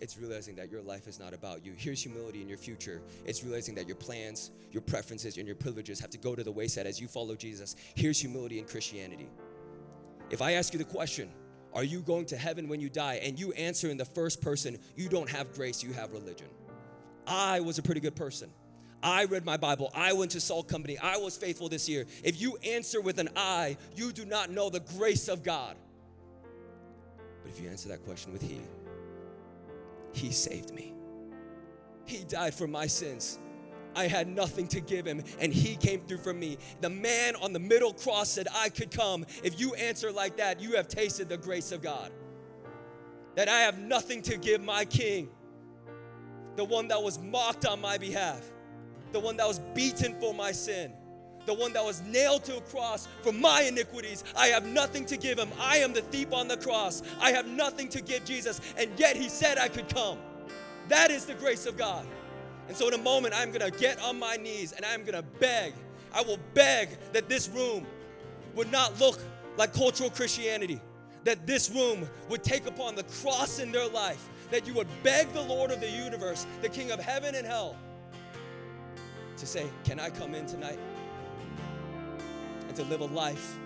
it's 0.00 0.18
realizing 0.18 0.56
that 0.56 0.70
your 0.70 0.82
life 0.82 1.06
is 1.06 1.18
not 1.18 1.32
about 1.32 1.64
you. 1.64 1.72
Here's 1.76 2.02
humility 2.02 2.42
in 2.42 2.48
your 2.48 2.58
future. 2.58 3.00
It's 3.24 3.42
realizing 3.44 3.74
that 3.76 3.86
your 3.86 3.96
plans, 3.96 4.50
your 4.72 4.82
preferences, 4.82 5.38
and 5.38 5.46
your 5.46 5.56
privileges 5.56 6.00
have 6.00 6.10
to 6.10 6.18
go 6.18 6.34
to 6.34 6.42
the 6.42 6.52
wayside 6.52 6.86
as 6.86 7.00
you 7.00 7.08
follow 7.08 7.34
Jesus. 7.34 7.76
Here's 7.94 8.20
humility 8.20 8.58
in 8.58 8.66
Christianity. 8.66 9.30
If 10.28 10.42
I 10.42 10.52
ask 10.52 10.74
you 10.74 10.78
the 10.78 10.84
question, 10.84 11.30
are 11.72 11.84
you 11.84 12.00
going 12.00 12.26
to 12.26 12.36
heaven 12.36 12.68
when 12.68 12.80
you 12.80 12.90
die? 12.90 13.20
And 13.22 13.38
you 13.38 13.52
answer 13.52 13.88
in 13.88 13.96
the 13.96 14.04
first 14.04 14.42
person, 14.42 14.76
you 14.96 15.08
don't 15.08 15.30
have 15.30 15.54
grace, 15.54 15.82
you 15.82 15.92
have 15.92 16.12
religion. 16.12 16.48
I 17.26 17.60
was 17.60 17.78
a 17.78 17.82
pretty 17.82 18.00
good 18.00 18.16
person. 18.16 18.50
I 19.02 19.24
read 19.24 19.44
my 19.44 19.56
Bible. 19.56 19.90
I 19.94 20.12
went 20.12 20.32
to 20.32 20.40
Salt 20.40 20.68
Company. 20.68 20.98
I 20.98 21.16
was 21.18 21.36
faithful 21.36 21.68
this 21.68 21.88
year. 21.88 22.06
If 22.24 22.40
you 22.40 22.56
answer 22.64 23.00
with 23.00 23.18
an 23.18 23.28
I, 23.36 23.76
you 23.94 24.12
do 24.12 24.24
not 24.24 24.50
know 24.50 24.70
the 24.70 24.80
grace 24.80 25.28
of 25.28 25.42
God. 25.42 25.76
But 27.42 27.52
if 27.52 27.60
you 27.60 27.68
answer 27.68 27.88
that 27.90 28.04
question 28.04 28.32
with 28.32 28.42
He, 28.42 28.60
he 30.12 30.32
saved 30.32 30.72
me. 30.72 30.94
He 32.06 32.24
died 32.24 32.54
for 32.54 32.66
my 32.66 32.86
sins. 32.86 33.38
I 33.94 34.08
had 34.08 34.28
nothing 34.28 34.68
to 34.68 34.80
give 34.80 35.06
him, 35.06 35.22
and 35.40 35.52
he 35.52 35.74
came 35.74 36.00
through 36.00 36.18
for 36.18 36.34
me. 36.34 36.58
The 36.82 36.90
man 36.90 37.34
on 37.36 37.54
the 37.54 37.58
middle 37.58 37.94
cross 37.94 38.28
said, 38.28 38.46
I 38.54 38.68
could 38.68 38.90
come. 38.90 39.24
If 39.42 39.58
you 39.58 39.74
answer 39.74 40.12
like 40.12 40.36
that, 40.36 40.60
you 40.60 40.76
have 40.76 40.86
tasted 40.86 41.30
the 41.30 41.38
grace 41.38 41.72
of 41.72 41.80
God. 41.80 42.12
That 43.36 43.48
I 43.48 43.60
have 43.60 43.78
nothing 43.78 44.20
to 44.22 44.36
give 44.36 44.62
my 44.62 44.84
king, 44.84 45.30
the 46.56 46.64
one 46.64 46.88
that 46.88 47.02
was 47.02 47.18
mocked 47.18 47.66
on 47.66 47.80
my 47.80 47.96
behalf, 47.96 48.42
the 49.16 49.20
one 49.20 49.38
that 49.38 49.48
was 49.48 49.60
beaten 49.72 50.14
for 50.20 50.34
my 50.34 50.52
sin, 50.52 50.92
the 51.46 51.54
one 51.54 51.72
that 51.72 51.82
was 51.82 52.02
nailed 52.02 52.44
to 52.44 52.58
a 52.58 52.60
cross 52.60 53.08
for 53.22 53.32
my 53.32 53.62
iniquities. 53.62 54.22
I 54.36 54.48
have 54.48 54.66
nothing 54.66 55.06
to 55.06 55.16
give 55.16 55.38
him. 55.38 55.48
I 55.58 55.78
am 55.78 55.94
the 55.94 56.02
thief 56.02 56.34
on 56.34 56.48
the 56.48 56.58
cross. 56.58 57.02
I 57.18 57.30
have 57.30 57.46
nothing 57.46 57.88
to 57.90 58.02
give 58.02 58.26
Jesus, 58.26 58.60
and 58.76 58.90
yet 58.98 59.16
he 59.16 59.30
said 59.30 59.56
I 59.56 59.68
could 59.68 59.88
come. 59.88 60.18
That 60.88 61.10
is 61.10 61.24
the 61.24 61.32
grace 61.32 61.64
of 61.64 61.78
God. 61.78 62.06
And 62.68 62.76
so, 62.76 62.88
in 62.88 62.92
a 62.92 62.98
moment, 62.98 63.32
I'm 63.34 63.52
gonna 63.52 63.70
get 63.70 63.98
on 64.02 64.18
my 64.18 64.36
knees 64.36 64.72
and 64.72 64.84
I'm 64.84 65.02
gonna 65.02 65.22
beg. 65.22 65.72
I 66.12 66.20
will 66.20 66.38
beg 66.52 66.90
that 67.14 67.26
this 67.26 67.48
room 67.48 67.86
would 68.54 68.70
not 68.70 69.00
look 69.00 69.18
like 69.56 69.72
cultural 69.72 70.10
Christianity, 70.10 70.78
that 71.24 71.46
this 71.46 71.70
room 71.70 72.06
would 72.28 72.44
take 72.44 72.66
upon 72.66 72.96
the 72.96 73.04
cross 73.22 73.60
in 73.60 73.72
their 73.72 73.88
life, 73.88 74.28
that 74.50 74.66
you 74.66 74.74
would 74.74 74.88
beg 75.02 75.32
the 75.32 75.40
Lord 75.40 75.70
of 75.70 75.80
the 75.80 75.88
universe, 75.88 76.46
the 76.60 76.68
King 76.68 76.90
of 76.90 77.00
heaven 77.00 77.34
and 77.34 77.46
hell, 77.46 77.76
to 79.36 79.46
say, 79.46 79.66
Can 79.84 80.00
I 80.00 80.10
come 80.10 80.34
in 80.34 80.46
tonight? 80.46 80.78
And 82.66 82.76
to 82.76 82.84
live 82.84 83.00
a 83.00 83.06
life 83.06 83.56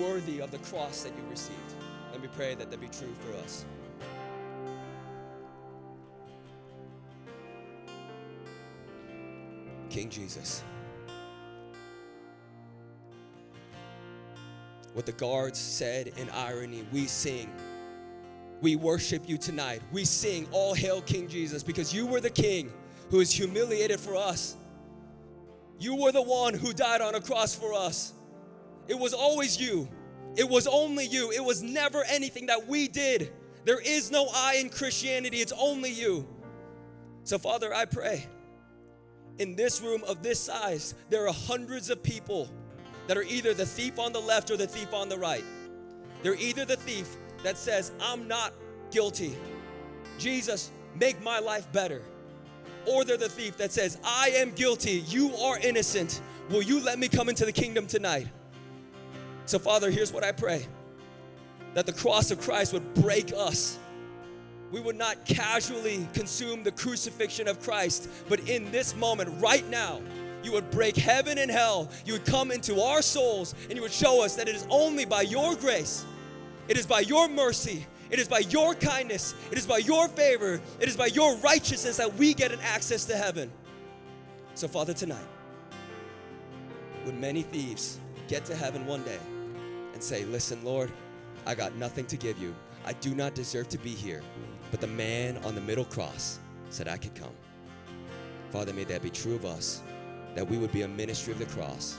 worthy 0.00 0.40
of 0.40 0.50
the 0.50 0.58
cross 0.58 1.02
that 1.02 1.12
you 1.16 1.22
received. 1.30 1.58
Let 2.12 2.22
me 2.22 2.28
pray 2.36 2.54
that 2.54 2.70
that 2.70 2.80
be 2.80 2.88
true 2.88 3.14
for 3.20 3.36
us. 3.38 3.64
King 9.88 10.08
Jesus. 10.08 10.62
What 14.94 15.06
the 15.06 15.12
guards 15.12 15.58
said 15.58 16.12
in 16.16 16.28
irony, 16.30 16.84
we 16.92 17.06
sing. 17.06 17.52
We 18.60 18.76
worship 18.76 19.28
you 19.28 19.38
tonight. 19.38 19.82
We 19.92 20.04
sing, 20.04 20.46
All 20.52 20.74
hail 20.74 21.00
King 21.02 21.28
Jesus, 21.28 21.62
because 21.62 21.94
you 21.94 22.06
were 22.06 22.20
the 22.20 22.30
king 22.30 22.72
who 23.10 23.20
is 23.20 23.32
humiliated 23.32 23.98
for 23.98 24.16
us. 24.16 24.56
You 25.80 25.96
were 25.96 26.12
the 26.12 26.22
one 26.22 26.54
who 26.54 26.72
died 26.72 27.00
on 27.00 27.16
a 27.16 27.20
cross 27.20 27.54
for 27.54 27.74
us. 27.74 28.12
It 28.86 28.98
was 28.98 29.12
always 29.12 29.60
you. 29.60 29.88
It 30.36 30.48
was 30.48 30.66
only 30.66 31.06
you. 31.06 31.32
It 31.32 31.44
was 31.44 31.62
never 31.62 32.04
anything 32.04 32.46
that 32.46 32.68
we 32.68 32.86
did. 32.86 33.32
There 33.64 33.80
is 33.80 34.10
no 34.10 34.28
I 34.32 34.54
in 34.54 34.70
Christianity, 34.70 35.38
it's 35.38 35.52
only 35.58 35.90
you. 35.90 36.28
So, 37.24 37.38
Father, 37.38 37.74
I 37.74 37.84
pray 37.86 38.26
in 39.40 39.56
this 39.56 39.80
room 39.80 40.04
of 40.06 40.22
this 40.22 40.38
size, 40.38 40.94
there 41.08 41.26
are 41.26 41.32
hundreds 41.32 41.88
of 41.88 42.02
people 42.02 42.48
that 43.06 43.16
are 43.16 43.22
either 43.22 43.54
the 43.54 43.64
thief 43.64 43.98
on 43.98 44.12
the 44.12 44.20
left 44.20 44.50
or 44.50 44.56
the 44.58 44.66
thief 44.66 44.92
on 44.92 45.08
the 45.08 45.18
right. 45.18 45.44
They're 46.22 46.34
either 46.34 46.66
the 46.66 46.76
thief 46.76 47.16
that 47.42 47.56
says, 47.56 47.90
I'm 48.00 48.28
not 48.28 48.52
guilty. 48.90 49.34
Jesus, 50.18 50.70
make 50.94 51.22
my 51.22 51.38
life 51.38 51.72
better. 51.72 52.02
Or 52.86 53.04
they're 53.04 53.16
the 53.16 53.28
thief 53.28 53.56
that 53.58 53.72
says, 53.72 53.98
I 54.04 54.30
am 54.36 54.52
guilty. 54.52 55.04
You 55.08 55.34
are 55.36 55.58
innocent. 55.58 56.20
Will 56.50 56.62
you 56.62 56.82
let 56.82 56.98
me 56.98 57.08
come 57.08 57.28
into 57.28 57.44
the 57.44 57.52
kingdom 57.52 57.86
tonight? 57.86 58.26
So, 59.46 59.58
Father, 59.58 59.90
here's 59.90 60.12
what 60.12 60.24
I 60.24 60.32
pray 60.32 60.66
that 61.74 61.86
the 61.86 61.92
cross 61.92 62.30
of 62.30 62.40
Christ 62.40 62.72
would 62.72 62.94
break 62.94 63.32
us. 63.36 63.78
We 64.72 64.80
would 64.80 64.96
not 64.96 65.24
casually 65.24 66.06
consume 66.12 66.62
the 66.62 66.72
crucifixion 66.72 67.48
of 67.48 67.60
Christ, 67.60 68.08
but 68.28 68.48
in 68.48 68.70
this 68.70 68.94
moment, 68.96 69.40
right 69.40 69.68
now, 69.68 70.00
you 70.42 70.52
would 70.52 70.70
break 70.70 70.96
heaven 70.96 71.38
and 71.38 71.50
hell. 71.50 71.90
You 72.04 72.14
would 72.14 72.24
come 72.24 72.50
into 72.50 72.80
our 72.80 73.02
souls 73.02 73.54
and 73.64 73.74
you 73.74 73.82
would 73.82 73.92
show 73.92 74.24
us 74.24 74.36
that 74.36 74.48
it 74.48 74.54
is 74.54 74.66
only 74.70 75.04
by 75.04 75.22
your 75.22 75.54
grace, 75.54 76.04
it 76.68 76.78
is 76.78 76.86
by 76.86 77.00
your 77.00 77.28
mercy, 77.28 77.86
it 78.10 78.18
is 78.18 78.28
by 78.28 78.40
your 78.40 78.74
kindness, 78.74 79.34
it 79.50 79.58
is 79.58 79.66
by 79.66 79.78
your 79.78 80.08
favor, 80.08 80.60
it 80.80 80.88
is 80.88 80.96
by 80.96 81.06
your 81.06 81.36
righteousness 81.36 81.96
that 81.96 82.14
we 82.14 82.34
get 82.34 82.52
an 82.52 82.60
access 82.60 83.04
to 83.06 83.16
heaven. 83.16 83.50
So, 84.54 84.68
Father, 84.68 84.92
tonight, 84.92 85.26
would 87.04 87.18
many 87.18 87.42
thieves 87.42 87.98
get 88.28 88.44
to 88.46 88.54
heaven 88.54 88.86
one 88.86 89.02
day 89.04 89.18
and 89.94 90.02
say, 90.02 90.24
Listen, 90.24 90.64
Lord, 90.64 90.90
I 91.46 91.54
got 91.54 91.74
nothing 91.76 92.06
to 92.06 92.16
give 92.16 92.38
you. 92.38 92.54
I 92.84 92.94
do 92.94 93.14
not 93.14 93.34
deserve 93.34 93.68
to 93.70 93.78
be 93.78 93.90
here, 93.90 94.22
but 94.70 94.80
the 94.80 94.86
man 94.86 95.36
on 95.44 95.54
the 95.54 95.60
middle 95.60 95.84
cross 95.84 96.38
said 96.70 96.88
I 96.88 96.96
could 96.96 97.14
come. 97.14 97.34
Father, 98.50 98.72
may 98.72 98.84
that 98.84 99.02
be 99.02 99.10
true 99.10 99.34
of 99.34 99.44
us 99.44 99.82
that 100.34 100.48
we 100.48 100.58
would 100.58 100.72
be 100.72 100.82
a 100.82 100.88
ministry 100.88 101.32
of 101.32 101.38
the 101.38 101.46
cross, 101.46 101.96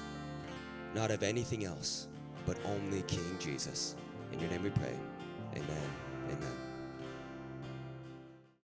not 0.94 1.12
of 1.12 1.24
anything 1.24 1.66
else, 1.66 2.08
but 2.46 2.58
only 2.66 3.02
King 3.04 3.38
Jesus. 3.40 3.96
In 4.32 4.40
your 4.40 4.50
name 4.50 4.64
we 4.64 4.70
pray. 4.70 4.96
Amen. 5.56 5.96
Amen. 6.30 6.61